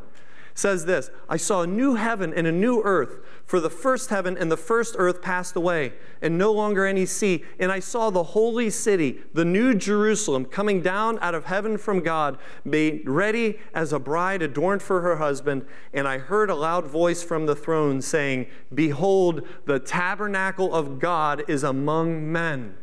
says 0.56 0.86
this 0.86 1.12
I 1.30 1.38
saw 1.38 1.62
a 1.62 1.68
new 1.68 1.96
heaven 1.96 2.34
and 2.34 2.48
a 2.48 2.52
new 2.52 2.82
earth, 2.82 3.20
for 3.46 3.60
the 3.60 3.70
first 3.70 4.10
heaven 4.10 4.36
and 4.38 4.52
the 4.52 4.58
first 4.58 4.96
earth 4.98 5.22
passed 5.22 5.56
away, 5.56 5.94
and 6.22 6.38
no 6.38 6.52
longer 6.52 6.86
any 6.86 7.06
sea. 7.06 7.44
And 7.60 7.72
I 7.72 7.80
saw 7.80 8.10
the 8.10 8.24
holy 8.24 8.70
city, 8.72 9.20
the 9.34 9.46
new 9.46 9.76
Jerusalem, 9.76 10.46
coming 10.46 10.82
down 10.82 11.20
out 11.20 11.36
of 11.36 11.46
heaven 11.46 11.78
from 11.78 12.00
God, 12.00 12.40
made 12.64 13.08
ready 13.08 13.60
as 13.74 13.94
a 13.94 14.00
bride 14.00 14.42
adorned 14.42 14.82
for 14.82 15.02
her 15.02 15.18
husband. 15.18 15.66
And 15.94 16.08
I 16.08 16.18
heard 16.18 16.50
a 16.50 16.56
loud 16.56 16.88
voice 16.88 17.22
from 17.22 17.46
the 17.46 17.56
throne 17.56 18.02
saying, 18.02 18.48
Behold, 18.74 19.46
the 19.66 19.80
tabernacle 19.80 20.74
of 20.74 21.00
God 21.00 21.44
is 21.48 21.64
among 21.64 22.32
men 22.32 22.78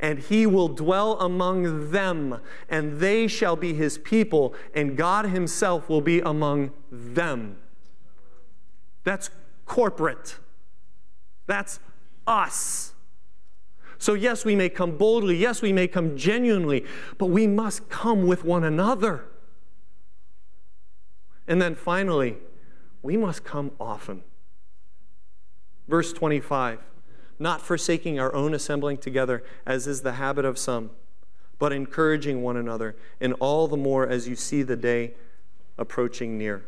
and 0.00 0.18
he 0.18 0.46
will 0.46 0.68
dwell 0.68 1.18
among 1.20 1.90
them, 1.90 2.40
and 2.68 3.00
they 3.00 3.26
shall 3.26 3.56
be 3.56 3.74
his 3.74 3.98
people, 3.98 4.54
and 4.74 4.96
God 4.96 5.26
himself 5.26 5.88
will 5.88 6.00
be 6.00 6.20
among 6.20 6.70
them. 6.90 7.56
That's 9.04 9.30
corporate. 9.66 10.38
That's 11.46 11.80
us. 12.26 12.92
So, 13.98 14.14
yes, 14.14 14.44
we 14.44 14.54
may 14.54 14.68
come 14.68 14.96
boldly, 14.96 15.36
yes, 15.36 15.60
we 15.60 15.72
may 15.72 15.88
come 15.88 16.16
genuinely, 16.16 16.84
but 17.18 17.26
we 17.26 17.48
must 17.48 17.88
come 17.88 18.26
with 18.26 18.44
one 18.44 18.62
another. 18.62 19.24
And 21.48 21.60
then 21.60 21.74
finally, 21.74 22.36
we 23.02 23.16
must 23.16 23.42
come 23.42 23.72
often. 23.80 24.22
Verse 25.88 26.12
25 26.12 26.80
not 27.38 27.60
forsaking 27.60 28.18
our 28.18 28.34
own 28.34 28.54
assembling 28.54 28.98
together, 28.98 29.44
as 29.66 29.86
is 29.86 30.02
the 30.02 30.12
habit 30.12 30.44
of 30.44 30.58
some, 30.58 30.90
but 31.58 31.72
encouraging 31.72 32.42
one 32.42 32.56
another, 32.56 32.96
and 33.20 33.34
all 33.40 33.68
the 33.68 33.76
more 33.76 34.06
as 34.06 34.28
you 34.28 34.36
see 34.36 34.62
the 34.62 34.76
day 34.76 35.12
approaching 35.76 36.36
near. 36.36 36.64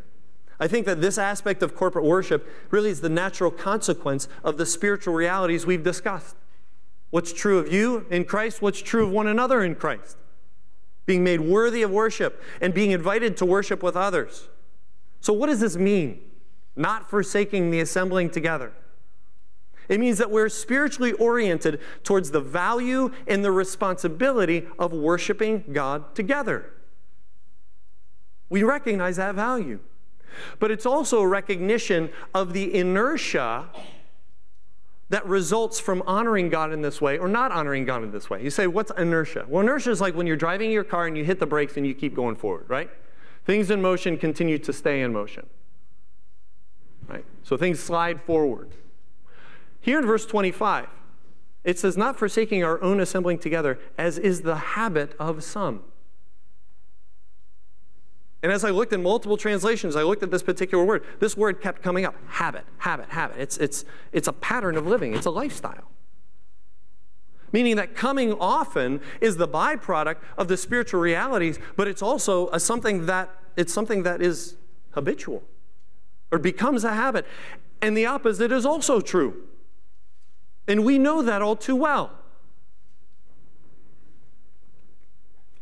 I 0.59 0.67
think 0.67 0.85
that 0.85 1.01
this 1.01 1.17
aspect 1.17 1.63
of 1.63 1.75
corporate 1.75 2.05
worship 2.05 2.47
really 2.69 2.91
is 2.91 3.01
the 3.01 3.09
natural 3.09 3.49
consequence 3.49 4.27
of 4.43 4.57
the 4.57 4.65
spiritual 4.65 5.13
realities 5.13 5.65
we've 5.65 5.83
discussed. 5.83 6.35
What's 7.09 7.33
true 7.33 7.57
of 7.57 7.73
you 7.73 8.05
in 8.09 8.25
Christ, 8.25 8.61
what's 8.61 8.79
true 8.79 9.03
of 9.03 9.11
one 9.11 9.27
another 9.27 9.63
in 9.63 9.75
Christ. 9.75 10.17
Being 11.05 11.23
made 11.23 11.41
worthy 11.41 11.81
of 11.81 11.91
worship 11.91 12.41
and 12.61 12.73
being 12.73 12.91
invited 12.91 13.37
to 13.37 13.45
worship 13.45 13.81
with 13.81 13.97
others. 13.97 14.49
So, 15.19 15.33
what 15.33 15.47
does 15.47 15.59
this 15.59 15.75
mean? 15.75 16.21
Not 16.75 17.09
forsaking 17.09 17.71
the 17.71 17.79
assembling 17.79 18.29
together. 18.29 18.71
It 19.91 19.99
means 19.99 20.19
that 20.19 20.31
we're 20.31 20.47
spiritually 20.47 21.11
oriented 21.11 21.81
towards 22.05 22.31
the 22.31 22.39
value 22.39 23.11
and 23.27 23.43
the 23.43 23.51
responsibility 23.51 24.65
of 24.79 24.93
worshiping 24.93 25.65
God 25.73 26.15
together. 26.15 26.71
We 28.47 28.63
recognize 28.63 29.17
that 29.17 29.35
value. 29.35 29.79
But 30.59 30.71
it's 30.71 30.85
also 30.85 31.19
a 31.19 31.27
recognition 31.27 32.09
of 32.33 32.53
the 32.53 32.73
inertia 32.73 33.67
that 35.09 35.25
results 35.25 35.81
from 35.81 36.03
honoring 36.03 36.47
God 36.47 36.71
in 36.71 36.81
this 36.81 37.01
way 37.01 37.17
or 37.17 37.27
not 37.27 37.51
honoring 37.51 37.83
God 37.83 38.01
in 38.01 38.11
this 38.11 38.29
way. 38.29 38.41
You 38.41 38.49
say, 38.49 38.67
what's 38.67 38.93
inertia? 38.97 39.45
Well, 39.49 39.61
inertia 39.61 39.91
is 39.91 39.99
like 39.99 40.15
when 40.15 40.25
you're 40.25 40.37
driving 40.37 40.71
your 40.71 40.85
car 40.85 41.05
and 41.05 41.17
you 41.17 41.25
hit 41.25 41.37
the 41.37 41.45
brakes 41.45 41.75
and 41.75 41.85
you 41.85 41.93
keep 41.93 42.15
going 42.15 42.37
forward, 42.37 42.63
right? 42.69 42.89
Things 43.45 43.69
in 43.69 43.81
motion 43.81 44.17
continue 44.17 44.57
to 44.59 44.71
stay 44.71 45.01
in 45.01 45.11
motion. 45.11 45.47
Right? 47.09 47.25
So 47.43 47.57
things 47.57 47.81
slide 47.81 48.21
forward. 48.21 48.69
Here 49.81 49.99
in 49.99 50.05
verse 50.05 50.25
25, 50.25 50.87
it 51.63 51.77
says, 51.77 51.97
Not 51.97 52.17
forsaking 52.17 52.63
our 52.63 52.81
own 52.81 52.99
assembling 52.99 53.39
together, 53.39 53.79
as 53.97 54.17
is 54.17 54.41
the 54.41 54.55
habit 54.55 55.15
of 55.19 55.43
some. 55.43 55.83
And 58.43 58.51
as 58.51 58.63
I 58.63 58.71
looked 58.71 58.93
in 58.93 59.03
multiple 59.03 59.37
translations, 59.37 59.95
I 59.95 60.03
looked 60.03 60.23
at 60.23 60.31
this 60.31 60.41
particular 60.41 60.83
word. 60.83 61.03
This 61.19 61.37
word 61.37 61.61
kept 61.61 61.83
coming 61.83 62.05
up 62.05 62.15
habit, 62.27 62.63
habit, 62.79 63.09
habit. 63.09 63.37
It's, 63.37 63.57
it's, 63.57 63.85
it's 64.11 64.27
a 64.27 64.33
pattern 64.33 64.77
of 64.77 64.87
living, 64.87 65.13
it's 65.13 65.27
a 65.27 65.31
lifestyle. 65.31 65.89
Meaning 67.51 67.75
that 67.75 67.95
coming 67.95 68.33
often 68.33 69.01
is 69.19 69.37
the 69.37 69.47
byproduct 69.47 70.17
of 70.37 70.47
the 70.47 70.57
spiritual 70.57 71.01
realities, 71.01 71.59
but 71.75 71.87
it's 71.87 72.01
also 72.01 72.47
a, 72.49 72.59
something 72.59 73.05
that 73.07 73.29
it's 73.57 73.73
something 73.73 74.03
that 74.03 74.21
is 74.21 74.55
habitual 74.91 75.43
or 76.31 76.39
becomes 76.39 76.85
a 76.85 76.93
habit. 76.93 77.25
And 77.81 77.97
the 77.97 78.05
opposite 78.05 78.51
is 78.51 78.65
also 78.65 79.01
true. 79.01 79.49
And 80.71 80.85
we 80.85 80.97
know 80.97 81.21
that 81.21 81.41
all 81.41 81.57
too 81.57 81.75
well. 81.75 82.11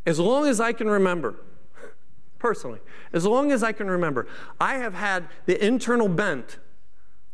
As 0.06 0.20
long 0.20 0.46
as 0.46 0.60
I 0.60 0.72
can 0.72 0.88
remember, 0.88 1.34
personally, 2.38 2.78
as 3.12 3.26
long 3.26 3.50
as 3.50 3.64
I 3.64 3.72
can 3.72 3.90
remember, 3.90 4.28
I 4.60 4.74
have 4.74 4.94
had 4.94 5.26
the 5.46 5.66
internal 5.66 6.06
bent 6.06 6.60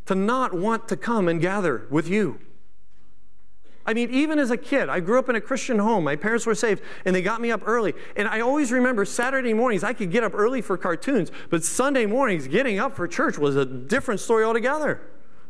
to 0.06 0.14
not 0.14 0.54
want 0.54 0.88
to 0.88 0.96
come 0.96 1.28
and 1.28 1.38
gather 1.38 1.86
with 1.90 2.08
you. 2.08 2.40
I 3.84 3.92
mean, 3.92 4.08
even 4.08 4.38
as 4.38 4.50
a 4.50 4.56
kid, 4.56 4.88
I 4.88 5.00
grew 5.00 5.18
up 5.18 5.28
in 5.28 5.36
a 5.36 5.40
Christian 5.42 5.78
home. 5.78 6.04
My 6.04 6.16
parents 6.16 6.46
were 6.46 6.54
saved, 6.54 6.82
and 7.04 7.14
they 7.14 7.20
got 7.20 7.42
me 7.42 7.50
up 7.50 7.60
early. 7.66 7.92
And 8.16 8.26
I 8.26 8.40
always 8.40 8.72
remember 8.72 9.04
Saturday 9.04 9.52
mornings, 9.52 9.84
I 9.84 9.92
could 9.92 10.10
get 10.10 10.24
up 10.24 10.32
early 10.34 10.62
for 10.62 10.78
cartoons, 10.78 11.30
but 11.50 11.62
Sunday 11.62 12.06
mornings, 12.06 12.48
getting 12.48 12.78
up 12.78 12.96
for 12.96 13.06
church 13.06 13.36
was 13.36 13.54
a 13.54 13.66
different 13.66 14.20
story 14.20 14.44
altogether. 14.44 15.02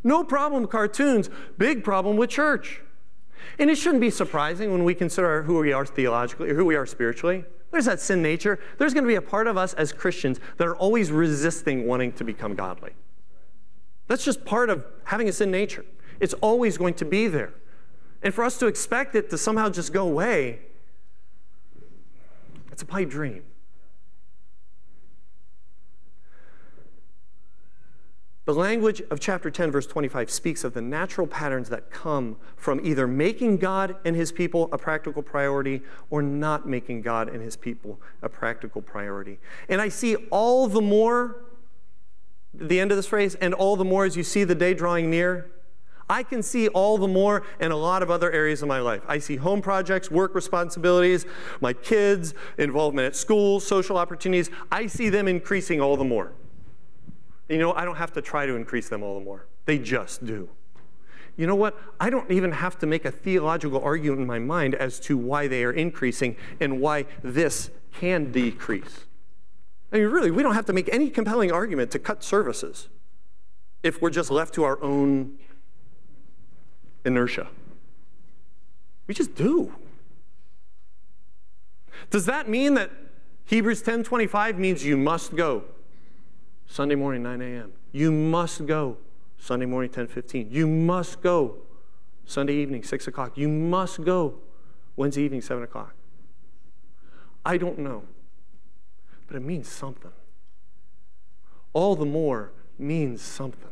No 0.06 0.22
problem 0.22 0.62
with 0.62 0.70
cartoons, 0.70 1.28
big 1.58 1.82
problem 1.82 2.16
with 2.16 2.30
church. 2.30 2.80
And 3.58 3.68
it 3.68 3.74
shouldn't 3.74 4.00
be 4.00 4.10
surprising 4.10 4.70
when 4.70 4.84
we 4.84 4.94
consider 4.94 5.42
who 5.42 5.58
we 5.58 5.72
are 5.72 5.84
theologically 5.84 6.48
or 6.48 6.54
who 6.54 6.64
we 6.64 6.76
are 6.76 6.86
spiritually. 6.86 7.44
There's 7.72 7.86
that 7.86 7.98
sin 7.98 8.22
nature. 8.22 8.60
There's 8.78 8.94
going 8.94 9.02
to 9.02 9.08
be 9.08 9.16
a 9.16 9.20
part 9.20 9.48
of 9.48 9.56
us 9.56 9.74
as 9.74 9.92
Christians 9.92 10.38
that 10.58 10.68
are 10.68 10.76
always 10.76 11.10
resisting 11.10 11.88
wanting 11.88 12.12
to 12.12 12.24
become 12.24 12.54
godly. 12.54 12.92
That's 14.06 14.24
just 14.24 14.44
part 14.44 14.70
of 14.70 14.84
having 15.06 15.28
a 15.28 15.32
sin 15.32 15.50
nature. 15.50 15.84
It's 16.20 16.34
always 16.34 16.78
going 16.78 16.94
to 16.94 17.04
be 17.04 17.26
there. 17.26 17.52
And 18.22 18.32
for 18.32 18.44
us 18.44 18.58
to 18.58 18.68
expect 18.68 19.16
it 19.16 19.28
to 19.30 19.36
somehow 19.36 19.70
just 19.70 19.92
go 19.92 20.06
away, 20.06 20.60
That's 22.68 22.82
a 22.82 22.86
pipe 22.86 23.10
dream. 23.10 23.42
The 28.46 28.54
language 28.54 29.02
of 29.10 29.18
chapter 29.18 29.50
10, 29.50 29.72
verse 29.72 29.88
25, 29.88 30.30
speaks 30.30 30.62
of 30.62 30.72
the 30.72 30.80
natural 30.80 31.26
patterns 31.26 31.68
that 31.70 31.90
come 31.90 32.36
from 32.56 32.80
either 32.86 33.08
making 33.08 33.56
God 33.56 33.96
and 34.04 34.14
his 34.14 34.30
people 34.30 34.68
a 34.70 34.78
practical 34.78 35.20
priority 35.20 35.82
or 36.10 36.22
not 36.22 36.68
making 36.68 37.02
God 37.02 37.28
and 37.28 37.42
his 37.42 37.56
people 37.56 38.00
a 38.22 38.28
practical 38.28 38.80
priority. 38.80 39.40
And 39.68 39.80
I 39.80 39.88
see 39.88 40.14
all 40.30 40.68
the 40.68 40.80
more, 40.80 41.42
the 42.54 42.78
end 42.78 42.92
of 42.92 42.96
this 42.96 43.08
phrase, 43.08 43.34
and 43.34 43.52
all 43.52 43.74
the 43.74 43.84
more 43.84 44.04
as 44.04 44.16
you 44.16 44.22
see 44.22 44.44
the 44.44 44.54
day 44.54 44.74
drawing 44.74 45.10
near. 45.10 45.50
I 46.08 46.22
can 46.22 46.40
see 46.40 46.68
all 46.68 46.98
the 46.98 47.08
more 47.08 47.42
in 47.58 47.72
a 47.72 47.76
lot 47.76 48.00
of 48.00 48.12
other 48.12 48.30
areas 48.30 48.62
of 48.62 48.68
my 48.68 48.78
life. 48.78 49.02
I 49.08 49.18
see 49.18 49.34
home 49.34 49.60
projects, 49.60 50.08
work 50.08 50.36
responsibilities, 50.36 51.26
my 51.60 51.72
kids, 51.72 52.32
involvement 52.58 53.06
at 53.06 53.16
school, 53.16 53.58
social 53.58 53.98
opportunities. 53.98 54.50
I 54.70 54.86
see 54.86 55.08
them 55.08 55.26
increasing 55.26 55.80
all 55.80 55.96
the 55.96 56.04
more. 56.04 56.30
You 57.48 57.58
know, 57.58 57.72
I 57.74 57.84
don't 57.84 57.96
have 57.96 58.12
to 58.14 58.22
try 58.22 58.46
to 58.46 58.56
increase 58.56 58.88
them 58.88 59.02
all 59.02 59.18
the 59.18 59.24
more. 59.24 59.46
They 59.66 59.78
just 59.78 60.24
do. 60.24 60.48
You 61.36 61.46
know 61.46 61.54
what? 61.54 61.78
I 62.00 62.08
don't 62.10 62.30
even 62.30 62.52
have 62.52 62.78
to 62.78 62.86
make 62.86 63.04
a 63.04 63.10
theological 63.10 63.80
argument 63.82 64.22
in 64.22 64.26
my 64.26 64.38
mind 64.38 64.74
as 64.74 64.98
to 65.00 65.18
why 65.18 65.46
they 65.48 65.64
are 65.64 65.72
increasing 65.72 66.36
and 66.60 66.80
why 66.80 67.04
this 67.22 67.70
can 67.92 68.32
decrease. 68.32 69.04
I 69.92 69.98
mean, 69.98 70.06
really, 70.06 70.30
we 70.30 70.42
don't 70.42 70.54
have 70.54 70.66
to 70.66 70.72
make 70.72 70.92
any 70.92 71.10
compelling 71.10 71.52
argument 71.52 71.90
to 71.92 71.98
cut 71.98 72.24
services 72.24 72.88
if 73.82 74.00
we're 74.00 74.10
just 74.10 74.30
left 74.30 74.54
to 74.54 74.64
our 74.64 74.82
own 74.82 75.38
inertia. 77.04 77.48
We 79.06 79.14
just 79.14 79.34
do. 79.34 79.74
Does 82.10 82.26
that 82.26 82.48
mean 82.48 82.74
that 82.74 82.90
Hebrews 83.44 83.82
10:25 83.82 84.58
means 84.58 84.84
you 84.84 84.96
must 84.96 85.36
go? 85.36 85.64
Sunday 86.66 86.94
morning, 86.94 87.22
9 87.22 87.40
a.m. 87.40 87.72
You 87.92 88.12
must 88.12 88.66
go. 88.66 88.98
Sunday 89.38 89.66
morning, 89.66 89.90
10:15. 89.90 90.50
You 90.50 90.66
must 90.66 91.20
go. 91.22 91.56
Sunday 92.24 92.54
evening, 92.54 92.82
6 92.82 93.06
o'clock. 93.06 93.38
You 93.38 93.48
must 93.48 94.04
go. 94.04 94.40
Wednesday 94.96 95.22
evening, 95.22 95.42
7 95.42 95.62
o'clock. 95.62 95.94
I 97.44 97.58
don't 97.58 97.78
know, 97.78 98.02
but 99.26 99.36
it 99.36 99.40
means 99.40 99.68
something. 99.68 100.10
All 101.72 101.94
the 101.94 102.06
more 102.06 102.52
means 102.78 103.22
something. 103.22 103.70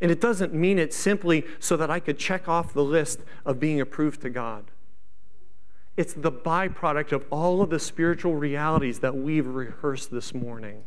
And 0.00 0.10
it 0.10 0.20
doesn't 0.20 0.52
mean 0.52 0.78
it 0.78 0.92
simply 0.92 1.44
so 1.60 1.76
that 1.76 1.90
I 1.90 2.00
could 2.00 2.18
check 2.18 2.48
off 2.48 2.74
the 2.74 2.84
list 2.84 3.20
of 3.46 3.60
being 3.60 3.80
approved 3.80 4.20
to 4.22 4.30
God. 4.30 4.70
It's 5.96 6.12
the 6.12 6.32
byproduct 6.32 7.12
of 7.12 7.24
all 7.30 7.62
of 7.62 7.70
the 7.70 7.78
spiritual 7.78 8.34
realities 8.34 8.98
that 9.00 9.16
we've 9.16 9.46
rehearsed 9.46 10.10
this 10.10 10.34
morning. 10.34 10.84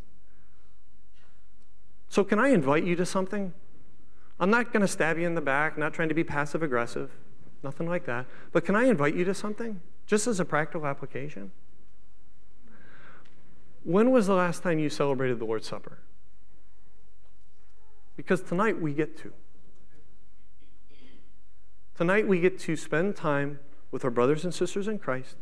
So, 2.10 2.24
can 2.24 2.40
I 2.40 2.50
invite 2.50 2.84
you 2.84 2.96
to 2.96 3.06
something? 3.06 3.54
I'm 4.40 4.50
not 4.50 4.72
going 4.72 4.82
to 4.82 4.88
stab 4.88 5.18
you 5.18 5.26
in 5.26 5.36
the 5.36 5.42
back, 5.42 5.78
not 5.78 5.94
trying 5.94 6.10
to 6.10 6.16
be 6.16 6.24
passive 6.24 6.62
aggressive, 6.62 7.12
nothing 7.64 7.88
like 7.88 8.06
that. 8.06 8.26
But 8.52 8.66
can 8.66 8.76
I 8.76 8.86
invite 8.86 9.16
you 9.16 9.24
to 9.26 9.34
something, 9.34 9.82
just 10.06 10.28
as 10.28 10.40
a 10.40 10.46
practical 10.46 10.86
application? 10.86 11.52
When 13.84 14.12
was 14.12 14.28
the 14.28 14.36
last 14.36 14.64
time 14.64 14.80
you 14.80 14.90
celebrated 14.90 15.40
the 15.40 15.46
Lord's 15.46 15.68
Supper? 15.68 16.00
Because 18.18 18.42
tonight 18.42 18.82
we 18.82 18.94
get 18.94 19.18
to. 19.20 19.32
Tonight 21.96 22.28
we 22.28 22.40
get 22.40 22.60
to 22.60 22.76
spend 22.76 23.16
time 23.16 23.60
with 23.92 24.04
our 24.04 24.12
brothers 24.12 24.44
and 24.44 24.54
sisters 24.54 24.88
in 24.88 25.00
Christ, 25.00 25.36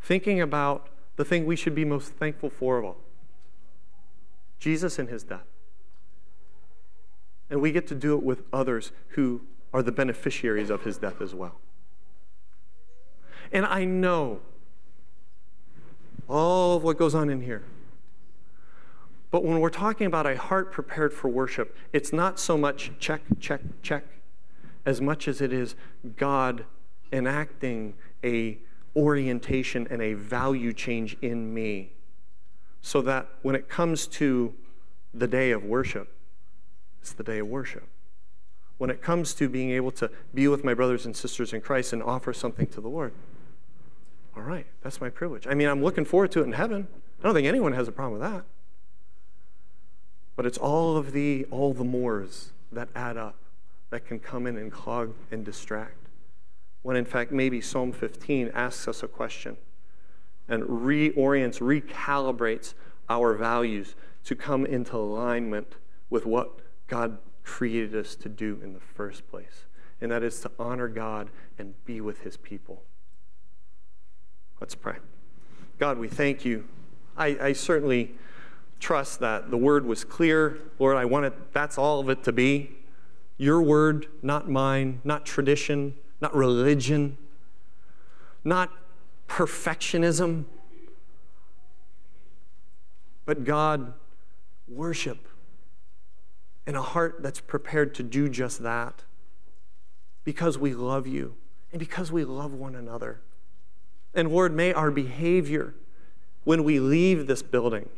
thinking 0.00 0.40
about 0.40 0.88
the 1.16 1.24
thing 1.24 1.46
we 1.46 1.56
should 1.56 1.74
be 1.74 1.84
most 1.84 2.12
thankful 2.14 2.50
for 2.50 2.78
of 2.78 2.84
all 2.84 2.96
Jesus 4.58 4.98
and 4.98 5.08
his 5.08 5.22
death. 5.22 5.46
And 7.50 7.60
we 7.60 7.72
get 7.72 7.86
to 7.88 7.94
do 7.94 8.14
it 8.14 8.22
with 8.22 8.42
others 8.52 8.92
who 9.10 9.42
are 9.72 9.82
the 9.82 9.92
beneficiaries 9.92 10.70
of 10.70 10.82
his 10.82 10.98
death 10.98 11.20
as 11.20 11.34
well. 11.34 11.60
And 13.52 13.64
I 13.64 13.84
know 13.84 14.40
all 16.28 16.76
of 16.76 16.82
what 16.82 16.98
goes 16.98 17.14
on 17.14 17.30
in 17.30 17.42
here. 17.42 17.62
But 19.30 19.44
when 19.44 19.60
we're 19.60 19.70
talking 19.70 20.06
about 20.06 20.26
a 20.26 20.36
heart 20.36 20.72
prepared 20.72 21.12
for 21.12 21.28
worship, 21.28 21.76
it's 21.92 22.12
not 22.12 22.38
so 22.38 22.56
much 22.56 22.92
check, 22.98 23.22
check, 23.40 23.60
check, 23.82 24.04
as 24.86 25.00
much 25.00 25.28
as 25.28 25.40
it 25.40 25.52
is 25.52 25.74
God 26.16 26.64
enacting 27.12 27.94
a 28.24 28.58
orientation 28.96 29.86
and 29.90 30.02
a 30.02 30.14
value 30.14 30.72
change 30.72 31.16
in 31.22 31.52
me 31.54 31.92
so 32.80 33.00
that 33.02 33.28
when 33.42 33.54
it 33.54 33.68
comes 33.68 34.06
to 34.06 34.54
the 35.14 35.26
day 35.26 35.50
of 35.50 35.64
worship, 35.64 36.12
it's 37.00 37.12
the 37.12 37.22
day 37.22 37.38
of 37.38 37.46
worship. 37.46 37.86
When 38.78 38.90
it 38.90 39.02
comes 39.02 39.34
to 39.34 39.48
being 39.48 39.70
able 39.70 39.90
to 39.92 40.10
be 40.34 40.48
with 40.48 40.64
my 40.64 40.74
brothers 40.74 41.04
and 41.04 41.16
sisters 41.16 41.52
in 41.52 41.60
Christ 41.60 41.92
and 41.92 42.02
offer 42.02 42.32
something 42.32 42.66
to 42.68 42.80
the 42.80 42.88
Lord, 42.88 43.12
all 44.36 44.42
right, 44.42 44.66
that's 44.82 45.00
my 45.00 45.10
privilege. 45.10 45.46
I 45.46 45.54
mean, 45.54 45.68
I'm 45.68 45.82
looking 45.82 46.04
forward 46.04 46.30
to 46.32 46.40
it 46.40 46.44
in 46.44 46.52
heaven. 46.52 46.86
I 47.20 47.24
don't 47.24 47.34
think 47.34 47.48
anyone 47.48 47.72
has 47.72 47.88
a 47.88 47.92
problem 47.92 48.20
with 48.20 48.30
that. 48.30 48.44
But 50.36 50.46
it's 50.46 50.58
all 50.58 50.96
of 50.96 51.12
the 51.12 51.46
all 51.50 51.74
the 51.74 51.84
mores 51.84 52.50
that 52.70 52.88
add 52.94 53.16
up 53.16 53.34
that 53.90 54.06
can 54.06 54.20
come 54.20 54.46
in 54.46 54.56
and 54.56 54.70
clog 54.70 55.14
and 55.32 55.44
distract 55.44 56.07
when 56.82 56.96
in 56.96 57.04
fact 57.04 57.32
maybe 57.32 57.60
Psalm 57.60 57.92
15 57.92 58.50
asks 58.54 58.88
us 58.88 59.02
a 59.02 59.08
question 59.08 59.56
and 60.48 60.62
reorients, 60.64 61.60
recalibrates 61.60 62.74
our 63.08 63.34
values 63.34 63.94
to 64.24 64.34
come 64.34 64.64
into 64.64 64.96
alignment 64.96 65.76
with 66.10 66.26
what 66.26 66.60
God 66.86 67.18
created 67.44 67.94
us 67.94 68.14
to 68.16 68.28
do 68.28 68.58
in 68.62 68.72
the 68.72 68.80
first 68.80 69.28
place. 69.28 69.66
And 70.00 70.10
that 70.10 70.22
is 70.22 70.40
to 70.40 70.50
honor 70.58 70.88
God 70.88 71.30
and 71.58 71.74
be 71.84 72.00
with 72.00 72.20
his 72.20 72.36
people. 72.36 72.82
Let's 74.60 74.74
pray. 74.74 74.96
God, 75.78 75.98
we 75.98 76.08
thank 76.08 76.44
you. 76.44 76.64
I, 77.16 77.38
I 77.40 77.52
certainly 77.52 78.14
trust 78.80 79.20
that 79.20 79.50
the 79.50 79.56
word 79.56 79.86
was 79.86 80.04
clear. 80.04 80.58
Lord, 80.78 80.96
I 80.96 81.04
want 81.04 81.26
it, 81.26 81.52
that's 81.52 81.78
all 81.78 82.00
of 82.00 82.08
it 82.08 82.22
to 82.24 82.32
be. 82.32 82.70
Your 83.36 83.62
word, 83.62 84.06
not 84.22 84.48
mine, 84.48 85.00
not 85.04 85.24
tradition, 85.24 85.94
not 86.20 86.34
religion, 86.34 87.16
not 88.44 88.70
perfectionism, 89.28 90.44
but 93.24 93.44
God, 93.44 93.92
worship 94.66 95.28
in 96.66 96.74
a 96.74 96.82
heart 96.82 97.16
that's 97.20 97.40
prepared 97.40 97.94
to 97.94 98.02
do 98.02 98.28
just 98.28 98.62
that 98.62 99.04
because 100.24 100.58
we 100.58 100.74
love 100.74 101.06
you 101.06 101.34
and 101.72 101.78
because 101.78 102.10
we 102.12 102.24
love 102.24 102.52
one 102.52 102.74
another. 102.74 103.20
And 104.14 104.30
Lord, 104.30 104.54
may 104.54 104.72
our 104.72 104.90
behavior 104.90 105.74
when 106.44 106.64
we 106.64 106.80
leave 106.80 107.26
this 107.26 107.42
building 107.42 107.88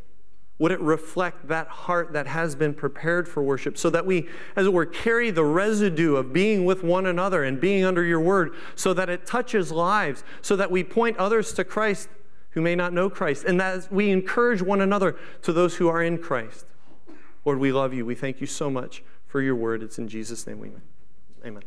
would 0.61 0.71
it 0.71 0.81
reflect 0.81 1.49
that 1.49 1.67
heart 1.67 2.13
that 2.13 2.27
has 2.27 2.55
been 2.55 2.75
prepared 2.75 3.27
for 3.27 3.43
worship 3.43 3.79
so 3.79 3.89
that 3.89 4.05
we, 4.05 4.29
as 4.55 4.67
it 4.67 4.73
were, 4.73 4.85
carry 4.85 5.31
the 5.31 5.43
residue 5.43 6.17
of 6.17 6.35
being 6.35 6.67
with 6.67 6.85
one 6.85 7.07
another 7.07 7.43
and 7.43 7.59
being 7.59 7.83
under 7.83 8.05
your 8.05 8.21
word 8.21 8.53
so 8.77 8.93
that 8.93 9.09
it 9.09 9.25
touches 9.25 9.73
lives, 9.73 10.23
so 10.43 10.55
that 10.55 10.71
we 10.71 10.85
point 10.85 11.17
others 11.17 11.55
to 11.55 11.65
Christ 11.65 12.11
who 12.51 12.61
may 12.61 12.75
not 12.75 12.93
know 12.93 13.09
Christ, 13.09 13.45
and 13.45 13.59
that 13.61 13.91
we 13.91 14.11
encourage 14.11 14.61
one 14.61 14.81
another 14.81 15.17
to 15.43 15.53
those 15.53 15.77
who 15.77 15.89
are 15.89 16.03
in 16.03 16.19
Christ. 16.19 16.67
Lord, 17.45 17.59
we 17.59 17.73
love 17.73 17.95
you. 17.95 18.05
We 18.05 18.15
thank 18.15 18.41
you 18.41 18.47
so 18.47 18.69
much 18.69 19.03
for 19.27 19.41
your 19.41 19.55
word. 19.55 19.83
It's 19.83 19.99
in 19.99 20.09
Jesus' 20.09 20.47
name 20.47 20.59
we 20.59 20.71
Amen. 21.47 21.63